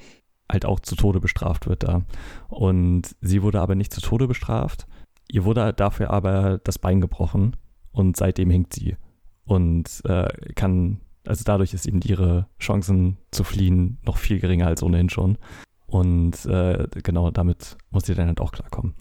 halt 0.50 0.66
auch 0.66 0.80
zu 0.80 0.96
Tode 0.96 1.20
bestraft 1.20 1.66
wird 1.66 1.84
da. 1.84 2.02
Und 2.48 3.14
sie 3.20 3.42
wurde 3.42 3.60
aber 3.60 3.74
nicht 3.74 3.92
zu 3.92 4.00
Tode 4.00 4.26
bestraft, 4.26 4.86
Ihr 5.32 5.44
wurde 5.44 5.72
dafür 5.72 6.10
aber 6.10 6.58
das 6.64 6.78
Bein 6.78 7.00
gebrochen 7.00 7.56
und 7.92 8.16
seitdem 8.16 8.50
hinkt 8.50 8.74
sie 8.74 8.96
und 9.44 10.02
äh, 10.04 10.28
kann, 10.54 11.00
also 11.24 11.44
dadurch 11.44 11.72
ist 11.72 11.86
eben 11.86 12.00
ihre 12.02 12.48
Chancen 12.58 13.16
zu 13.30 13.44
fliehen 13.44 13.98
noch 14.04 14.16
viel 14.16 14.40
geringer 14.40 14.66
als 14.66 14.82
ohnehin 14.82 15.08
schon. 15.08 15.38
Und 15.86 16.46
äh, 16.46 16.86
genau 17.02 17.30
damit 17.30 17.76
muss 17.90 18.04
sie 18.04 18.14
dann 18.14 18.26
halt 18.26 18.40
auch 18.40 18.52
klarkommen. 18.52 18.94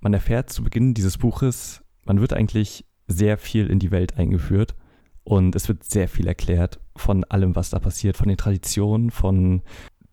Man 0.00 0.14
erfährt 0.14 0.50
zu 0.50 0.62
Beginn 0.62 0.94
dieses 0.94 1.18
Buches, 1.18 1.82
man 2.04 2.20
wird 2.20 2.32
eigentlich 2.32 2.84
sehr 3.08 3.38
viel 3.38 3.68
in 3.68 3.78
die 3.78 3.90
Welt 3.90 4.18
eingeführt 4.18 4.76
und 5.26 5.56
es 5.56 5.66
wird 5.66 5.82
sehr 5.82 6.08
viel 6.08 6.28
erklärt 6.28 6.78
von 6.94 7.24
allem, 7.24 7.56
was 7.56 7.70
da 7.70 7.80
passiert, 7.80 8.16
von 8.16 8.28
den 8.28 8.36
Traditionen, 8.36 9.10
von 9.10 9.62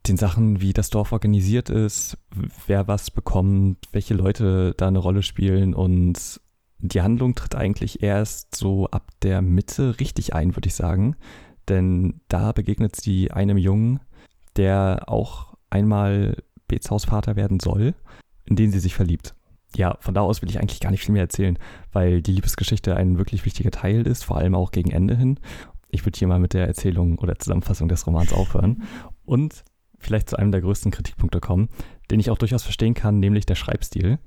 den 0.08 0.18
Sachen, 0.18 0.60
wie 0.60 0.74
das 0.74 0.90
Dorf 0.90 1.12
organisiert 1.12 1.70
ist, 1.70 2.18
wer 2.66 2.88
was 2.88 3.12
bekommt, 3.12 3.78
welche 3.92 4.16
Leute 4.16 4.74
da 4.76 4.88
eine 4.88 4.98
Rolle 4.98 5.22
spielen 5.22 5.76
und 5.76 6.42
die 6.80 7.02
Handlung 7.02 7.36
tritt 7.36 7.54
eigentlich 7.54 8.02
erst 8.02 8.56
so 8.56 8.88
ab 8.88 9.12
der 9.22 9.44
Mitte 9.44 10.00
richtig 10.00 10.34
ein, 10.34 10.56
würde 10.56 10.68
ich 10.68 10.76
sagen. 10.76 11.16
Denn 11.70 12.20
da 12.28 12.52
begegnet 12.52 12.96
sie 12.96 13.32
einem 13.32 13.58
Jungen, 13.58 14.00
der 14.58 15.04
auch 15.06 15.54
einmal 15.70 16.38
Betshausvater 16.68 17.36
werden 17.36 17.60
soll, 17.60 17.94
in 18.46 18.56
den 18.56 18.72
sie 18.72 18.80
sich 18.80 18.96
verliebt. 18.96 19.36
Ja, 19.76 19.98
von 20.00 20.14
da 20.14 20.22
aus 20.22 20.42
will 20.42 20.50
ich 20.50 20.60
eigentlich 20.60 20.80
gar 20.80 20.92
nicht 20.92 21.04
viel 21.04 21.14
mehr 21.14 21.24
erzählen, 21.24 21.58
weil 21.92 22.22
die 22.22 22.34
Liebesgeschichte 22.34 22.96
ein 22.96 23.18
wirklich 23.18 23.46
wichtiger 23.46 23.72
Teil 23.72 24.06
ist, 24.06 24.24
vor 24.24 24.38
allem 24.38 24.56
auch 24.56 24.72
gegen 24.72 24.92
Ende 24.92 25.16
hin. 25.16 25.40
Ich 25.90 26.06
würde 26.06 26.18
hier 26.18 26.28
mal 26.28 26.40
mit 26.40 26.54
der 26.54 26.68
Erzählung 26.68 27.18
oder 27.20 27.38
Zusammenfassung 27.38 27.88
des 27.88 28.06
Romans 28.06 28.34
aufhören. 28.34 28.84
Und 29.26 29.64
vielleicht 30.00 30.30
zu 30.30 30.38
einem 30.38 30.52
der 30.52 30.62
größten 30.62 30.92
Kritikpunkte 30.92 31.40
kommen, 31.40 31.70
den 32.12 32.20
ich 32.20 32.30
auch 32.30 32.38
durchaus 32.38 32.64
verstehen 32.64 32.94
kann, 32.94 33.20
nämlich 33.20 33.46
der 33.46 33.56
Schreibstil. 33.56 34.20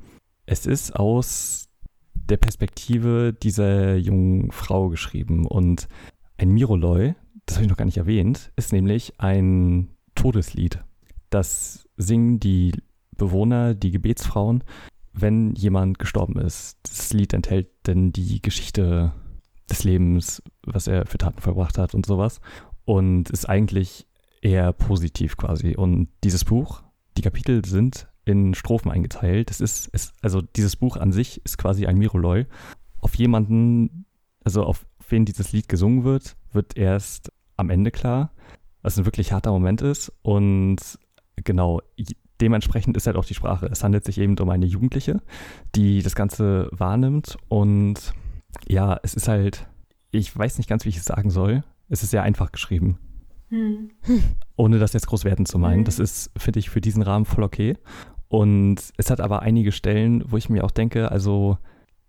Es 0.47 0.67
ist 0.67 0.97
aus 0.97 1.69
der 2.15 2.39
Perspektive 2.39 3.33
dieser 3.33 3.97
jungen 3.97 4.51
Frau 4.51 4.89
geschrieben 4.89 5.47
und 5.47 5.89
ein 6.39 6.51
Miroloi, 6.51 7.15
das 7.47 7.57
habe 7.57 7.65
ich 7.65 7.71
noch 7.71 7.77
gar 7.77 7.85
nicht 7.85 7.99
erwähnt, 7.99 8.53
ist 8.57 8.73
nämlich 8.73 9.15
ein 9.19 9.89
Todeslied. 10.15 10.83
Das 11.31 11.89
singen 11.97 12.41
die 12.41 12.73
Bewohner, 13.17 13.75
die 13.75 13.91
Gebetsfrauen, 13.91 14.65
wenn 15.17 15.55
jemand 15.55 15.99
gestorben 15.99 16.39
ist. 16.39 16.79
Das 16.83 17.13
Lied 17.13 17.33
enthält 17.33 17.69
denn 17.87 18.13
die 18.13 18.41
Geschichte 18.43 19.13
des 19.69 19.83
Lebens, 19.83 20.43
was 20.65 20.87
er 20.87 21.07
für 21.07 21.19
Taten 21.19 21.41
verbracht 21.41 21.79
hat 21.79 21.95
und 21.95 22.07
sowas. 22.07 22.41
Und 22.85 23.31
ist 23.31 23.49
eigentlich 23.49 24.07
eher 24.43 24.73
positiv 24.73 25.37
quasi. 25.37 25.75
Und 25.75 26.09
dieses 26.23 26.45
Buch, 26.45 26.83
die 27.17 27.23
Kapitel 27.23 27.65
sind 27.65 28.09
in 28.25 28.55
Strophen 28.55 28.91
eingeteilt. 28.91 29.51
Es 29.51 29.61
ist, 29.61 29.89
es, 29.93 30.13
also 30.21 30.43
dieses 30.43 30.77
Buch 30.77 30.97
an 30.97 31.13
sich 31.13 31.45
ist 31.45 31.59
quasi 31.59 31.87
ein 31.87 31.97
Miroloi. 31.97 32.45
Auf 33.01 33.15
jemanden, 33.15 34.05
also 34.45 34.65
auf 34.65 34.87
wen 35.09 35.25
dieses 35.25 35.53
Lied 35.53 35.69
gesungen 35.69 36.05
wird, 36.05 36.37
wird 36.53 36.77
erst 36.77 37.33
am 37.57 37.71
Ende 37.71 37.91
klar, 37.91 38.33
was 38.83 38.99
ein 38.99 39.07
wirklich 39.07 39.33
harter 39.33 39.53
Moment 39.53 39.81
ist. 39.81 40.13
Und 40.23 40.79
genau, 41.37 41.81
dementsprechend 42.41 42.97
ist 42.97 43.07
halt 43.07 43.17
auch 43.17 43.25
die 43.25 43.35
Sprache. 43.35 43.67
Es 43.67 43.83
handelt 43.83 44.05
sich 44.05 44.19
eben 44.19 44.39
um 44.39 44.51
eine 44.51 44.67
Jugendliche, 44.67 45.21
die 45.75 46.03
das 46.03 46.15
Ganze 46.15 46.69
wahrnimmt. 46.73 47.37
Und 47.49 48.13
ja, 48.67 48.99
es 49.03 49.15
ist 49.15 49.29
halt, 49.29 49.67
ich 50.11 50.37
weiß 50.37 50.59
nicht 50.59 50.69
ganz, 50.69 50.85
wie 50.85 50.91
ich 50.91 50.97
es 50.97 51.05
sagen 51.05 51.31
soll. 51.31 51.65
Es 51.89 52.03
ist 52.03 52.11
sehr 52.11 52.23
einfach 52.23 52.53
geschrieben. 52.53 52.99
Hm. 53.49 53.91
Ohne 54.57 54.79
das 54.79 54.93
jetzt 54.93 55.07
groß 55.07 55.25
werden 55.25 55.47
zu 55.47 55.59
meinen. 55.59 55.79
Hm. 55.79 55.85
Das 55.85 55.99
ist, 55.99 56.31
finde 56.37 56.59
ich, 56.59 56.71
für 56.71 56.81
diesen 56.81 57.03
Rahmen 57.03 57.25
voll 57.25 57.45
okay. 57.45 57.77
Und 58.29 58.77
es 58.97 59.11
hat 59.11 59.21
aber 59.21 59.43
einige 59.43 59.73
Stellen, 59.73 60.25
wo 60.31 60.37
ich 60.37 60.49
mir 60.49 60.65
auch 60.65 60.73
denke, 60.73 61.11
also 61.11 61.59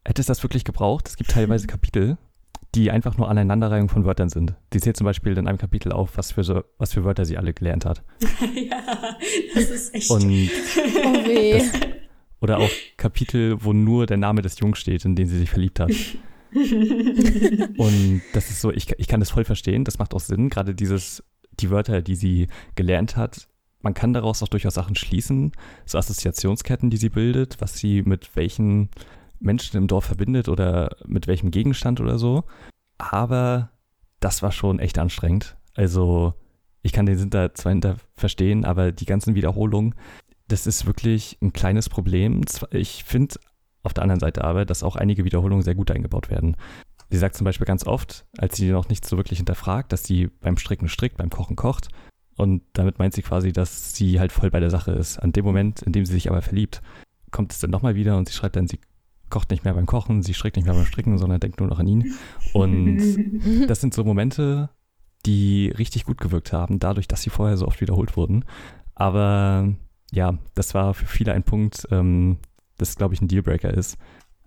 hätte 0.04 0.22
es 0.22 0.26
das 0.26 0.42
wirklich 0.44 0.66
gebraucht? 0.66 1.08
Es 1.08 1.16
gibt 1.16 1.32
teilweise. 1.32 1.68
Kapitel, 1.68 2.18
die 2.76 2.92
einfach 2.92 3.18
nur 3.18 3.30
Aneinanderreihung 3.30 3.90
von 3.90 4.06
Wörtern 4.06 4.30
sind. 4.30 4.56
Sie 4.74 4.80
zählt 4.80 4.98
zum 4.98 5.06
Beispiel 5.06 5.38
in 5.38 5.48
einem 5.48 5.58
Kapitel 5.58 5.92
auf, 5.92 6.18
was 6.18 6.34
für, 6.34 6.44
so, 6.44 6.64
was 6.78 6.94
für 6.94 7.04
Wörter 7.04 7.26
sie 7.26 7.38
alle 7.38 7.54
gelernt 7.54 7.86
hat. 7.86 8.04
ja, 8.56 9.18
das 9.56 9.70
ist 9.70 9.94
echt. 9.94 10.12
Und 10.12 10.24
oh 10.24 11.28
weh. 11.28 11.54
Das, 11.54 11.72
oder 12.40 12.60
auch 12.60 12.70
Kapitel, 12.98 13.64
wo 13.64 13.74
nur 13.74 14.06
der 14.06 14.18
Name 14.18 14.42
des 14.42 14.60
Jungs 14.60 14.80
steht, 14.80 15.06
in 15.06 15.16
den 15.16 15.28
sie 15.28 15.40
sich 15.40 15.50
verliebt 15.50 15.80
hat. 15.80 15.90
und 16.54 18.22
das 18.34 18.50
ist 18.50 18.62
so, 18.62 18.72
ich, 18.72 18.92
ich 18.98 19.08
kann 19.08 19.20
das 19.20 19.32
voll 19.32 19.44
verstehen, 19.44 19.84
das 19.84 19.98
macht 19.98 20.14
auch 20.14 20.20
Sinn, 20.20 20.50
gerade 20.50 20.76
dieses, 20.76 21.24
die 21.60 21.70
Wörter, 21.70 22.02
die 22.02 22.16
sie 22.16 22.48
gelernt 22.76 23.18
hat, 23.18 23.48
man 23.82 23.94
kann 23.94 24.14
daraus 24.14 24.42
auch 24.44 24.48
durchaus 24.48 24.76
Sachen 24.76 24.96
schließen, 24.96 25.52
so 25.86 25.98
Assoziationsketten, 25.98 26.90
die 26.90 26.98
sie 26.98 27.10
bildet, 27.10 27.60
was 27.60 27.78
sie 27.78 28.02
mit 28.04 28.36
welchen 28.36 28.90
Menschen 29.40 29.78
im 29.78 29.88
Dorf 29.88 30.06
verbindet 30.06 30.50
oder 30.50 30.96
mit 31.06 31.28
welchem 31.28 31.52
Gegenstand 31.52 32.00
oder 32.00 32.18
so. 32.18 32.44
Aber 32.98 33.72
das 34.20 34.42
war 34.42 34.52
schon 34.52 34.80
echt 34.80 34.98
anstrengend. 34.98 35.58
Also 35.76 36.34
ich 36.82 36.94
kann 36.94 37.06
den 37.06 37.18
Sinn 37.18 37.30
da 37.30 37.54
zwar 37.54 37.72
hinter 37.72 37.98
verstehen, 38.16 38.66
aber 38.66 38.92
die 38.92 39.06
ganzen 39.06 39.36
Wiederholungen, 39.36 39.96
das 40.48 40.68
ist 40.68 40.86
wirklich 40.86 41.38
ein 41.42 41.54
kleines 41.54 41.90
Problem. 41.90 42.42
Ich 42.72 43.04
finde 43.04 43.36
auf 43.84 43.94
der 43.94 44.04
anderen 44.04 44.20
Seite 44.20 44.44
aber, 44.44 44.66
dass 44.66 44.84
auch 44.84 44.96
einige 44.96 45.26
Wiederholungen 45.26 45.64
sehr 45.64 45.76
gut 45.76 45.92
eingebaut 45.92 46.30
werden. 46.30 46.56
Sie 47.10 47.18
sagt 47.18 47.36
zum 47.36 47.46
Beispiel 47.46 47.66
ganz 47.66 47.86
oft, 47.86 48.26
als 48.38 48.58
sie 48.58 48.70
noch 48.70 48.90
nicht 48.90 49.06
so 49.06 49.18
wirklich 49.18 49.40
hinterfragt, 49.40 49.94
dass 49.94 50.04
sie 50.04 50.28
beim 50.28 50.58
Stricken 50.58 50.90
strickt, 50.90 51.18
beim 51.18 51.30
Kochen 51.30 51.56
kocht. 51.56 51.88
Und 52.36 52.64
damit 52.74 53.00
meint 53.00 53.14
sie 53.14 53.22
quasi, 53.22 53.52
dass 53.52 53.96
sie 53.96 54.20
halt 54.20 54.32
voll 54.32 54.52
bei 54.52 54.60
der 54.60 54.70
Sache 54.70 54.92
ist. 54.92 55.18
An 55.18 55.32
dem 55.32 55.46
Moment, 55.46 55.82
in 55.82 55.94
dem 55.94 56.06
sie 56.06 56.14
sich 56.14 56.30
aber 56.30 56.42
verliebt, 56.42 56.82
kommt 57.32 57.52
es 57.52 57.60
dann 57.60 57.72
nochmal 57.72 57.96
wieder 57.96 58.18
und 58.18 58.28
sie 58.28 58.34
schreibt 58.34 58.56
dann, 58.56 58.68
sie 58.68 58.80
kocht 59.30 59.52
nicht 59.52 59.64
mehr 59.66 59.74
beim 59.74 59.86
Kochen, 59.86 60.24
sie 60.24 60.34
strickt 60.34 60.56
nicht 60.56 60.66
mehr 60.66 60.74
beim 60.74 60.86
Stricken, 60.86 61.18
sondern 61.18 61.40
denkt 61.40 61.60
nur 61.60 61.70
noch 61.70 61.80
an 61.80 61.88
ihn. 61.88 62.16
Und 62.54 63.68
das 63.68 63.82
sind 63.82 63.94
so 63.94 64.04
Momente, 64.04 64.70
die 65.26 65.70
richtig 65.78 66.06
gut 66.06 66.20
gewirkt 66.20 66.54
haben, 66.54 66.80
dadurch, 66.80 67.08
dass 67.08 67.22
sie 67.22 67.30
vorher 67.30 67.58
so 67.58 67.68
oft 67.68 67.82
wiederholt 67.82 68.16
wurden. 68.16 68.46
Aber 68.96 69.74
ja, 70.12 70.38
das 70.56 70.74
war 70.74 70.94
für 70.94 71.06
viele 71.06 71.34
ein 71.34 71.44
Punkt, 71.44 71.88
ähm, 71.92 72.38
das, 72.78 72.96
glaube 72.96 73.14
ich, 73.14 73.22
ein 73.22 73.28
Dealbreaker 73.28 73.74
ist, 73.74 73.98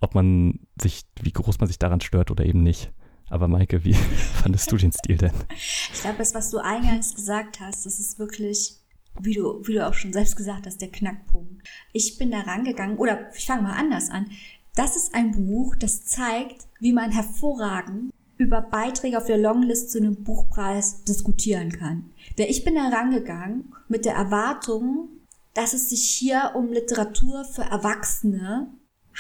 ob 0.00 0.14
man 0.14 0.60
sich, 0.80 1.02
wie 1.20 1.32
groß 1.32 1.58
man 1.60 1.66
sich 1.66 1.78
daran 1.78 2.00
stört 2.00 2.30
oder 2.30 2.44
eben 2.44 2.62
nicht. 2.62 2.92
Aber 3.28 3.46
Maike, 3.46 3.84
wie 3.84 3.94
fandest 4.42 4.70
du 4.72 4.76
den 4.76 4.92
Stil 4.92 5.16
denn? 5.16 5.32
Ich 5.54 6.00
glaube, 6.00 6.18
das, 6.18 6.34
was 6.34 6.50
du 6.50 6.58
eingangs 6.58 7.14
gesagt 7.14 7.60
hast, 7.60 7.86
das 7.86 8.00
ist 8.00 8.18
wirklich, 8.18 8.78
wie 9.20 9.34
du, 9.34 9.62
wie 9.66 9.74
du 9.74 9.86
auch 9.86 9.94
schon 9.94 10.12
selbst 10.12 10.36
gesagt 10.36 10.66
hast, 10.66 10.80
der 10.80 10.90
Knackpunkt. 10.90 11.62
Ich 11.92 12.18
bin 12.18 12.30
da 12.30 12.40
rangegangen, 12.40 12.96
oder 12.96 13.30
ich 13.36 13.46
fange 13.46 13.62
mal 13.62 13.76
anders 13.76 14.10
an. 14.10 14.30
Das 14.74 14.96
ist 14.96 15.14
ein 15.14 15.32
Buch, 15.32 15.76
das 15.76 16.04
zeigt, 16.04 16.66
wie 16.78 16.92
man 16.92 17.10
hervorragend 17.10 18.12
über 18.36 18.62
Beiträge 18.62 19.18
auf 19.18 19.26
der 19.26 19.36
Longlist 19.36 19.90
zu 19.90 19.98
einem 19.98 20.24
Buchpreis 20.24 21.04
diskutieren 21.04 21.70
kann. 21.70 22.10
Denn 22.38 22.48
ich 22.48 22.64
bin 22.64 22.74
da 22.74 22.88
rangegangen 22.88 23.74
mit 23.88 24.06
der 24.06 24.14
Erwartung, 24.14 25.08
dass 25.52 25.74
es 25.74 25.90
sich 25.90 26.08
hier 26.08 26.52
um 26.54 26.72
Literatur 26.72 27.44
für 27.44 27.62
Erwachsene 27.62 28.72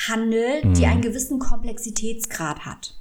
handelt, 0.08 0.64
mhm. 0.64 0.74
die 0.74 0.86
einen 0.86 1.02
gewissen 1.02 1.38
Komplexitätsgrad 1.38 2.64
hat. 2.64 2.94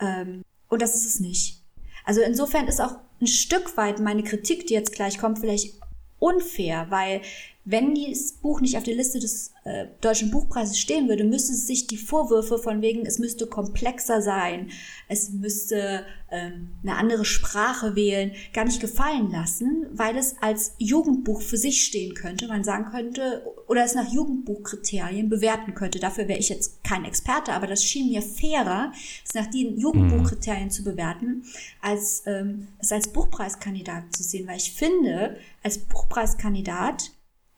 Ähm, 0.00 0.42
und 0.68 0.80
das 0.80 0.94
ist 0.94 1.06
es 1.06 1.20
nicht. 1.20 1.62
Also 2.04 2.22
insofern 2.22 2.68
ist 2.68 2.80
auch 2.80 2.96
ein 3.20 3.26
Stück 3.26 3.76
weit 3.76 4.00
meine 4.00 4.22
Kritik, 4.22 4.66
die 4.66 4.74
jetzt 4.74 4.94
gleich 4.94 5.18
kommt, 5.18 5.38
vielleicht 5.38 5.74
unfair, 6.18 6.86
weil 6.88 7.20
wenn 7.64 7.94
dieses 7.94 8.32
Buch 8.32 8.60
nicht 8.60 8.76
auf 8.76 8.82
der 8.82 8.96
Liste 8.96 9.20
des 9.20 9.52
äh, 9.64 9.86
Deutschen 10.00 10.32
Buchpreises 10.32 10.78
stehen 10.78 11.08
würde, 11.08 11.22
müsste 11.22 11.54
sich 11.54 11.86
die 11.86 11.96
Vorwürfe 11.96 12.58
von 12.58 12.82
wegen, 12.82 13.06
es 13.06 13.20
müsste 13.20 13.46
komplexer 13.46 14.20
sein, 14.20 14.70
es 15.08 15.30
müsste 15.30 16.04
ähm, 16.32 16.70
eine 16.82 16.96
andere 16.96 17.24
Sprache 17.24 17.94
wählen, 17.94 18.32
gar 18.52 18.64
nicht 18.64 18.80
gefallen 18.80 19.30
lassen, 19.30 19.86
weil 19.92 20.16
es 20.16 20.34
als 20.40 20.74
Jugendbuch 20.78 21.40
für 21.40 21.56
sich 21.56 21.84
stehen 21.84 22.14
könnte. 22.14 22.48
Man 22.48 22.64
sagen 22.64 22.86
könnte, 22.90 23.44
oder 23.68 23.84
es 23.84 23.94
nach 23.94 24.12
Jugendbuchkriterien 24.12 25.28
bewerten 25.28 25.74
könnte. 25.74 26.00
Dafür 26.00 26.26
wäre 26.26 26.40
ich 26.40 26.48
jetzt 26.48 26.82
kein 26.82 27.04
Experte, 27.04 27.52
aber 27.52 27.68
das 27.68 27.84
schien 27.84 28.10
mir 28.10 28.22
fairer, 28.22 28.92
es 29.24 29.34
nach 29.34 29.46
den 29.46 29.78
Jugendbuchkriterien 29.78 30.64
mhm. 30.64 30.70
zu 30.70 30.82
bewerten, 30.82 31.44
als 31.80 32.24
ähm, 32.26 32.66
es 32.78 32.90
als 32.90 33.06
Buchpreiskandidat 33.08 34.16
zu 34.16 34.24
sehen, 34.24 34.48
weil 34.48 34.56
ich 34.56 34.72
finde, 34.72 35.36
als 35.62 35.78
Buchpreiskandidat 35.78 37.12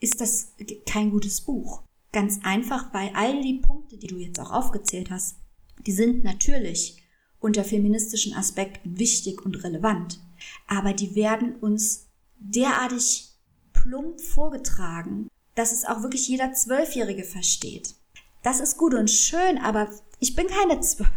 ist 0.04 0.20
das 0.20 0.52
kein 0.86 1.10
gutes 1.10 1.40
Buch. 1.40 1.82
Ganz 2.12 2.40
einfach, 2.44 2.92
weil 2.92 3.10
all 3.14 3.40
die 3.40 3.60
Punkte, 3.60 3.96
die 3.96 4.06
du 4.06 4.18
jetzt 4.18 4.38
auch 4.38 4.52
aufgezählt 4.52 5.10
hast, 5.10 5.36
die 5.86 5.92
sind 5.92 6.22
natürlich 6.22 7.02
unter 7.40 7.64
feministischen 7.64 8.34
Aspekten 8.34 8.98
wichtig 8.98 9.44
und 9.44 9.64
relevant, 9.64 10.20
aber 10.68 10.92
die 10.92 11.14
werden 11.14 11.56
uns 11.56 12.06
derartig 12.38 13.30
plump 13.72 14.20
vorgetragen, 14.20 15.28
dass 15.54 15.72
es 15.72 15.84
auch 15.84 16.02
wirklich 16.02 16.28
jeder 16.28 16.52
Zwölfjährige 16.52 17.24
versteht. 17.24 17.94
Das 18.42 18.60
ist 18.60 18.76
gut 18.76 18.94
und 18.94 19.10
schön, 19.10 19.58
aber 19.58 19.88
ich 20.20 20.36
bin 20.36 20.46
keine 20.46 20.80
Zwölf. 20.80 21.10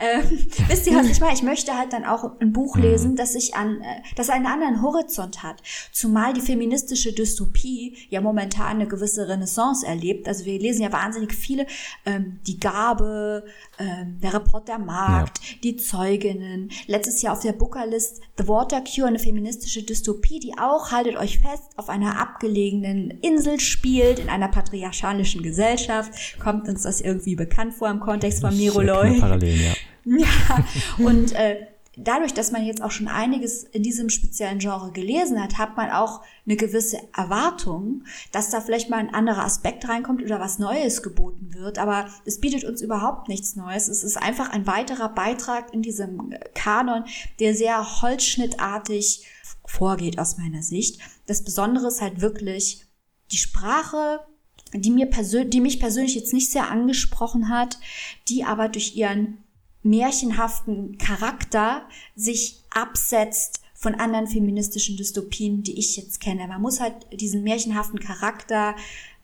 Ähm, 0.00 0.46
wisst 0.68 0.86
ihr, 0.86 0.96
was 0.96 1.08
ich 1.08 1.20
meine? 1.20 1.34
Ich 1.34 1.42
möchte 1.42 1.76
halt 1.76 1.92
dann 1.92 2.04
auch 2.04 2.40
ein 2.40 2.52
Buch 2.52 2.76
lesen, 2.76 3.12
mhm. 3.12 3.16
das 3.16 3.32
sich 3.32 3.54
an, 3.54 3.80
äh, 3.80 4.02
das 4.16 4.30
einen 4.30 4.46
anderen 4.46 4.82
Horizont 4.82 5.42
hat. 5.42 5.62
Zumal 5.92 6.32
die 6.32 6.40
feministische 6.40 7.12
Dystopie 7.12 7.96
ja 8.10 8.20
momentan 8.20 8.76
eine 8.76 8.86
gewisse 8.86 9.28
Renaissance 9.28 9.86
erlebt. 9.86 10.28
Also 10.28 10.44
wir 10.44 10.58
lesen 10.58 10.82
ja 10.82 10.92
wahnsinnig 10.92 11.32
viele, 11.34 11.66
ähm, 12.06 12.40
die 12.46 12.58
Gabe, 12.58 13.44
ähm, 13.78 14.18
der 14.20 14.34
Report 14.34 14.68
der 14.68 14.78
Markt, 14.78 15.38
ja. 15.38 15.56
die 15.62 15.76
Zeuginnen. 15.76 16.70
Letztes 16.86 17.22
Jahr 17.22 17.32
auf 17.32 17.40
der 17.40 17.52
Bookerlist 17.52 18.20
The 18.38 18.48
Water 18.48 18.82
Cure, 18.82 19.08
eine 19.08 19.18
feministische 19.18 19.82
Dystopie, 19.82 20.40
die 20.40 20.56
auch, 20.58 20.90
haltet 20.90 21.16
euch 21.16 21.38
fest, 21.38 21.72
auf 21.76 21.88
einer 21.88 22.20
abgelegenen 22.20 23.10
Insel 23.22 23.60
spielt, 23.60 24.18
in 24.18 24.28
einer 24.28 24.48
patriarchalischen 24.48 25.42
Gesellschaft. 25.42 26.38
Kommt 26.38 26.68
uns 26.68 26.82
das 26.82 27.00
irgendwie 27.00 27.36
bekannt 27.36 27.74
vor 27.74 27.88
im 27.90 28.00
Kontext 28.00 28.40
von 28.40 28.56
Miro 28.56 28.80
Loy? 28.80 29.20
Parallel, 29.20 29.60
ja. 29.60 29.72
Ja, 30.06 30.62
und 30.98 31.32
äh, 31.32 31.66
dadurch, 31.96 32.34
dass 32.34 32.50
man 32.50 32.64
jetzt 32.64 32.82
auch 32.82 32.90
schon 32.90 33.08
einiges 33.08 33.64
in 33.64 33.82
diesem 33.82 34.08
speziellen 34.08 34.58
Genre 34.58 34.92
gelesen 34.92 35.42
hat, 35.42 35.58
hat 35.58 35.76
man 35.76 35.90
auch 35.90 36.22
eine 36.46 36.56
gewisse 36.56 36.98
Erwartung, 37.16 38.04
dass 38.32 38.50
da 38.50 38.60
vielleicht 38.60 38.90
mal 38.90 38.98
ein 38.98 39.14
anderer 39.14 39.44
Aspekt 39.44 39.88
reinkommt 39.88 40.22
oder 40.22 40.40
was 40.40 40.58
Neues 40.58 41.02
geboten 41.02 41.54
wird. 41.54 41.78
Aber 41.78 42.08
es 42.24 42.40
bietet 42.40 42.64
uns 42.64 42.82
überhaupt 42.82 43.28
nichts 43.28 43.56
Neues. 43.56 43.88
Es 43.88 44.02
ist 44.02 44.16
einfach 44.16 44.50
ein 44.50 44.66
weiterer 44.66 45.08
Beitrag 45.08 45.72
in 45.72 45.82
diesem 45.82 46.34
Kanon, 46.54 47.04
der 47.40 47.54
sehr 47.54 48.02
holzschnittartig 48.02 49.26
vorgeht 49.66 50.18
aus 50.18 50.38
meiner 50.38 50.62
Sicht. 50.62 51.00
Das 51.26 51.44
Besondere 51.44 51.88
ist 51.88 52.00
halt 52.00 52.20
wirklich 52.20 52.86
die 53.32 53.38
Sprache, 53.38 54.20
die 54.74 54.90
mir 54.90 55.06
persönlich, 55.06 55.50
die 55.50 55.60
mich 55.60 55.78
persönlich 55.78 56.14
jetzt 56.14 56.32
nicht 56.32 56.50
sehr 56.50 56.70
angesprochen 56.70 57.48
hat, 57.48 57.78
die 58.28 58.44
aber 58.44 58.68
durch 58.68 58.96
ihren 58.96 59.43
märchenhaften 59.84 60.98
Charakter 60.98 61.86
sich 62.16 62.64
absetzt 62.70 63.60
von 63.74 63.94
anderen 63.94 64.26
feministischen 64.26 64.96
Dystopien, 64.96 65.62
die 65.62 65.78
ich 65.78 65.96
jetzt 65.96 66.20
kenne. 66.20 66.48
Man 66.48 66.62
muss 66.62 66.80
halt 66.80 66.94
diesen 67.12 67.44
märchenhaften 67.44 68.00
Charakter 68.00 68.74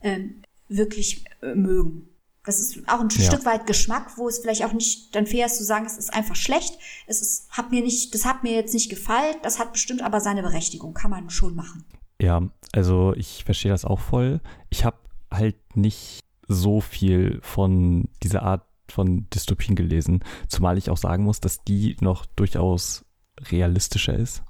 ähm, 0.01 0.43
wirklich 0.69 1.25
äh, 1.41 1.55
mögen. 1.55 2.07
Das 2.43 2.59
ist 2.59 2.87
auch 2.87 2.99
ein 2.99 3.09
ja. 3.09 3.23
Stück 3.23 3.45
weit 3.45 3.67
Geschmack, 3.67 4.17
wo 4.17 4.27
es 4.27 4.39
vielleicht 4.39 4.63
auch 4.63 4.73
nicht 4.73 5.15
dann 5.15 5.27
fair 5.27 5.45
ist 5.45 5.57
zu 5.57 5.63
sagen, 5.63 5.85
es 5.85 5.97
ist 5.97 6.13
einfach 6.13 6.35
schlecht. 6.35 6.77
Es 7.05 7.21
ist, 7.21 7.49
hat 7.51 7.71
mir 7.71 7.81
nicht, 7.81 8.13
das 8.15 8.25
hat 8.25 8.43
mir 8.43 8.53
jetzt 8.53 8.73
nicht 8.73 8.89
gefallen. 8.89 9.35
Das 9.43 9.59
hat 9.59 9.73
bestimmt 9.73 10.01
aber 10.01 10.21
seine 10.21 10.41
Berechtigung. 10.41 10.93
Kann 10.93 11.11
man 11.11 11.29
schon 11.29 11.55
machen. 11.55 11.85
Ja, 12.19 12.49
also 12.71 13.13
ich 13.15 13.43
verstehe 13.43 13.71
das 13.71 13.85
auch 13.85 13.99
voll. 13.99 14.41
Ich 14.69 14.85
habe 14.85 14.97
halt 15.31 15.55
nicht 15.75 16.19
so 16.47 16.81
viel 16.81 17.39
von 17.41 18.09
dieser 18.23 18.43
Art 18.43 18.63
von 18.91 19.27
Dystopien 19.29 19.75
gelesen, 19.75 20.23
zumal 20.47 20.77
ich 20.77 20.89
auch 20.89 20.97
sagen 20.97 21.23
muss, 21.23 21.39
dass 21.39 21.63
die 21.63 21.95
noch 22.01 22.25
durchaus 22.25 23.05
realistischer 23.49 24.13
ist. 24.13 24.43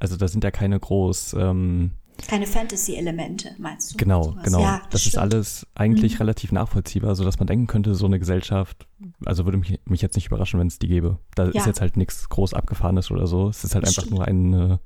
Also 0.00 0.16
da 0.16 0.28
sind 0.28 0.44
ja 0.44 0.50
keine 0.50 0.78
groß 0.78 1.36
ähm, 1.38 1.92
keine 2.28 2.46
Fantasy-Elemente, 2.46 3.54
meinst 3.58 3.92
du? 3.92 3.96
Genau, 3.96 4.22
sowas? 4.22 4.44
genau. 4.44 4.60
Ja, 4.60 4.78
das, 4.84 5.02
das 5.02 5.06
ist 5.06 5.18
alles 5.18 5.66
eigentlich 5.74 6.14
mhm. 6.14 6.18
relativ 6.18 6.52
nachvollziehbar, 6.52 7.14
sodass 7.16 7.38
man 7.38 7.46
denken 7.46 7.66
könnte, 7.66 7.94
so 7.94 8.06
eine 8.06 8.18
Gesellschaft, 8.18 8.86
also 9.24 9.44
würde 9.44 9.58
mich, 9.58 9.80
mich 9.84 10.00
jetzt 10.00 10.14
nicht 10.14 10.26
überraschen, 10.26 10.60
wenn 10.60 10.68
es 10.68 10.78
die 10.78 10.88
gäbe. 10.88 11.18
Da 11.34 11.44
ja. 11.46 11.50
ist 11.50 11.66
jetzt 11.66 11.80
halt 11.80 11.96
nichts 11.96 12.28
groß 12.28 12.54
Abgefahrenes 12.54 13.10
oder 13.10 13.26
so. 13.26 13.48
Es 13.48 13.64
ist 13.64 13.74
halt 13.74 13.84
das 13.84 13.90
einfach 13.90 14.04
stimmt. 14.04 14.16
nur 14.16 14.26
eine 14.26 14.80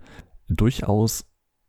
durchaus 0.49 1.27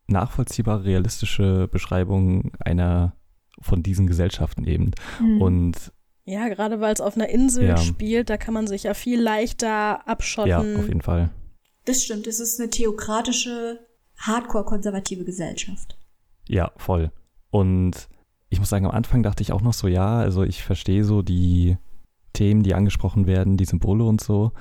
nachvollziehbare, 0.08 0.86
realistische 0.86 1.68
Beschreibung 1.68 2.52
einer 2.60 3.16
von 3.62 3.84
diesen 3.84 4.08
Gesellschaften 4.08 4.64
eben. 4.66 4.92
Mhm. 5.22 5.42
Und 5.42 5.92
ja, 6.30 6.48
gerade 6.48 6.80
weil 6.80 6.94
es 6.94 7.02
auf 7.02 7.16
einer 7.16 7.30
Insel 7.30 7.68
ja. 7.68 7.78
spielt, 7.78 8.30
da 8.30 8.38
kann 8.38 8.54
man 8.54 8.68
sich 8.68 8.84
ja 8.84 8.94
viel 8.94 9.20
leichter 9.20 10.08
abschotten. 10.08 10.50
Ja, 10.50 10.80
auf 10.80 10.88
jeden 10.88 11.02
Fall. 11.02 11.32
Das 11.86 12.04
stimmt, 12.04 12.28
es 12.28 12.40
ist 12.40 12.60
eine 12.60 12.70
theokratische, 12.70 13.80
hardcore-konservative 14.18 15.26
Gesellschaft. 15.26 15.98
Ja, 16.48 16.72
voll. 16.78 17.12
Und 17.50 18.10
ich 18.50 18.60
muss 18.60 18.70
sagen, 18.70 18.86
am 18.86 18.92
Anfang 18.92 19.24
dachte 19.24 19.42
ich 19.42 19.52
auch 19.52 19.62
noch 19.62 19.74
so, 19.74 19.88
ja, 19.88 20.20
also 20.20 20.44
ich 20.44 20.64
verstehe 20.64 21.04
so 21.04 21.22
die 21.22 21.78
Themen, 22.34 22.62
die 22.62 22.76
angesprochen 22.76 23.26
werden, 23.26 23.58
die 23.58 23.66
Symbole 23.66 24.04
und 24.04 24.22
so. 24.22 24.52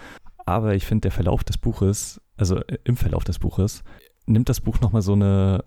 Aber 0.46 0.74
ich 0.74 0.86
finde, 0.86 1.02
der 1.02 1.12
Verlauf 1.12 1.44
des 1.44 1.58
Buches, 1.58 2.20
also 2.36 2.56
äh, 2.56 2.78
im 2.84 2.96
Verlauf 2.96 3.24
des 3.24 3.38
Buches, 3.38 3.82
nimmt 4.24 4.48
das 4.48 4.62
Buch 4.62 4.80
nochmal 4.80 5.02
so 5.02 5.12
eine, 5.12 5.64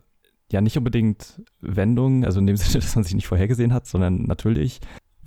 ja, 0.52 0.62
nicht 0.62 0.78
unbedingt 0.78 1.44
Wendung, 1.60 2.26
also 2.26 2.40
in 2.40 2.48
dem 2.48 2.58
Sinne, 2.58 2.84
dass 2.84 2.96
man 2.96 3.04
sich 3.04 3.14
nicht 3.14 3.28
vorhergesehen 3.28 3.74
hat, 3.74 3.86
sondern 3.86 4.24
natürlich 4.24 4.80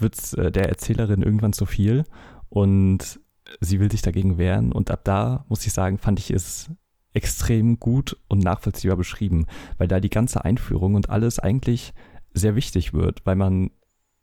wird 0.05 0.17
es 0.17 0.35
äh, 0.35 0.53
der 0.53 0.69
Erzählerin 0.69 1.23
irgendwann 1.23 1.53
zu 1.53 1.67
viel 1.67 2.05
und 2.49 3.19
sie 3.61 3.81
will 3.81 3.91
sich 3.91 4.03
dagegen 4.03 4.39
wehren. 4.39 4.71
Und 4.71 4.91
ab 4.91 5.01
da, 5.03 5.45
muss 5.49 5.67
ich 5.67 5.73
sagen, 5.73 5.99
fand 5.99 6.21
ich 6.21 6.31
es 6.31 6.71
extrem 7.13 7.81
gut 7.81 8.17
und 8.29 8.41
nachvollziehbar 8.41 8.97
beschrieben, 8.97 9.47
weil 9.79 9.89
da 9.89 9.99
die 9.99 10.11
ganze 10.11 10.45
Einführung 10.45 10.95
und 10.95 11.11
alles 11.11 11.39
eigentlich 11.39 11.93
sehr 12.33 12.55
wichtig 12.55 12.93
wird, 12.93 13.25
weil 13.25 13.37
man 13.37 13.71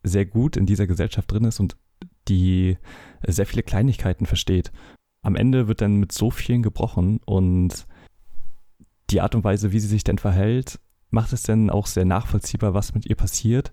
sehr 0.02 0.26
gut 0.26 0.56
in 0.56 0.66
dieser 0.66 0.86
Gesellschaft 0.86 1.30
drin 1.30 1.44
ist 1.44 1.60
und 1.60 1.76
die 2.28 2.76
sehr 3.26 3.46
viele 3.46 3.62
Kleinigkeiten 3.62 4.26
versteht. 4.26 4.72
Am 5.22 5.36
Ende 5.36 5.68
wird 5.68 5.80
dann 5.80 5.96
mit 5.96 6.12
so 6.12 6.30
vielen 6.30 6.62
gebrochen 6.62 7.20
und 7.24 7.86
die 9.10 9.20
Art 9.20 9.34
und 9.34 9.44
Weise, 9.44 9.72
wie 9.72 9.80
sie 9.80 9.88
sich 9.88 10.04
denn 10.04 10.18
verhält, 10.18 10.78
macht 11.10 11.32
es 11.32 11.42
denn 11.42 11.70
auch 11.70 11.86
sehr 11.86 12.04
nachvollziehbar, 12.04 12.74
was 12.74 12.94
mit 12.94 13.06
ihr 13.06 13.16
passiert. 13.16 13.72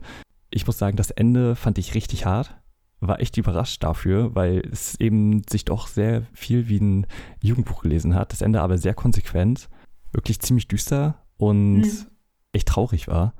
Ich 0.49 0.65
muss 0.65 0.77
sagen, 0.77 0.97
das 0.97 1.11
Ende 1.11 1.55
fand 1.55 1.77
ich 1.77 1.95
richtig 1.95 2.25
hart. 2.25 2.55
War 3.01 3.19
echt 3.21 3.37
überrascht 3.37 3.83
dafür, 3.83 4.35
weil 4.35 4.61
es 4.71 4.99
eben 4.99 5.43
sich 5.49 5.65
doch 5.65 5.87
sehr 5.87 6.23
viel 6.33 6.67
wie 6.67 6.79
ein 6.79 7.07
Jugendbuch 7.41 7.83
gelesen 7.83 8.15
hat. 8.15 8.33
Das 8.33 8.41
Ende 8.41 8.61
aber 8.61 8.77
sehr 8.77 8.93
konsequent, 8.93 9.69
wirklich 10.11 10.39
ziemlich 10.39 10.67
düster 10.67 11.23
und 11.37 11.81
mhm. 11.81 12.07
echt 12.51 12.67
traurig 12.67 13.07
war. 13.07 13.33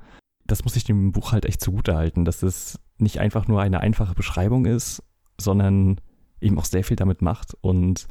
Das 0.46 0.64
muss 0.64 0.76
ich 0.76 0.84
dem 0.84 1.12
Buch 1.12 1.32
halt 1.32 1.44
echt 1.44 1.60
zugute 1.60 1.94
halten, 1.94 2.24
dass 2.24 2.42
es 2.42 2.80
nicht 2.98 3.20
einfach 3.20 3.48
nur 3.48 3.60
eine 3.60 3.80
einfache 3.80 4.14
Beschreibung 4.14 4.64
ist, 4.64 5.02
sondern 5.38 6.00
eben 6.40 6.58
auch 6.58 6.64
sehr 6.64 6.84
viel 6.84 6.96
damit 6.96 7.22
macht. 7.22 7.54
Und 7.60 8.06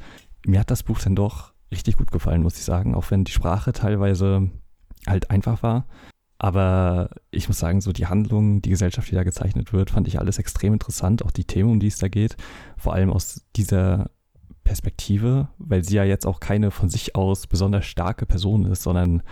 mir 0.46 0.60
hat 0.60 0.70
das 0.70 0.82
Buch 0.82 1.00
dann 1.00 1.16
doch 1.16 1.52
richtig 1.72 1.96
gut 1.96 2.10
gefallen, 2.10 2.42
muss 2.42 2.58
ich 2.58 2.64
sagen, 2.64 2.94
auch 2.94 3.10
wenn 3.10 3.24
die 3.24 3.32
Sprache 3.32 3.72
teilweise 3.72 4.50
halt 5.06 5.30
einfach 5.30 5.62
war. 5.62 5.86
Aber 6.42 7.10
ich 7.30 7.48
muss 7.48 7.58
sagen, 7.58 7.82
so 7.82 7.92
die 7.92 8.06
Handlung, 8.06 8.62
die 8.62 8.70
Gesellschaft, 8.70 9.10
die 9.10 9.14
da 9.14 9.24
gezeichnet 9.24 9.74
wird, 9.74 9.90
fand 9.90 10.08
ich 10.08 10.18
alles 10.18 10.38
extrem 10.38 10.72
interessant. 10.72 11.22
Auch 11.22 11.32
die 11.32 11.44
Themen, 11.44 11.72
um 11.72 11.80
die 11.80 11.88
es 11.88 11.98
da 11.98 12.08
geht. 12.08 12.38
Vor 12.78 12.94
allem 12.94 13.10
aus 13.10 13.44
dieser 13.56 14.08
Perspektive, 14.64 15.48
weil 15.58 15.84
sie 15.84 15.96
ja 15.96 16.04
jetzt 16.04 16.26
auch 16.26 16.40
keine 16.40 16.70
von 16.70 16.88
sich 16.88 17.14
aus 17.14 17.46
besonders 17.46 17.84
starke 17.84 18.24
Person 18.24 18.64
ist, 18.64 18.82
sondern 18.82 19.22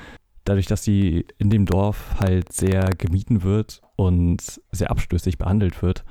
dadurch, 0.45 0.67
dass 0.67 0.85
sie 0.85 1.25
in 1.39 1.49
dem 1.49 1.65
Dorf 1.65 2.17
halt 2.21 2.53
sehr 2.53 2.91
gemieden 2.99 3.43
wird 3.43 3.81
und 3.97 4.61
sehr 4.71 4.91
abstößig 4.91 5.39
behandelt 5.39 5.81
wird, 5.81 6.05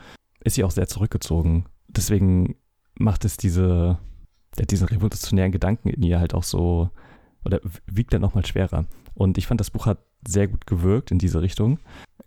ist 0.44 0.56
sie 0.56 0.64
auch 0.64 0.72
sehr 0.72 0.88
zurückgezogen. 0.88 1.66
Deswegen 1.88 2.56
macht 2.96 3.24
es 3.24 3.38
diese, 3.38 4.00
diesen 4.68 4.88
revolutionären 4.88 5.52
Gedanken 5.52 5.90
in 5.90 6.02
ihr 6.02 6.20
halt 6.20 6.34
auch 6.34 6.44
so, 6.44 6.90
oder 7.48 7.62
wiegt 7.88 8.14
dann 8.14 8.22
nochmal 8.22 8.46
schwerer. 8.46 8.86
Und 9.16 9.38
ich 9.38 9.48
fand, 9.48 9.60
das 9.60 9.72
Buch 9.72 9.88
hat 9.88 10.00
sehr 10.28 10.48
gut 10.48 10.68
gewirkt 10.68 11.10
in 11.12 11.18
diese 11.18 11.42
Richtung. 11.42 11.80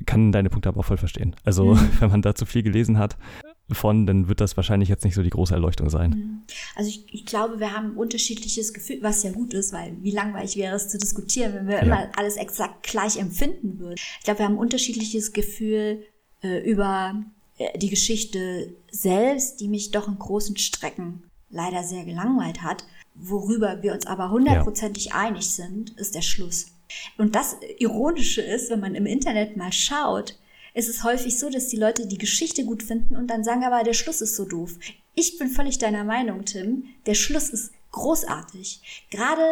Kann 0.06 0.32
deine 0.32 0.50
Punkte 0.50 0.68
aber 0.68 0.80
auch 0.80 0.86
voll 0.86 0.96
verstehen. 0.96 1.36
Also, 1.44 1.74
mhm. 1.74 1.88
wenn 2.00 2.10
man 2.10 2.22
da 2.22 2.34
zu 2.34 2.46
viel 2.46 2.62
gelesen 2.62 2.98
hat 2.98 3.16
von, 3.70 4.06
dann 4.06 4.28
wird 4.28 4.40
das 4.40 4.56
wahrscheinlich 4.56 4.88
jetzt 4.88 5.04
nicht 5.04 5.14
so 5.14 5.22
die 5.22 5.30
große 5.30 5.54
Erleuchtung 5.54 5.90
sein. 5.90 6.10
Mhm. 6.10 6.42
Also, 6.74 6.88
ich, 6.88 7.14
ich 7.14 7.26
glaube, 7.26 7.60
wir 7.60 7.76
haben 7.76 7.92
ein 7.92 7.96
unterschiedliches 7.96 8.72
Gefühl, 8.72 8.98
was 9.02 9.22
ja 9.22 9.30
gut 9.30 9.54
ist, 9.54 9.72
weil 9.72 9.94
wie 10.00 10.10
langweilig 10.10 10.56
wäre 10.56 10.74
es 10.74 10.88
zu 10.88 10.98
diskutieren, 10.98 11.54
wenn 11.54 11.68
wir 11.68 11.76
ja. 11.76 11.82
immer 11.82 12.08
alles 12.16 12.36
exakt 12.36 12.82
gleich 12.82 13.18
empfinden 13.18 13.78
würden. 13.78 13.96
Ich 14.18 14.24
glaube, 14.24 14.40
wir 14.40 14.46
haben 14.46 14.54
ein 14.54 14.58
unterschiedliches 14.58 15.32
Gefühl 15.32 16.02
äh, 16.42 16.58
über 16.68 17.22
äh, 17.58 17.78
die 17.78 17.90
Geschichte 17.90 18.74
selbst, 18.90 19.60
die 19.60 19.68
mich 19.68 19.90
doch 19.90 20.08
in 20.08 20.18
großen 20.18 20.56
Strecken 20.56 21.22
leider 21.50 21.82
sehr 21.82 22.04
gelangweilt 22.04 22.62
hat. 22.62 22.84
Worüber 23.22 23.82
wir 23.82 23.92
uns 23.92 24.06
aber 24.06 24.30
hundertprozentig 24.30 25.06
ja. 25.06 25.14
einig 25.14 25.50
sind, 25.50 25.90
ist 25.98 26.14
der 26.14 26.22
Schluss. 26.22 26.66
Und 27.18 27.34
das 27.34 27.56
Ironische 27.78 28.42
ist, 28.42 28.70
wenn 28.70 28.80
man 28.80 28.94
im 28.94 29.06
Internet 29.06 29.56
mal 29.56 29.72
schaut, 29.72 30.38
ist 30.74 30.88
es 30.88 31.04
häufig 31.04 31.38
so, 31.38 31.50
dass 31.50 31.68
die 31.68 31.76
Leute 31.76 32.06
die 32.06 32.18
Geschichte 32.18 32.64
gut 32.64 32.82
finden 32.82 33.16
und 33.16 33.28
dann 33.28 33.44
sagen, 33.44 33.64
aber 33.64 33.82
der 33.82 33.92
Schluss 33.92 34.20
ist 34.20 34.36
so 34.36 34.44
doof. 34.44 34.78
Ich 35.14 35.38
bin 35.38 35.48
völlig 35.48 35.78
deiner 35.78 36.04
Meinung, 36.04 36.44
Tim. 36.44 36.84
Der 37.06 37.14
Schluss 37.14 37.50
ist 37.50 37.72
großartig. 37.92 39.06
Gerade 39.10 39.42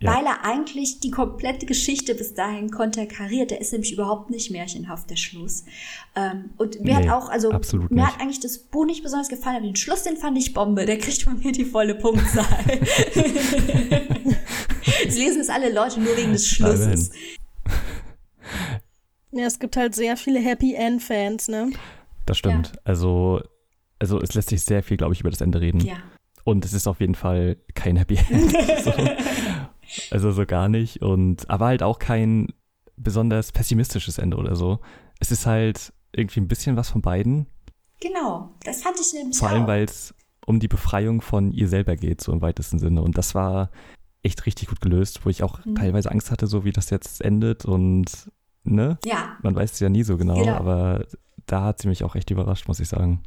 ja. 0.00 0.14
weil 0.14 0.26
er 0.26 0.44
eigentlich 0.44 1.00
die 1.00 1.10
komplette 1.10 1.66
Geschichte 1.66 2.14
bis 2.14 2.34
dahin 2.34 2.70
konterkariert. 2.70 3.50
Der 3.50 3.60
ist 3.60 3.72
nämlich 3.72 3.92
überhaupt 3.92 4.30
nicht 4.30 4.50
märchenhaft, 4.50 5.10
der 5.10 5.16
Schluss. 5.16 5.64
Ähm, 6.16 6.50
und 6.56 6.80
mir 6.80 6.98
nee, 6.98 7.08
hat 7.08 7.22
auch, 7.22 7.28
also 7.28 7.50
mir 7.50 7.88
nicht. 7.88 8.06
hat 8.06 8.20
eigentlich 8.20 8.40
das 8.40 8.58
Buch 8.58 8.86
nicht 8.86 9.02
besonders 9.02 9.28
gefallen, 9.28 9.56
aber 9.56 9.66
den 9.66 9.76
Schluss, 9.76 10.02
den 10.02 10.16
fand 10.16 10.36
ich 10.38 10.54
Bombe. 10.54 10.86
Der 10.86 10.98
kriegt 10.98 11.22
von 11.22 11.38
mir 11.38 11.52
die 11.52 11.64
volle 11.64 11.94
Punktzahl. 11.94 12.44
Es 15.06 15.16
lesen 15.16 15.40
es 15.40 15.48
alle 15.48 15.72
Leute 15.72 16.00
nur 16.00 16.16
wegen 16.16 16.32
des 16.32 16.46
Schlusses. 16.46 17.10
Ja, 19.30 19.46
es 19.46 19.58
gibt 19.58 19.76
halt 19.76 19.94
sehr 19.94 20.16
viele 20.16 20.40
Happy 20.40 20.74
End-Fans, 20.74 21.48
ne? 21.48 21.70
Das 22.26 22.38
stimmt. 22.38 22.72
Ja. 22.74 22.80
Also, 22.84 23.42
also 23.98 24.20
es 24.20 24.34
lässt 24.34 24.48
sich 24.48 24.62
sehr 24.62 24.82
viel, 24.82 24.96
glaube 24.96 25.14
ich, 25.14 25.20
über 25.20 25.30
das 25.30 25.40
Ende 25.40 25.60
reden. 25.60 25.80
Ja. 25.80 25.96
Und 26.48 26.64
es 26.64 26.72
ist 26.72 26.86
auf 26.86 27.00
jeden 27.00 27.14
Fall 27.14 27.58
kein 27.74 27.96
Happy 27.96 28.18
End. 28.30 28.50
so. 28.82 28.92
Also 30.10 30.32
so 30.32 30.46
gar 30.46 30.70
nicht. 30.70 31.02
Und 31.02 31.50
aber 31.50 31.66
halt 31.66 31.82
auch 31.82 31.98
kein 31.98 32.54
besonders 32.96 33.52
pessimistisches 33.52 34.16
Ende 34.16 34.38
oder 34.38 34.56
so. 34.56 34.80
Es 35.20 35.30
ist 35.30 35.44
halt 35.44 35.92
irgendwie 36.10 36.40
ein 36.40 36.48
bisschen 36.48 36.74
was 36.74 36.88
von 36.88 37.02
beiden. 37.02 37.48
Genau, 38.00 38.54
das 38.64 38.80
fand 38.80 38.98
ich 38.98 39.12
nämlich 39.12 39.36
Vor 39.36 39.50
allem, 39.50 39.66
weil 39.66 39.84
es 39.84 40.14
um 40.46 40.58
die 40.58 40.68
Befreiung 40.68 41.20
von 41.20 41.52
ihr 41.52 41.68
selber 41.68 41.96
geht, 41.96 42.22
so 42.22 42.32
im 42.32 42.40
weitesten 42.40 42.78
Sinne. 42.78 43.02
Und 43.02 43.18
das 43.18 43.34
war 43.34 43.70
echt 44.22 44.46
richtig 44.46 44.68
gut 44.68 44.80
gelöst, 44.80 45.26
wo 45.26 45.28
ich 45.28 45.42
auch 45.42 45.62
mhm. 45.66 45.74
teilweise 45.74 46.10
Angst 46.10 46.30
hatte, 46.30 46.46
so 46.46 46.64
wie 46.64 46.72
das 46.72 46.88
jetzt 46.88 47.20
endet 47.20 47.66
und 47.66 48.30
ne? 48.64 48.96
Ja. 49.04 49.36
Man 49.42 49.54
weiß 49.54 49.72
es 49.72 49.80
ja 49.80 49.90
nie 49.90 50.02
so 50.02 50.16
genau, 50.16 50.36
genau, 50.36 50.54
aber 50.54 51.04
da 51.44 51.64
hat 51.64 51.82
sie 51.82 51.88
mich 51.88 52.04
auch 52.04 52.14
echt 52.14 52.30
überrascht, 52.30 52.68
muss 52.68 52.80
ich 52.80 52.88
sagen. 52.88 53.22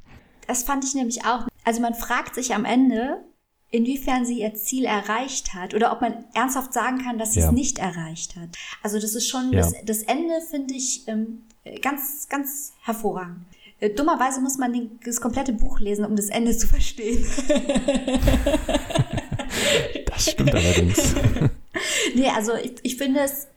Das 0.48 0.64
fand 0.64 0.84
ich 0.84 0.96
nämlich 0.96 1.26
auch. 1.26 1.48
Also 1.64 1.82
man 1.82 1.94
fragt 1.94 2.36
sich 2.36 2.54
am 2.54 2.66
Ende, 2.66 3.24
inwiefern 3.72 4.26
sie 4.26 4.42
ihr 4.42 4.54
Ziel 4.54 4.86
erreicht 4.86 5.54
hat 5.54 5.74
oder 5.74 5.92
ob 5.92 6.02
man 6.02 6.26
ernsthaft 6.34 6.74
sagen 6.74 7.00
kann, 7.00 7.18
dass 7.18 7.34
sie 7.34 7.40
ja. 7.40 7.48
es 7.48 7.52
nicht 7.52 7.80
erreicht 7.80 8.36
hat. 8.36 8.50
Also 8.84 9.00
das 9.00 9.16
ist 9.16 9.28
schon, 9.28 9.54
ja. 9.54 9.62
das, 9.62 9.74
das, 9.86 10.04
Ende 10.04 10.42
finde 10.50 10.74
ich 10.74 11.08
ähm, 11.08 11.44
ganz, 11.82 12.28
ganz 12.30 12.74
hervorragend. 12.84 13.46
Äh, 13.80 13.92
dummerweise 13.92 14.42
muss 14.42 14.58
man 14.58 14.74
den, 14.74 15.00
das 15.06 15.22
komplette 15.22 15.54
Buch 15.54 15.80
lesen, 15.80 16.06
um 16.06 16.16
das 16.16 16.30
Ende 16.30 16.56
zu 16.56 16.68
verstehen. 16.68 17.26
das 20.06 20.32
stimmt 20.32 20.54
allerdings. 20.54 21.16
nee, 22.16 22.28
also 22.28 22.56
ich, 22.56 22.74
ich 22.84 22.98
finde 22.98 23.22
es 23.22 23.48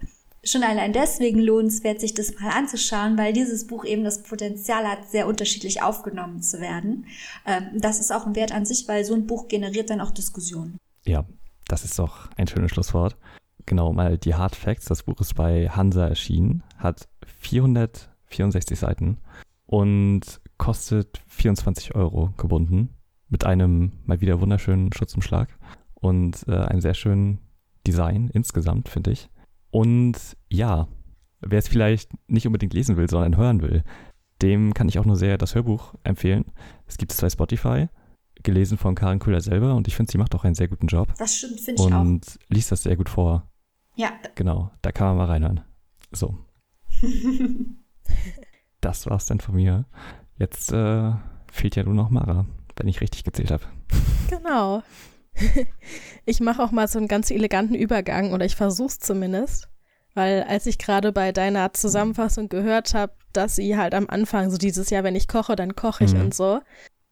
schon 0.45 0.63
allein 0.63 0.93
deswegen 0.93 1.41
lohnenswert, 1.41 2.01
sich 2.01 2.15
das 2.15 2.39
mal 2.39 2.51
anzuschauen, 2.51 3.19
weil 3.19 3.33
dieses 3.33 3.67
Buch 3.67 3.85
eben 3.85 4.05
das 4.05 4.23
Potenzial 4.23 4.87
hat, 4.87 5.11
sehr 5.11 5.27
unterschiedlich 5.27 5.83
aufgenommen 5.83 6.43
zu 6.43 6.61
werden. 6.61 7.07
Ähm, 7.47 7.69
das 7.75 8.01
ist 8.01 8.13
auch 8.13 8.27
ein 8.27 8.37
Wert 8.37 8.53
an 8.53 8.65
sich, 8.65 8.87
weil 8.89 9.05
so 9.05 9.15
ein 9.15 9.27
Buch 9.27 9.49
generiert 9.49 9.91
dann 9.91 10.01
auch 10.01 10.11
Diskussionen. 10.11 10.79
Ja, 11.05 11.25
das 11.69 11.85
ist 11.85 11.99
doch 11.99 12.29
ein 12.37 12.47
schönes 12.47 12.71
Schlusswort. 12.71 13.17
Genau, 13.67 13.93
mal 13.93 14.19
die 14.19 14.35
Hard 14.35 14.55
Facts. 14.57 14.87
Das 14.87 15.05
Buch 15.05 15.21
ist 15.21 15.35
bei 15.35 15.69
Hansa 15.69 16.07
erschienen, 16.07 16.63
hat 16.77 17.09
464 17.41 18.79
Seiten 18.79 19.19
und 19.67 20.41
kostet 20.59 21.23
24 21.29 21.95
Euro 21.95 22.31
gebunden 22.37 22.91
mit 23.29 23.45
einem 23.45 23.93
mal 24.05 24.21
wieder 24.21 24.41
wunderschönen 24.41 24.93
Schutzumschlag 24.93 25.49
und 25.95 26.47
äh, 26.47 26.57
einem 26.57 26.81
sehr 26.81 26.95
schönen 26.95 27.39
Design 27.87 28.31
insgesamt, 28.33 28.89
finde 28.89 29.13
ich. 29.13 29.29
Und 29.75 30.37
ja, 30.49 30.87
wer 31.41 31.59
es 31.59 31.67
vielleicht 31.67 32.13
nicht 32.29 32.47
unbedingt 32.47 32.75
lesen 32.75 32.97
will, 32.97 33.11
sondern 33.11 33.37
hören 33.37 33.61
will, 33.61 33.83
dem 34.41 34.73
kann 34.73 34.89
ich 34.89 35.01
auch 35.01 35.05
nur 35.05 35.17
sehr 35.17 35.37
das 35.37 35.57
Hörbuch 35.57 35.95
empfehlen. 36.05 36.45
Es 36.87 36.97
gibt 36.97 37.11
es 37.11 37.21
bei 37.21 37.29
Spotify, 37.29 37.89
gelesen 38.45 38.79
von 38.79 38.95
Karin 38.95 39.19
Köhler 39.19 39.41
selber 39.41 39.75
und 39.75 39.89
ich 39.89 39.97
finde, 39.97 40.13
sie 40.13 40.19
macht 40.19 40.33
auch 40.37 40.45
einen 40.45 40.55
sehr 40.55 40.69
guten 40.69 40.87
Job. 40.87 41.13
Das 41.19 41.35
stimmt, 41.35 41.59
finde 41.59 41.83
ich 41.83 41.93
auch. 41.93 42.01
Und 42.03 42.39
liest 42.51 42.71
das 42.71 42.85
sehr 42.85 42.95
gut 42.95 43.09
vor. 43.09 43.51
Ja. 43.97 44.13
Genau, 44.37 44.71
da 44.81 44.93
kann 44.93 45.09
man 45.09 45.17
mal 45.17 45.27
reinhören. 45.27 45.63
So. 46.13 46.39
das 48.81 49.07
war's 49.07 49.27
dann 49.27 49.41
von 49.41 49.57
mir. 49.57 49.87
Jetzt 50.39 50.73
äh, 50.73 51.11
fehlt 51.51 51.75
ja 51.75 51.83
nur 51.83 51.95
noch 51.95 52.11
Mara, 52.11 52.47
wenn 52.77 52.87
ich 52.87 53.01
richtig 53.01 53.25
gezählt 53.25 53.51
habe. 53.51 53.65
Genau. 54.31 54.85
ich 56.25 56.41
mache 56.41 56.63
auch 56.63 56.71
mal 56.71 56.89
so 56.89 56.99
einen 56.99 57.09
ganz 57.09 57.31
eleganten 57.31 57.75
Übergang 57.75 58.33
oder 58.33 58.45
ich 58.45 58.57
versuche 58.57 58.89
es 58.89 58.99
zumindest. 58.99 59.69
Weil 60.15 60.45
als 60.45 60.67
ich 60.67 60.79
gerade 60.79 61.13
bei 61.13 61.33
deiner 61.33 61.73
Zusammenfassung 61.73 62.49
gehört 62.49 62.95
habe, 62.95 63.13
dass 63.33 63.57
sie 63.57 63.77
halt 63.77 63.95
am 63.95 64.09
Anfang 64.09 64.49
so 64.51 64.57
dieses 64.57 64.91
Jahr, 64.91 65.03
wenn 65.03 65.17
ich 65.17 65.27
koche, 65.27 65.57
dann 65.57 65.75
koche 65.75 66.05
ich 66.05 66.15
mhm. 66.15 66.21
und 66.21 66.35
so, 66.35 66.61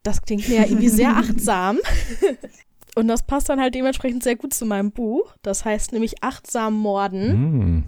das 0.05 0.23
klingt 0.23 0.49
mir 0.49 0.61
ja 0.61 0.67
irgendwie 0.67 0.89
sehr 0.89 1.11
achtsam. 1.17 1.81
und 2.95 3.09
das 3.09 3.25
passt 3.25 3.49
dann 3.49 3.61
halt 3.61 3.75
dementsprechend 3.75 4.23
sehr 4.23 4.37
gut 4.37 4.55
zu 4.55 4.67
meinem 4.67 4.93
Buch. 4.93 5.35
Das 5.43 5.65
heißt 5.65 5.91
nämlich 5.93 6.23
Achtsam 6.23 6.75
Morden. 6.75 7.33
Mhm. 7.33 7.83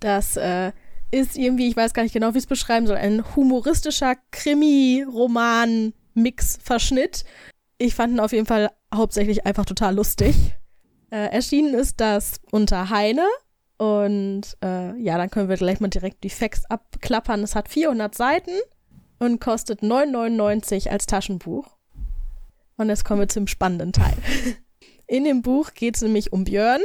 Das 0.00 0.36
äh, 0.36 0.72
ist 1.10 1.38
irgendwie, 1.38 1.68
ich 1.68 1.76
weiß 1.76 1.94
gar 1.94 2.02
nicht 2.02 2.12
genau, 2.12 2.34
wie 2.34 2.38
ich 2.38 2.44
es 2.44 2.48
beschreiben 2.48 2.86
soll, 2.86 2.96
ein 2.96 3.24
humoristischer 3.36 4.16
Krimi-Roman-Mix-Verschnitt. 4.30 7.24
Ich 7.82 7.96
fand 7.96 8.12
ihn 8.12 8.20
auf 8.20 8.30
jeden 8.30 8.46
Fall 8.46 8.70
hauptsächlich 8.94 9.44
einfach 9.44 9.64
total 9.64 9.94
lustig. 9.94 10.36
Äh, 11.10 11.30
erschienen 11.30 11.74
ist 11.74 12.00
das 12.00 12.40
unter 12.52 12.88
Heine. 12.88 13.26
Und 13.76 14.56
äh, 14.64 14.96
ja, 14.96 15.18
dann 15.18 15.28
können 15.28 15.50
wir 15.50 15.58
gleich 15.58 15.78
mal 15.78 15.88
direkt 15.88 16.24
die 16.24 16.30
Facts 16.30 16.64
abklappern. 16.70 17.42
Es 17.42 17.54
hat 17.54 17.68
400 17.68 18.14
Seiten 18.14 18.52
und 19.18 19.38
kostet 19.38 19.82
9,99 19.82 20.88
als 20.88 21.04
Taschenbuch. 21.04 21.66
Und 22.78 22.88
jetzt 22.88 23.04
kommen 23.04 23.20
wir 23.20 23.28
zum 23.28 23.46
spannenden 23.46 23.92
Teil. 23.92 24.16
In 25.06 25.24
dem 25.24 25.42
Buch 25.42 25.74
geht 25.74 25.96
es 25.96 26.00
nämlich 26.00 26.32
um 26.32 26.44
Björn. 26.44 26.80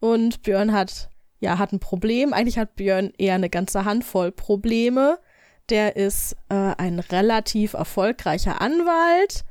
Und 0.00 0.42
Björn 0.42 0.72
hat, 0.72 1.08
ja, 1.38 1.60
hat 1.60 1.72
ein 1.72 1.78
Problem. 1.78 2.32
Eigentlich 2.32 2.58
hat 2.58 2.74
Björn 2.74 3.12
eher 3.18 3.36
eine 3.36 3.50
ganze 3.50 3.84
Handvoll 3.84 4.32
Probleme. 4.32 5.20
Der 5.68 5.94
ist 5.94 6.32
äh, 6.48 6.74
ein 6.76 6.98
relativ 6.98 7.74
erfolgreicher 7.74 8.60
Anwalt. 8.60 9.44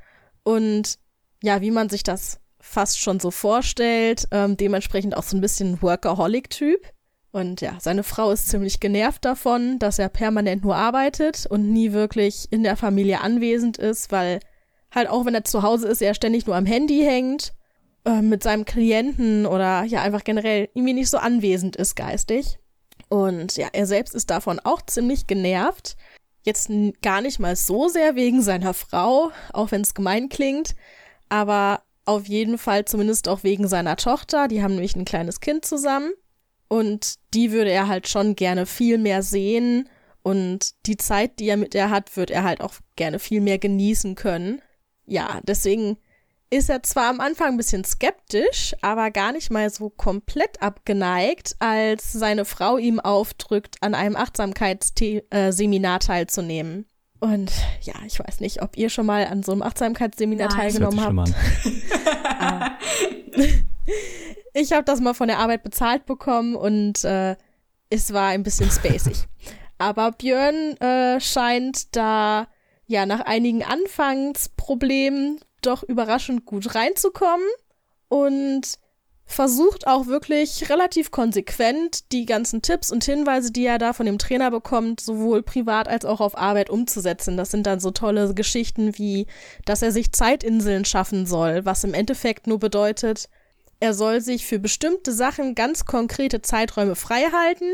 Und 0.49 0.97
ja, 1.41 1.61
wie 1.61 1.71
man 1.71 1.89
sich 1.89 2.03
das 2.03 2.39
fast 2.59 2.99
schon 2.99 3.19
so 3.19 3.31
vorstellt. 3.31 4.27
Ähm, 4.31 4.57
dementsprechend 4.57 5.15
auch 5.15 5.23
so 5.23 5.37
ein 5.37 5.41
bisschen 5.41 5.81
Workaholic-Typ. 5.81 6.81
Und 7.31 7.61
ja, 7.61 7.77
seine 7.79 8.03
Frau 8.03 8.31
ist 8.31 8.49
ziemlich 8.49 8.79
genervt 8.79 9.23
davon, 9.23 9.77
dass 9.79 9.99
er 9.99 10.09
permanent 10.09 10.63
nur 10.63 10.75
arbeitet 10.75 11.45
und 11.45 11.71
nie 11.71 11.91
wirklich 11.91 12.47
in 12.51 12.63
der 12.63 12.75
Familie 12.75 13.21
anwesend 13.21 13.77
ist, 13.77 14.11
weil 14.11 14.39
halt 14.91 15.09
auch 15.09 15.25
wenn 15.25 15.35
er 15.35 15.43
zu 15.43 15.61
Hause 15.61 15.87
ist, 15.87 16.01
er 16.01 16.15
ständig 16.15 16.47
nur 16.47 16.55
am 16.55 16.65
Handy 16.65 17.03
hängt, 17.03 17.53
äh, 18.05 18.23
mit 18.23 18.41
seinem 18.41 18.65
Klienten 18.65 19.45
oder 19.45 19.83
ja 19.83 20.01
einfach 20.01 20.23
generell 20.23 20.69
irgendwie 20.73 20.93
nicht 20.93 21.09
so 21.11 21.19
anwesend 21.19 21.75
ist 21.75 21.95
geistig. 21.95 22.57
Und 23.09 23.57
ja, 23.57 23.67
er 23.73 23.85
selbst 23.85 24.15
ist 24.15 24.31
davon 24.31 24.59
auch 24.63 24.81
ziemlich 24.81 25.27
genervt. 25.27 25.97
Jetzt 26.43 26.69
gar 27.01 27.21
nicht 27.21 27.39
mal 27.39 27.55
so 27.55 27.87
sehr 27.87 28.15
wegen 28.15 28.41
seiner 28.41 28.73
Frau, 28.73 29.31
auch 29.53 29.71
wenn 29.71 29.81
es 29.81 29.93
gemein 29.93 30.29
klingt, 30.29 30.75
aber 31.27 31.83
auf 32.05 32.27
jeden 32.27 32.57
Fall 32.57 32.85
zumindest 32.85 33.27
auch 33.27 33.43
wegen 33.43 33.67
seiner 33.67 33.95
Tochter. 33.95 34.47
Die 34.47 34.63
haben 34.63 34.73
nämlich 34.73 34.95
ein 34.95 35.05
kleines 35.05 35.41
Kind 35.41 35.65
zusammen. 35.65 36.11
Und 36.67 37.15
die 37.33 37.51
würde 37.51 37.71
er 37.71 37.87
halt 37.87 38.07
schon 38.07 38.35
gerne 38.35 38.65
viel 38.65 38.97
mehr 38.97 39.21
sehen. 39.21 39.89
Und 40.23 40.71
die 40.85 40.97
Zeit, 40.97 41.39
die 41.39 41.47
er 41.47 41.57
mit 41.57 41.75
ihr 41.75 41.89
hat, 41.89 42.15
wird 42.15 42.31
er 42.31 42.43
halt 42.43 42.61
auch 42.61 42.75
gerne 42.95 43.19
viel 43.19 43.41
mehr 43.41 43.57
genießen 43.57 44.15
können. 44.15 44.61
Ja, 45.05 45.39
deswegen 45.43 45.97
ist 46.49 46.69
er 46.69 46.81
zwar 46.83 47.09
am 47.09 47.19
Anfang 47.19 47.49
ein 47.49 47.57
bisschen 47.57 47.83
skeptisch, 47.83 48.75
aber 48.81 49.11
gar 49.11 49.31
nicht 49.31 49.51
mal 49.51 49.69
so 49.69 49.89
komplett 49.89 50.61
abgeneigt, 50.61 51.55
als 51.59 52.11
seine 52.11 52.45
Frau 52.45 52.77
ihm 52.77 52.99
aufdrückt, 52.99 53.77
an 53.81 53.93
einem 53.93 54.15
Achtsamkeitsseminar 54.15 55.95
äh, 55.95 55.99
teilzunehmen. 55.99 56.85
Und 57.19 57.51
ja, 57.81 57.93
ich 58.05 58.19
weiß 58.19 58.39
nicht, 58.39 58.61
ob 58.61 58.77
ihr 58.77 58.89
schon 58.89 59.05
mal 59.05 59.27
an 59.27 59.43
so 59.43 59.51
einem 59.51 59.61
Achtsamkeitsseminar 59.61 60.47
Nein. 60.47 60.57
teilgenommen 60.57 61.01
habt. 61.01 61.35
Ah. 62.39 62.77
ich 64.53 64.71
habe 64.71 64.85
das 64.85 65.01
mal 65.01 65.13
von 65.13 65.27
der 65.27 65.39
Arbeit 65.39 65.63
bezahlt 65.63 66.05
bekommen 66.05 66.55
und 66.55 67.03
äh, 67.03 67.35
es 67.89 68.13
war 68.13 68.29
ein 68.29 68.43
bisschen 68.43 68.71
spacig. 68.71 69.27
Aber 69.77 70.11
Björn 70.11 70.77
äh, 70.77 71.19
scheint 71.19 71.95
da 71.95 72.47
ja 72.87 73.05
nach 73.05 73.21
einigen 73.21 73.63
Anfangsproblemen 73.63 75.39
doch 75.61 75.83
überraschend 75.83 76.45
gut 76.45 76.75
reinzukommen 76.75 77.47
und 78.07 78.79
versucht 79.25 79.85
auch 79.85 80.07
wirklich 80.07 80.69
relativ 80.69 81.11
konsequent 81.11 82.11
die 82.11 82.25
ganzen 82.25 82.63
Tipps 82.63 82.91
und 82.91 83.03
Hinweise, 83.03 83.51
die 83.51 83.65
er 83.65 83.77
da 83.77 83.93
von 83.93 84.07
dem 84.07 84.17
Trainer 84.17 84.49
bekommt, 84.49 85.01
sowohl 85.01 85.43
privat 85.43 85.87
als 85.87 86.03
auch 86.03 86.19
auf 86.19 86.35
Arbeit 86.35 86.71
umzusetzen. 86.71 87.37
Das 87.37 87.51
sind 87.51 87.67
dann 87.67 87.79
so 87.79 87.91
tolle 87.91 88.33
Geschichten 88.33 88.97
wie, 88.97 89.27
dass 89.65 89.83
er 89.83 89.91
sich 89.91 90.13
Zeitinseln 90.13 90.83
schaffen 90.83 91.27
soll, 91.27 91.63
was 91.63 91.83
im 91.83 91.93
Endeffekt 91.93 92.47
nur 92.47 92.57
bedeutet, 92.57 93.29
er 93.79 93.93
soll 93.93 94.21
sich 94.21 94.45
für 94.45 94.59
bestimmte 94.59 95.13
Sachen 95.13 95.55
ganz 95.55 95.85
konkrete 95.85 96.41
Zeiträume 96.41 96.95
freihalten 96.95 97.71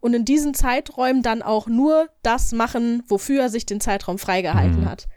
und 0.00 0.14
in 0.14 0.24
diesen 0.24 0.54
Zeiträumen 0.54 1.22
dann 1.22 1.42
auch 1.42 1.66
nur 1.66 2.08
das 2.22 2.52
machen, 2.52 3.02
wofür 3.08 3.42
er 3.42 3.48
sich 3.48 3.66
den 3.66 3.80
Zeitraum 3.80 4.18
freigehalten 4.18 4.82
mhm. 4.82 4.88
hat. 4.88 5.08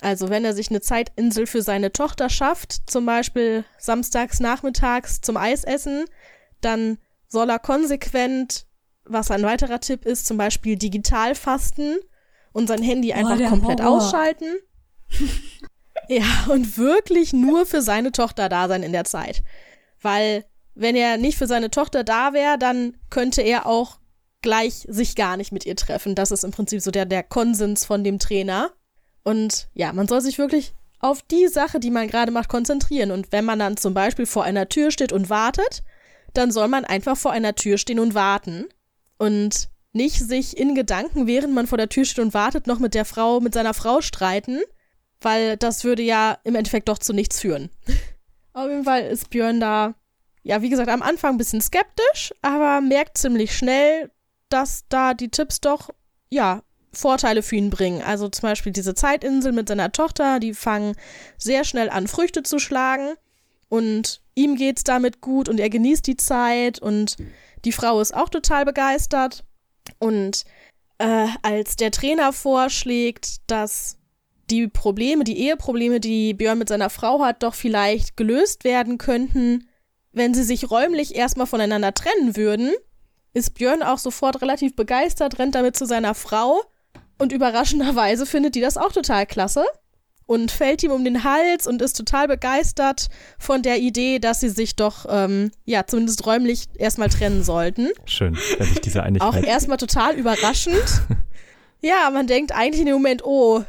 Also 0.00 0.28
wenn 0.28 0.44
er 0.44 0.54
sich 0.54 0.70
eine 0.70 0.80
Zeitinsel 0.80 1.46
für 1.46 1.62
seine 1.62 1.92
Tochter 1.92 2.28
schafft, 2.28 2.82
zum 2.86 3.06
Beispiel 3.06 3.64
samstags 3.78 4.40
nachmittags 4.40 5.20
zum 5.20 5.36
Eisessen, 5.36 6.04
dann 6.60 6.98
soll 7.28 7.48
er 7.50 7.58
konsequent, 7.58 8.66
was 9.04 9.30
ein 9.30 9.42
weiterer 9.42 9.80
Tipp 9.80 10.04
ist, 10.04 10.26
zum 10.26 10.36
Beispiel 10.36 10.76
digital 10.76 11.34
fasten 11.34 11.96
und 12.52 12.68
sein 12.68 12.82
Handy 12.82 13.12
einfach 13.12 13.38
oh, 13.40 13.48
komplett 13.48 13.80
Horror. 13.80 13.98
ausschalten. 13.98 14.56
ja, 16.08 16.46
und 16.50 16.76
wirklich 16.76 17.32
nur 17.32 17.66
für 17.66 17.82
seine 17.82 18.12
Tochter 18.12 18.48
da 18.48 18.68
sein 18.68 18.82
in 18.82 18.92
der 18.92 19.04
Zeit. 19.04 19.42
Weil 20.00 20.44
wenn 20.74 20.94
er 20.94 21.16
nicht 21.16 21.38
für 21.38 21.46
seine 21.46 21.70
Tochter 21.70 22.04
da 22.04 22.32
wäre, 22.32 22.58
dann 22.58 22.96
könnte 23.08 23.40
er 23.40 23.66
auch 23.66 23.98
gleich 24.42 24.86
sich 24.88 25.16
gar 25.16 25.36
nicht 25.36 25.52
mit 25.52 25.64
ihr 25.64 25.74
treffen. 25.74 26.14
Das 26.14 26.30
ist 26.30 26.44
im 26.44 26.50
Prinzip 26.50 26.82
so 26.82 26.90
der, 26.90 27.06
der 27.06 27.22
Konsens 27.22 27.84
von 27.84 28.04
dem 28.04 28.18
Trainer. 28.18 28.72
Und 29.26 29.66
ja, 29.74 29.92
man 29.92 30.06
soll 30.06 30.20
sich 30.20 30.38
wirklich 30.38 30.72
auf 31.00 31.20
die 31.20 31.48
Sache, 31.48 31.80
die 31.80 31.90
man 31.90 32.06
gerade 32.06 32.30
macht, 32.30 32.48
konzentrieren. 32.48 33.10
Und 33.10 33.32
wenn 33.32 33.44
man 33.44 33.58
dann 33.58 33.76
zum 33.76 33.92
Beispiel 33.92 34.24
vor 34.24 34.44
einer 34.44 34.68
Tür 34.68 34.92
steht 34.92 35.12
und 35.12 35.28
wartet, 35.28 35.82
dann 36.32 36.52
soll 36.52 36.68
man 36.68 36.84
einfach 36.84 37.16
vor 37.16 37.32
einer 37.32 37.56
Tür 37.56 37.76
stehen 37.76 37.98
und 37.98 38.14
warten. 38.14 38.66
Und 39.18 39.68
nicht 39.92 40.20
sich 40.20 40.56
in 40.56 40.76
Gedanken, 40.76 41.26
während 41.26 41.52
man 41.54 41.66
vor 41.66 41.76
der 41.76 41.88
Tür 41.88 42.04
steht 42.04 42.24
und 42.24 42.34
wartet, 42.34 42.68
noch 42.68 42.78
mit 42.78 42.94
der 42.94 43.04
Frau, 43.04 43.40
mit 43.40 43.52
seiner 43.52 43.74
Frau 43.74 44.00
streiten, 44.00 44.60
weil 45.20 45.56
das 45.56 45.82
würde 45.82 46.04
ja 46.04 46.38
im 46.44 46.54
Endeffekt 46.54 46.88
doch 46.88 46.98
zu 46.98 47.12
nichts 47.12 47.40
führen. 47.40 47.68
Auf 48.52 48.68
jeden 48.68 48.84
Fall 48.84 49.06
ist 49.06 49.30
Björn 49.30 49.58
da, 49.58 49.96
ja, 50.44 50.62
wie 50.62 50.70
gesagt, 50.70 50.88
am 50.88 51.02
Anfang 51.02 51.34
ein 51.34 51.38
bisschen 51.38 51.60
skeptisch, 51.60 52.32
aber 52.42 52.80
merkt 52.80 53.18
ziemlich 53.18 53.56
schnell, 53.56 54.12
dass 54.50 54.84
da 54.88 55.14
die 55.14 55.30
Tipps 55.30 55.60
doch, 55.60 55.90
ja, 56.30 56.62
Vorteile 56.96 57.42
für 57.42 57.56
ihn 57.56 57.70
bringen. 57.70 58.02
Also 58.02 58.28
zum 58.28 58.42
Beispiel 58.42 58.72
diese 58.72 58.94
Zeitinsel 58.94 59.52
mit 59.52 59.68
seiner 59.68 59.92
Tochter, 59.92 60.40
die 60.40 60.54
fangen 60.54 60.94
sehr 61.36 61.64
schnell 61.64 61.90
an, 61.90 62.08
Früchte 62.08 62.42
zu 62.42 62.58
schlagen 62.58 63.14
und 63.68 64.22
ihm 64.34 64.56
geht's 64.56 64.84
damit 64.84 65.20
gut 65.20 65.48
und 65.48 65.58
er 65.58 65.70
genießt 65.70 66.06
die 66.06 66.16
Zeit 66.16 66.78
und 66.78 67.16
die 67.64 67.72
Frau 67.72 68.00
ist 68.00 68.14
auch 68.14 68.28
total 68.28 68.64
begeistert. 68.64 69.44
Und 69.98 70.44
äh, 70.98 71.26
als 71.42 71.76
der 71.76 71.90
Trainer 71.90 72.32
vorschlägt, 72.32 73.38
dass 73.48 73.98
die 74.50 74.68
Probleme, 74.68 75.24
die 75.24 75.40
Eheprobleme, 75.40 76.00
die 76.00 76.34
Björn 76.34 76.58
mit 76.58 76.68
seiner 76.68 76.90
Frau 76.90 77.20
hat, 77.24 77.42
doch 77.42 77.54
vielleicht 77.54 78.16
gelöst 78.16 78.64
werden 78.64 78.98
könnten, 78.98 79.68
wenn 80.12 80.34
sie 80.34 80.44
sich 80.44 80.70
räumlich 80.70 81.14
erstmal 81.14 81.46
voneinander 81.46 81.92
trennen 81.92 82.36
würden, 82.36 82.72
ist 83.34 83.54
Björn 83.54 83.82
auch 83.82 83.98
sofort 83.98 84.40
relativ 84.40 84.74
begeistert, 84.76 85.38
rennt 85.38 85.54
damit 85.54 85.76
zu 85.76 85.84
seiner 85.84 86.14
Frau 86.14 86.62
und 87.18 87.32
überraschenderweise 87.32 88.26
findet 88.26 88.54
die 88.54 88.60
das 88.60 88.76
auch 88.76 88.92
total 88.92 89.26
klasse 89.26 89.64
und 90.26 90.50
fällt 90.50 90.82
ihm 90.82 90.90
um 90.90 91.04
den 91.04 91.24
Hals 91.24 91.66
und 91.66 91.80
ist 91.80 91.96
total 91.96 92.28
begeistert 92.28 93.08
von 93.38 93.62
der 93.62 93.78
Idee, 93.78 94.18
dass 94.18 94.40
sie 94.40 94.48
sich 94.48 94.76
doch, 94.76 95.06
ähm, 95.08 95.52
ja, 95.64 95.86
zumindest 95.86 96.26
räumlich 96.26 96.64
erstmal 96.76 97.08
trennen 97.08 97.44
sollten. 97.44 97.88
Schön, 98.04 98.36
wenn 98.58 98.72
ich 98.72 98.80
diese 98.80 99.02
Einigkeit. 99.02 99.28
Auch 99.28 99.36
erstmal 99.36 99.78
total 99.78 100.16
überraschend. 100.16 101.02
ja, 101.80 102.10
man 102.10 102.26
denkt 102.26 102.52
eigentlich 102.52 102.80
in 102.80 102.86
dem 102.86 102.96
Moment, 102.96 103.24
oh, 103.24 103.62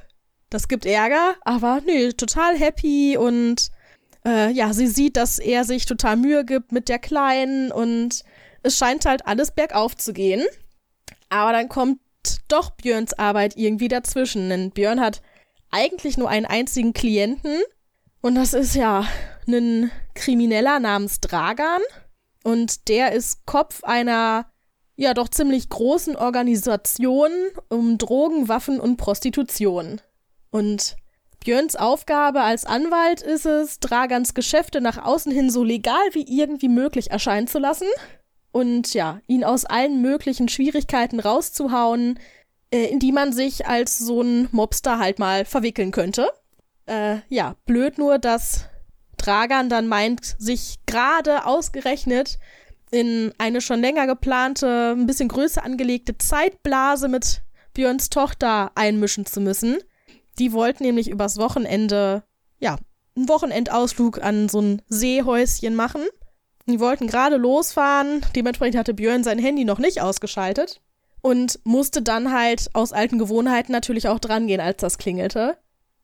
das 0.49 0.67
gibt 0.67 0.85
Ärger, 0.85 1.35
aber 1.41 1.81
nö, 1.85 2.11
total 2.13 2.57
happy 2.57 3.17
und 3.17 3.69
äh, 4.25 4.51
ja, 4.51 4.73
sie 4.73 4.87
sieht, 4.87 5.15
dass 5.15 5.39
er 5.39 5.63
sich 5.63 5.85
total 5.85 6.17
Mühe 6.17 6.43
gibt 6.43 6.71
mit 6.71 6.89
der 6.89 6.99
Kleinen 6.99 7.71
und 7.71 8.23
es 8.63 8.77
scheint 8.77 9.05
halt 9.05 9.27
alles 9.27 9.51
bergauf 9.51 9.95
zu 9.95 10.11
gehen. 10.13 10.43
Aber 11.29 11.51
dann 11.51 11.69
kommt 11.69 11.99
doch 12.47 12.71
Björns 12.71 13.13
Arbeit 13.13 13.57
irgendwie 13.57 13.87
dazwischen. 13.87 14.49
Denn 14.49 14.71
Björn 14.71 15.01
hat 15.01 15.21
eigentlich 15.71 16.17
nur 16.17 16.29
einen 16.29 16.45
einzigen 16.45 16.93
Klienten. 16.93 17.61
Und 18.21 18.35
das 18.35 18.53
ist 18.53 18.75
ja 18.75 19.05
ein 19.47 19.91
Krimineller 20.15 20.79
namens 20.79 21.19
Dragan. 21.19 21.81
Und 22.43 22.87
der 22.87 23.11
ist 23.11 23.45
Kopf 23.45 23.83
einer 23.83 24.49
ja 24.95 25.13
doch 25.13 25.29
ziemlich 25.29 25.69
großen 25.69 26.15
Organisation 26.15 27.29
um 27.69 27.97
Drogen, 27.97 28.47
Waffen 28.47 28.79
und 28.79 28.97
Prostitution. 28.97 30.01
Und 30.49 30.95
Björns 31.39 31.75
Aufgabe 31.75 32.41
als 32.41 32.65
Anwalt 32.65 33.21
ist 33.21 33.45
es, 33.45 33.79
Dragans 33.79 34.33
Geschäfte 34.33 34.81
nach 34.81 34.97
außen 34.97 35.31
hin 35.31 35.49
so 35.49 35.63
legal 35.63 36.03
wie 36.13 36.25
irgendwie 36.27 36.67
möglich 36.67 37.11
erscheinen 37.11 37.47
zu 37.47 37.59
lassen 37.59 37.87
und 38.51 38.93
ja, 38.93 39.19
ihn 39.27 39.43
aus 39.43 39.65
allen 39.65 40.01
möglichen 40.01 40.49
Schwierigkeiten 40.49 41.19
rauszuhauen, 41.19 42.19
in 42.71 42.99
die 42.99 43.11
man 43.11 43.31
sich 43.31 43.65
als 43.65 43.97
so 43.97 44.21
ein 44.21 44.49
Mobster 44.51 44.99
halt 44.99 45.19
mal 45.19 45.45
verwickeln 45.45 45.91
könnte. 45.91 46.29
Äh, 46.85 47.17
ja, 47.29 47.55
blöd 47.65 47.97
nur, 47.97 48.17
dass 48.17 48.65
Dragan 49.17 49.69
dann 49.69 49.87
meint, 49.87 50.35
sich 50.37 50.77
gerade 50.85 51.45
ausgerechnet 51.45 52.37
in 52.91 53.33
eine 53.37 53.61
schon 53.61 53.81
länger 53.81 54.07
geplante, 54.07 54.95
ein 54.97 55.07
bisschen 55.07 55.27
größer 55.27 55.63
angelegte 55.63 56.17
Zeitblase 56.17 57.07
mit 57.07 57.41
Björns 57.73 58.09
Tochter 58.09 58.71
einmischen 58.75 59.25
zu 59.25 59.41
müssen. 59.41 59.77
Die 60.39 60.53
wollten 60.53 60.83
nämlich 60.83 61.09
übers 61.09 61.37
Wochenende, 61.37 62.23
ja, 62.59 62.77
einen 63.15 63.27
Wochenendausflug 63.27 64.21
an 64.21 64.47
so 64.47 64.61
ein 64.61 64.81
Seehäuschen 64.87 65.75
machen. 65.75 66.03
Die 66.67 66.79
wollten 66.79 67.07
gerade 67.07 67.37
losfahren, 67.37 68.25
dementsprechend 68.35 68.77
hatte 68.77 68.93
Björn 68.93 69.23
sein 69.23 69.39
Handy 69.39 69.65
noch 69.65 69.79
nicht 69.79 70.01
ausgeschaltet 70.01 70.81
und 71.27 71.59
musste 71.65 72.01
dann 72.01 72.31
halt 72.31 72.69
aus 72.71 72.93
alten 72.93 73.19
Gewohnheiten 73.19 73.73
natürlich 73.73 74.07
auch 74.07 74.17
drangehen, 74.17 74.61
als 74.61 74.77
das 74.77 74.97
klingelte. 74.97 75.57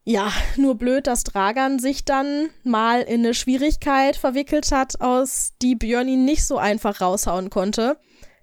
Ja, 0.04 0.34
nur 0.58 0.76
blöd, 0.76 1.08
dass 1.08 1.24
Dragan 1.24 1.80
sich 1.80 2.04
dann 2.04 2.50
mal 2.66 3.04
in 3.04 3.22
eine 3.22 3.34
Schwierigkeit 3.34 4.18
verwickelt 4.18 4.74
hat, 4.74 5.00
aus 5.00 5.54
die 5.62 5.76
Björn 5.76 6.10
ihn 6.10 6.26
nicht 6.26 6.44
so 6.44 6.58
einfach 6.58 7.00
raushauen 7.00 7.50
konnte, 7.50 7.98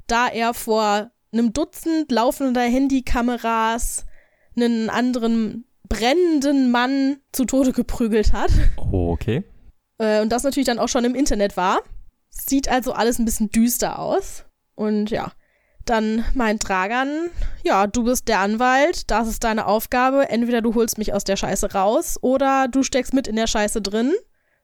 da 0.06 0.26
er 0.28 0.54
vor 0.54 1.10
einem 1.32 1.52
Dutzend 1.52 2.10
laufender 2.10 2.62
Handykameras 2.62 4.06
einen 4.56 4.88
anderen 4.88 5.66
brennenden 5.86 6.70
Mann 6.70 7.18
zu 7.32 7.44
Tode 7.44 7.72
geprügelt 7.72 8.32
hat. 8.32 8.52
Oh, 8.78 9.10
okay. 9.12 9.44
Äh, 9.98 10.22
und 10.22 10.30
das 10.30 10.44
natürlich 10.44 10.66
dann 10.66 10.78
auch 10.78 10.88
schon 10.88 11.04
im 11.04 11.14
Internet 11.14 11.58
war. 11.58 11.80
Sieht 12.30 12.70
also 12.70 12.92
alles 12.92 13.18
ein 13.18 13.26
bisschen 13.26 13.50
düster 13.50 13.98
aus. 13.98 14.46
Und 14.76 15.10
ja, 15.10 15.32
dann 15.84 16.24
meint 16.34 16.68
Dragan, 16.68 17.30
ja, 17.64 17.86
du 17.86 18.04
bist 18.04 18.28
der 18.28 18.40
Anwalt, 18.40 19.10
das 19.10 19.28
ist 19.28 19.44
deine 19.44 19.66
Aufgabe. 19.66 20.28
Entweder 20.28 20.62
du 20.62 20.74
holst 20.74 20.98
mich 20.98 21.12
aus 21.12 21.24
der 21.24 21.36
Scheiße 21.36 21.72
raus 21.72 22.18
oder 22.20 22.68
du 22.68 22.82
steckst 22.82 23.14
mit 23.14 23.26
in 23.26 23.36
der 23.36 23.46
Scheiße 23.46 23.82
drin 23.82 24.12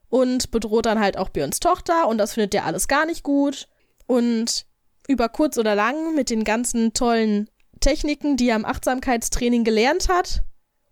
und 0.08 0.50
bedroht 0.50 0.86
dann 0.86 1.00
halt 1.00 1.16
auch 1.16 1.28
Björns 1.30 1.60
Tochter 1.60 2.06
und 2.08 2.18
das 2.18 2.34
findet 2.34 2.52
der 2.52 2.64
alles 2.64 2.88
gar 2.88 3.06
nicht 3.06 3.22
gut. 3.22 3.68
Und 4.06 4.66
über 5.08 5.28
kurz 5.28 5.58
oder 5.58 5.74
lang 5.74 6.14
mit 6.14 6.30
den 6.30 6.44
ganzen 6.44 6.92
tollen 6.92 7.48
Techniken, 7.80 8.36
die 8.36 8.48
er 8.48 8.56
im 8.56 8.64
Achtsamkeitstraining 8.64 9.64
gelernt 9.64 10.08
hat, 10.08 10.42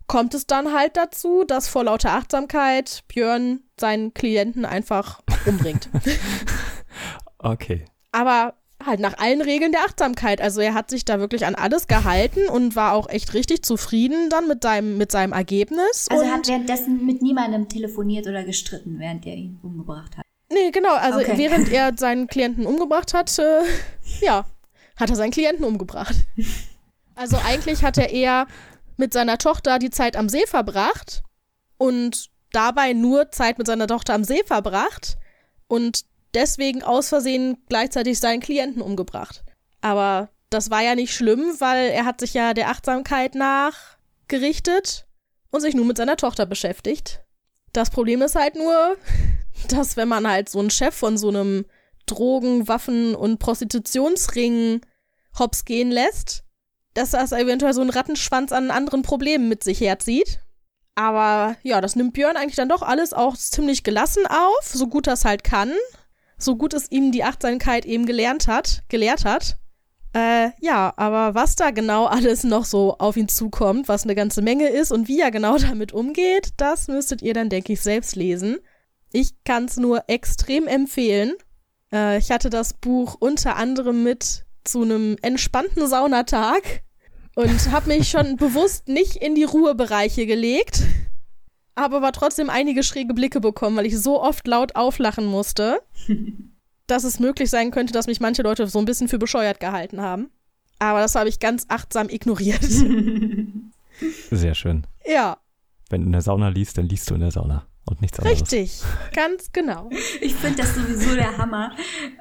kommt 0.07 0.35
es 0.35 0.47
dann 0.47 0.72
halt 0.72 0.97
dazu, 0.97 1.45
dass 1.45 1.68
vor 1.68 1.85
lauter 1.85 2.12
Achtsamkeit 2.12 3.05
Björn 3.09 3.61
seinen 3.79 4.14
Klienten 4.14 4.64
einfach 4.64 5.20
umbringt. 5.47 5.89
okay. 7.39 7.87
Aber 8.12 8.55
halt 8.87 9.01
nach 9.01 9.18
allen 9.18 9.41
Regeln 9.41 9.72
der 9.72 9.82
Achtsamkeit. 9.82 10.41
Also 10.41 10.61
er 10.61 10.74
hat 10.74 10.91
sich 10.91 11.05
da 11.05 11.18
wirklich 11.18 11.47
an 11.47 11.55
alles 11.55 11.87
gehalten 11.87 12.49
und 12.49 12.76
war 12.76 12.93
auch 12.93 13.09
echt 13.09 13.35
richtig 13.35 13.64
zufrieden 13.64 14.30
dann 14.30 14.49
mit 14.49 14.62
seinem, 14.62 14.97
mit 14.99 15.11
seinem 15.12 15.32
Ergebnis. 15.32 16.07
Also 16.11 16.22
und 16.22 16.28
er 16.30 16.35
hat 16.37 16.49
währenddessen 16.49 17.05
mit 17.05 17.22
niemandem 17.22 17.68
telefoniert 17.68 18.26
oder 18.26 18.45
gestritten, 18.45 18.99
während 18.99 19.26
er 19.26 19.35
ihn 19.35 19.59
umgebracht 19.62 20.16
hat. 20.16 20.24
Nee, 20.53 20.70
genau. 20.70 20.95
Also 20.95 21.18
Okay. 21.20 21.39
während 21.39 21.70
er 21.72 21.93
seinen 21.99 22.26
Klienten 22.26 22.66
umgebracht 22.66 23.14
hat, 23.14 23.39
äh, 23.39 23.62
ja, 24.20 24.45
hat 24.97 25.11
er 25.11 25.16
seinen 25.16 25.32
Klienten 25.32 25.64
umgebracht. 25.64 26.14
Also 27.14 27.39
eigentlich 27.45 27.82
hat 27.85 27.99
er 27.99 28.11
eher 28.11 28.47
mit 28.97 29.12
seiner 29.12 29.39
Tochter 29.39 29.78
die 29.78 29.91
Zeit 29.91 30.16
am 30.16 30.28
See 30.28 30.47
verbracht 30.47 31.22
und 31.78 32.30
dabei 32.53 32.93
nur 32.93 33.30
Zeit 33.32 33.59
mit 33.59 33.66
seiner 33.66 33.87
Tochter 33.89 34.14
am 34.14 34.22
See 34.24 34.43
verbracht 34.47 35.16
und 35.66 36.03
deswegen 36.35 36.82
aus 36.82 37.09
Versehen 37.09 37.59
gleichzeitig 37.68 38.18
seinen 38.18 38.41
Klienten 38.41 38.82
umgebracht. 38.82 39.45
Aber 39.80 40.30
das 40.51 40.70
war 40.70 40.82
ja 40.82 40.95
nicht 40.95 41.14
schlimm, 41.14 41.55
weil 41.59 41.91
er 41.91 42.05
hat 42.05 42.20
sich 42.20 42.35
ja 42.35 42.55
der 42.55 42.70
Achtsamkeit 42.70 43.35
nachgerichtet 43.35 45.07
und 45.51 45.61
sich 45.61 45.74
nur 45.74 45.85
mit 45.85 45.97
seiner 45.97 46.16
Tochter 46.16 46.47
beschäftigt. 46.47 47.20
Das 47.72 47.91
Problem 47.91 48.22
ist 48.22 48.37
halt 48.37 48.55
nur, 48.55 48.97
dass 49.68 49.97
wenn 49.97 50.09
man 50.09 50.28
halt 50.28 50.49
so 50.49 50.61
einen 50.61 50.70
Chef 50.70 50.95
von 50.95 51.18
so 51.18 51.28
einem 51.28 51.66
Drogen-, 52.07 52.68
Waffen- 52.68 53.14
und 53.14 53.39
Prostitutionsring 53.39 54.80
hops 55.39 55.64
gehen 55.64 55.91
lässt, 55.91 56.45
dass 56.95 57.11
das 57.11 57.32
eventuell 57.32 57.74
so 57.74 57.80
einen 57.80 57.91
Rattenschwanz 57.91 58.53
an 58.53 58.70
anderen 58.70 59.03
Problemen 59.03 59.49
mit 59.49 59.64
sich 59.64 59.80
herzieht. 59.80 60.41
Aber 60.95 61.57
ja, 61.62 61.80
das 61.80 61.97
nimmt 61.97 62.12
Björn 62.12 62.37
eigentlich 62.37 62.55
dann 62.55 62.68
doch 62.68 62.82
alles 62.82 63.12
auch 63.12 63.37
ziemlich 63.37 63.82
gelassen 63.82 64.26
auf, 64.28 64.64
so 64.64 64.87
gut 64.87 65.09
das 65.09 65.24
halt 65.24 65.43
kann. 65.43 65.72
So 66.45 66.57
gut 66.57 66.75
es 66.75 66.91
ihm 66.91 67.11
die 67.11 67.25
Achtsamkeit 67.25 67.87
eben 67.87 68.05
gelernt 68.05 68.49
hat, 68.49 68.83
gelehrt 68.89 69.25
hat. 69.25 69.57
Äh, 70.13 70.51
ja, 70.61 70.93
aber 70.99 71.35
was 71.35 71.57
da 71.57 71.71
genau 71.71 72.05
alles 72.07 72.45
noch 72.45 72.67
so 72.67 72.99
auf 72.99 73.17
ihn 73.17 73.29
zukommt, 73.29 73.89
was 73.89 74.05
eine 74.05 74.15
ganze 74.15 74.43
Menge 74.43 74.69
ist 74.69 74.93
und 74.93 75.09
wie 75.09 75.21
er 75.21 75.31
genau 75.31 75.57
damit 75.59 75.93
umgeht, 75.93 76.51
das 76.59 76.89
müsstet 76.89 77.23
ihr 77.23 77.33
dann, 77.33 77.49
denke 77.49 77.73
ich, 77.73 77.81
selbst 77.81 78.15
lesen. 78.15 78.59
Ich 79.11 79.43
kann 79.45 79.65
es 79.65 79.79
nur 79.79 80.05
extrem 80.09 80.67
empfehlen. 80.67 81.33
Äh, 81.91 82.19
ich 82.19 82.31
hatte 82.31 82.51
das 82.51 82.75
Buch 82.75 83.17
unter 83.19 83.57
anderem 83.57 84.03
mit 84.03 84.45
zu 84.65 84.83
einem 84.83 85.17
entspannten 85.23 85.87
Saunatag 85.87 86.83
und 87.37 87.73
habe 87.73 87.89
mich 87.89 88.11
schon 88.11 88.37
bewusst 88.37 88.89
nicht 88.89 89.17
in 89.17 89.35
die 89.35 89.45
Ruhebereiche 89.45 90.27
gelegt, 90.27 90.83
habe 91.79 91.97
aber 91.97 92.12
trotzdem 92.12 92.51
einige 92.51 92.83
schräge 92.83 93.14
Blicke 93.14 93.41
bekommen, 93.41 93.77
weil 93.77 93.87
ich 93.87 93.99
so 93.99 94.22
oft 94.22 94.47
laut 94.47 94.77
auflachen 94.77 95.27
musste, 95.27 95.81
dass 96.87 97.05
es 97.05 97.18
möglich 97.20 97.51
sein 97.51 97.70
könnte, 97.70 97.93
dass 97.93 98.07
mich 98.07 98.20
manche 98.20 98.43
Leute 98.43 98.66
so 98.66 98.79
ein 98.79 98.85
bisschen 98.85 99.09
für 99.09 99.18
bescheuert 99.18 99.61
gehalten 99.61 100.01
haben. 100.01 100.31
Aber 100.79 101.01
das 101.01 101.14
habe 101.14 101.29
ich 101.29 101.39
ganz 101.41 101.66
achtsam 101.68 102.09
ignoriert. 102.09 102.62
Sehr 104.31 104.55
schön. 104.55 104.87
ja, 105.07 105.39
Wenn 105.89 106.01
du 106.03 106.07
in 106.07 106.12
der 106.12 106.20
Sauna 106.22 106.49
liest, 106.49 106.77
dann 106.79 106.89
liest 106.89 107.09
du 107.11 107.14
in 107.14 107.20
der 107.20 107.31
Sauna 107.31 107.64
und 107.87 108.01
nichts 108.03 108.18
anderes. 108.18 108.41
richtig. 108.41 108.81
Ganz 109.14 109.53
genau. 109.53 109.89
Ich 110.20 110.35
finde 110.35 110.62
das 110.62 110.75
sowieso 110.75 111.14
der 111.14 111.37
Hammer, 111.39 111.72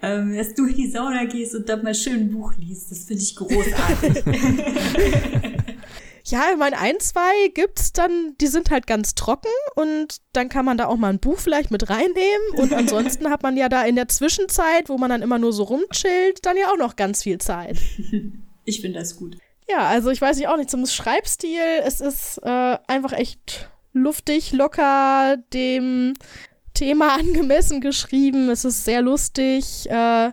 ähm, 0.02 0.36
dass 0.36 0.54
du 0.54 0.66
in 0.66 0.76
die 0.76 0.92
Sauna 0.92 1.26
gehst 1.26 1.56
und 1.56 1.68
dann 1.68 1.84
mal 1.84 1.96
schön 1.96 2.22
ein 2.22 2.32
Buch 2.32 2.54
liest. 2.58 2.92
Das 2.92 3.06
finde 3.06 3.24
ich 3.24 3.36
großartig. 3.36 4.24
Ja, 6.26 6.46
ich 6.52 6.58
meine, 6.58 6.80
ein, 6.80 7.00
zwei 7.00 7.50
gibt's 7.54 7.92
dann, 7.92 8.36
die 8.40 8.48
sind 8.48 8.72
halt 8.72 8.88
ganz 8.88 9.14
trocken 9.14 9.52
und 9.76 10.22
dann 10.32 10.48
kann 10.48 10.64
man 10.64 10.78
da 10.78 10.88
auch 10.88 10.96
mal 10.96 11.10
ein 11.10 11.20
Buch 11.20 11.38
vielleicht 11.38 11.70
mit 11.70 11.90
reinnehmen 11.90 12.50
und 12.56 12.74
ansonsten 12.74 13.30
hat 13.30 13.44
man 13.44 13.58
ja 13.58 13.68
da 13.68 13.84
in 13.84 13.96
der 13.96 14.08
Zwischenzeit, 14.08 14.88
wo 14.88 14.98
man 14.98 15.10
dann 15.10 15.22
immer 15.22 15.38
nur 15.38 15.52
so 15.52 15.64
rumchillt, 15.64 16.46
dann 16.46 16.56
ja 16.56 16.72
auch 16.72 16.78
noch 16.78 16.96
ganz 16.96 17.24
viel 17.24 17.40
Zeit. 17.40 17.78
ich 18.66 18.80
finde 18.80 19.00
das 19.00 19.18
gut. 19.18 19.38
Ja, 19.70 19.88
also 19.88 20.12
ich 20.12 20.22
weiß 20.22 20.38
nicht 20.38 20.48
auch 20.48 20.58
nicht 20.58 20.70
zum 20.70 20.86
Schreibstil, 20.86 21.60
es 21.84 22.00
ist 22.00 22.38
äh, 22.44 22.78
einfach 22.88 23.12
echt 23.12 23.70
luftig, 23.92 24.54
locker, 24.54 25.38
dem 25.54 26.14
Thema 26.74 27.14
angemessen 27.20 27.82
geschrieben, 27.82 28.50
es 28.50 28.64
ist 28.64 28.86
sehr 28.86 29.02
lustig, 29.02 29.90
äh, 29.90 30.32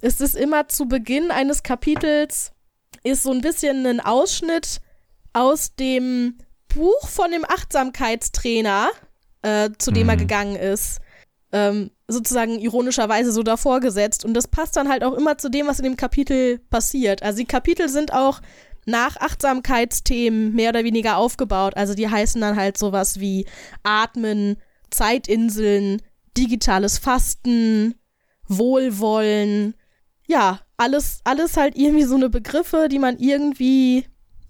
es 0.00 0.20
ist 0.20 0.34
immer 0.34 0.66
zu 0.66 0.86
Beginn 0.86 1.30
eines 1.30 1.62
Kapitels, 1.62 2.52
ist 3.04 3.22
so 3.22 3.30
ein 3.30 3.40
bisschen 3.40 3.86
ein 3.86 4.00
Ausschnitt 4.00 4.80
aus 5.32 5.74
dem 5.74 6.38
Buch 6.74 7.08
von 7.08 7.30
dem 7.30 7.44
Achtsamkeitstrainer, 7.44 8.88
äh, 9.42 9.70
zu 9.78 9.90
dem 9.90 10.08
er 10.08 10.16
Mhm. 10.16 10.20
gegangen 10.20 10.56
ist, 10.56 11.00
ähm, 11.52 11.90
sozusagen 12.08 12.58
ironischerweise 12.58 13.32
so 13.32 13.42
davor 13.42 13.80
gesetzt. 13.80 14.24
Und 14.24 14.34
das 14.34 14.48
passt 14.48 14.76
dann 14.76 14.88
halt 14.88 15.02
auch 15.04 15.14
immer 15.14 15.38
zu 15.38 15.50
dem, 15.50 15.66
was 15.66 15.78
in 15.78 15.84
dem 15.84 15.96
Kapitel 15.96 16.58
passiert. 16.70 17.22
Also 17.22 17.38
die 17.38 17.46
Kapitel 17.46 17.88
sind 17.88 18.12
auch 18.12 18.40
nach 18.86 19.16
Achtsamkeitsthemen 19.18 20.54
mehr 20.54 20.70
oder 20.70 20.84
weniger 20.84 21.16
aufgebaut. 21.18 21.76
Also 21.76 21.94
die 21.94 22.08
heißen 22.08 22.40
dann 22.40 22.56
halt 22.56 22.78
sowas 22.78 23.20
wie 23.20 23.46
Atmen, 23.82 24.56
Zeitinseln, 24.90 26.00
digitales 26.36 26.98
Fasten, 26.98 27.94
Wohlwollen. 28.46 29.74
Ja, 30.26 30.60
alles, 30.76 31.20
alles 31.24 31.56
halt 31.56 31.76
irgendwie 31.76 32.04
so 32.04 32.14
eine 32.14 32.28
Begriffe, 32.30 32.88
die 32.90 32.98
man 32.98 33.18
irgendwie 33.18 34.06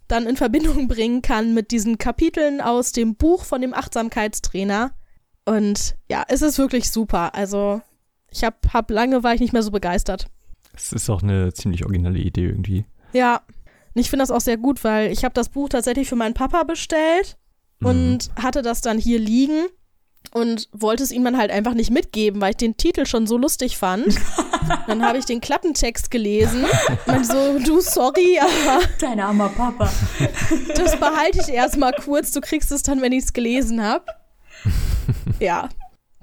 dann 0.08 0.26
in 0.26 0.36
Verbindung 0.36 0.88
bringen 0.88 1.22
kann 1.22 1.54
mit 1.54 1.70
diesen 1.70 1.98
Kapiteln 1.98 2.60
aus 2.60 2.92
dem 2.92 3.14
Buch 3.14 3.44
von 3.44 3.60
dem 3.60 3.74
Achtsamkeitstrainer. 3.74 4.92
Und 5.44 5.96
ja, 6.10 6.24
es 6.28 6.42
ist 6.42 6.58
wirklich 6.58 6.90
super. 6.90 7.34
Also 7.34 7.80
ich 8.30 8.44
hab, 8.44 8.72
hab 8.72 8.90
lange 8.90 9.22
war 9.22 9.34
ich 9.34 9.40
nicht 9.40 9.52
mehr 9.52 9.62
so 9.62 9.70
begeistert. 9.70 10.28
Es 10.74 10.92
ist 10.92 11.08
auch 11.08 11.22
eine 11.22 11.52
ziemlich 11.52 11.84
originelle 11.84 12.18
Idee 12.18 12.46
irgendwie. 12.46 12.84
Ja, 13.12 13.42
und 13.94 14.00
ich 14.00 14.10
finde 14.10 14.22
das 14.22 14.30
auch 14.30 14.40
sehr 14.40 14.58
gut, 14.58 14.84
weil 14.84 15.10
ich 15.10 15.24
habe 15.24 15.34
das 15.34 15.48
Buch 15.48 15.68
tatsächlich 15.68 16.08
für 16.08 16.16
meinen 16.16 16.34
Papa 16.34 16.62
bestellt 16.64 17.38
und 17.82 18.30
hatte 18.36 18.62
das 18.62 18.80
dann 18.80 18.98
hier 18.98 19.18
liegen 19.18 19.66
und 20.32 20.68
wollte 20.72 21.02
es 21.02 21.10
ihm 21.10 21.24
dann 21.24 21.38
halt 21.38 21.50
einfach 21.50 21.74
nicht 21.74 21.90
mitgeben, 21.90 22.40
weil 22.40 22.50
ich 22.50 22.56
den 22.56 22.76
Titel 22.76 23.06
schon 23.06 23.26
so 23.26 23.38
lustig 23.38 23.78
fand. 23.78 24.06
dann 24.86 25.02
habe 25.04 25.18
ich 25.18 25.24
den 25.24 25.40
Klappentext 25.40 26.10
gelesen 26.10 26.64
und 27.06 27.26
so, 27.26 27.58
du 27.58 27.80
sorry, 27.80 28.38
aber 28.38 28.82
Dein 29.00 29.20
armer 29.20 29.48
Papa. 29.48 29.90
das 30.76 30.98
behalte 31.00 31.40
ich 31.40 31.48
erstmal 31.48 31.92
kurz, 31.92 32.32
du 32.32 32.40
kriegst 32.40 32.70
es 32.72 32.82
dann, 32.82 33.00
wenn 33.00 33.12
ich 33.12 33.24
es 33.24 33.32
gelesen 33.32 33.82
habe. 33.82 34.04
Ja, 35.40 35.68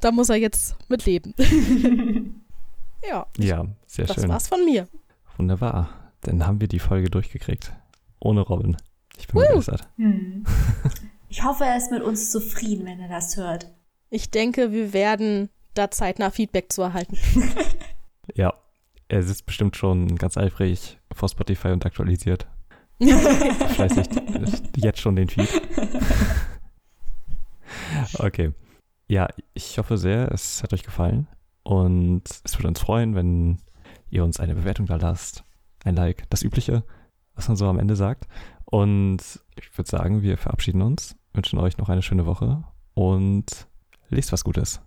da 0.02 0.12
muss 0.12 0.30
er 0.30 0.36
jetzt 0.36 0.76
mit 0.90 1.06
leben. 1.06 1.34
ja, 3.10 3.26
Ja, 3.38 3.66
sehr 3.88 4.06
das 4.06 4.16
schön. 4.18 4.30
war's 4.30 4.48
von 4.48 4.64
mir. 4.66 4.88
Wunderbar. 5.38 5.90
Dann 6.22 6.46
haben 6.46 6.62
wir 6.62 6.68
die 6.68 6.80
Folge 6.80 7.10
durchgekriegt. 7.10 7.72
Ohne 8.20 8.42
Robin. 8.42 8.78
Ich 9.18 9.28
bin 9.28 9.36
Woo. 9.42 9.48
begeistert. 9.48 9.88
Hm. 9.98 10.44
Ich 11.30 11.44
hoffe, 11.44 11.66
er 11.66 11.78
ist 11.78 11.92
mit 11.92 12.02
uns 12.02 12.32
zufrieden, 12.32 12.86
wenn 12.86 13.00
er 13.00 13.10
das 13.10 13.36
hört. 13.38 13.68
Ich 14.16 14.32
denke, 14.32 14.72
wir 14.72 14.94
werden 14.94 15.50
da 15.74 15.92
zeitnah 15.92 16.30
Feedback 16.30 16.72
zu 16.72 16.82
erhalten. 16.84 17.18
Ja, 18.34 18.56
er 19.08 19.22
sitzt 19.22 19.46
bestimmt 19.46 19.78
schon 19.78 20.16
ganz 20.16 20.36
eifrig 20.36 20.98
vor 21.14 21.30
Spotify 21.30 21.68
und 21.68 21.86
aktualisiert. 21.86 22.48
Fleißig 23.00 24.08
jetzt 24.78 25.00
schon 25.00 25.16
den 25.16 25.30
Feed. 25.30 25.50
Okay. 28.18 28.52
Ja, 29.08 29.28
ich 29.54 29.78
hoffe 29.78 29.98
sehr, 29.98 30.32
es 30.32 30.64
hat 30.64 30.74
euch 30.74 30.84
gefallen. 30.84 31.28
Und 31.64 32.24
es 32.44 32.58
würde 32.58 32.70
uns 32.70 32.80
freuen, 32.80 33.14
wenn 33.14 33.60
ihr 34.10 34.24
uns 34.24 34.40
eine 34.40 34.56
Bewertung 34.56 34.88
da 34.88 34.96
lasst. 34.96 35.44
Ein 35.84 35.96
Like, 35.96 36.28
das 36.30 36.42
Übliche, 36.42 36.84
was 37.36 37.48
man 37.48 37.58
so 37.58 37.68
am 37.68 37.80
Ende 37.80 37.96
sagt. 37.96 38.28
Und 38.66 39.20
ich 39.56 39.78
würde 39.78 39.90
sagen, 39.90 40.24
wir 40.24 40.38
verabschieden 40.38 40.82
uns, 40.82 41.16
wünschen 41.34 41.60
euch 41.60 41.78
noch 41.78 41.90
eine 41.90 42.02
schöne 42.02 42.26
Woche 42.26 42.64
und 42.96 43.68
lest 44.10 44.32
was 44.32 44.44
Gutes. 44.44 44.80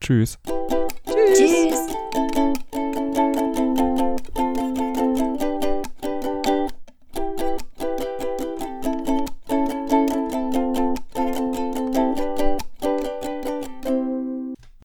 Tschüss. 0.00 0.38
Tschüss. 1.04 1.38
Tschüss. 1.38 1.85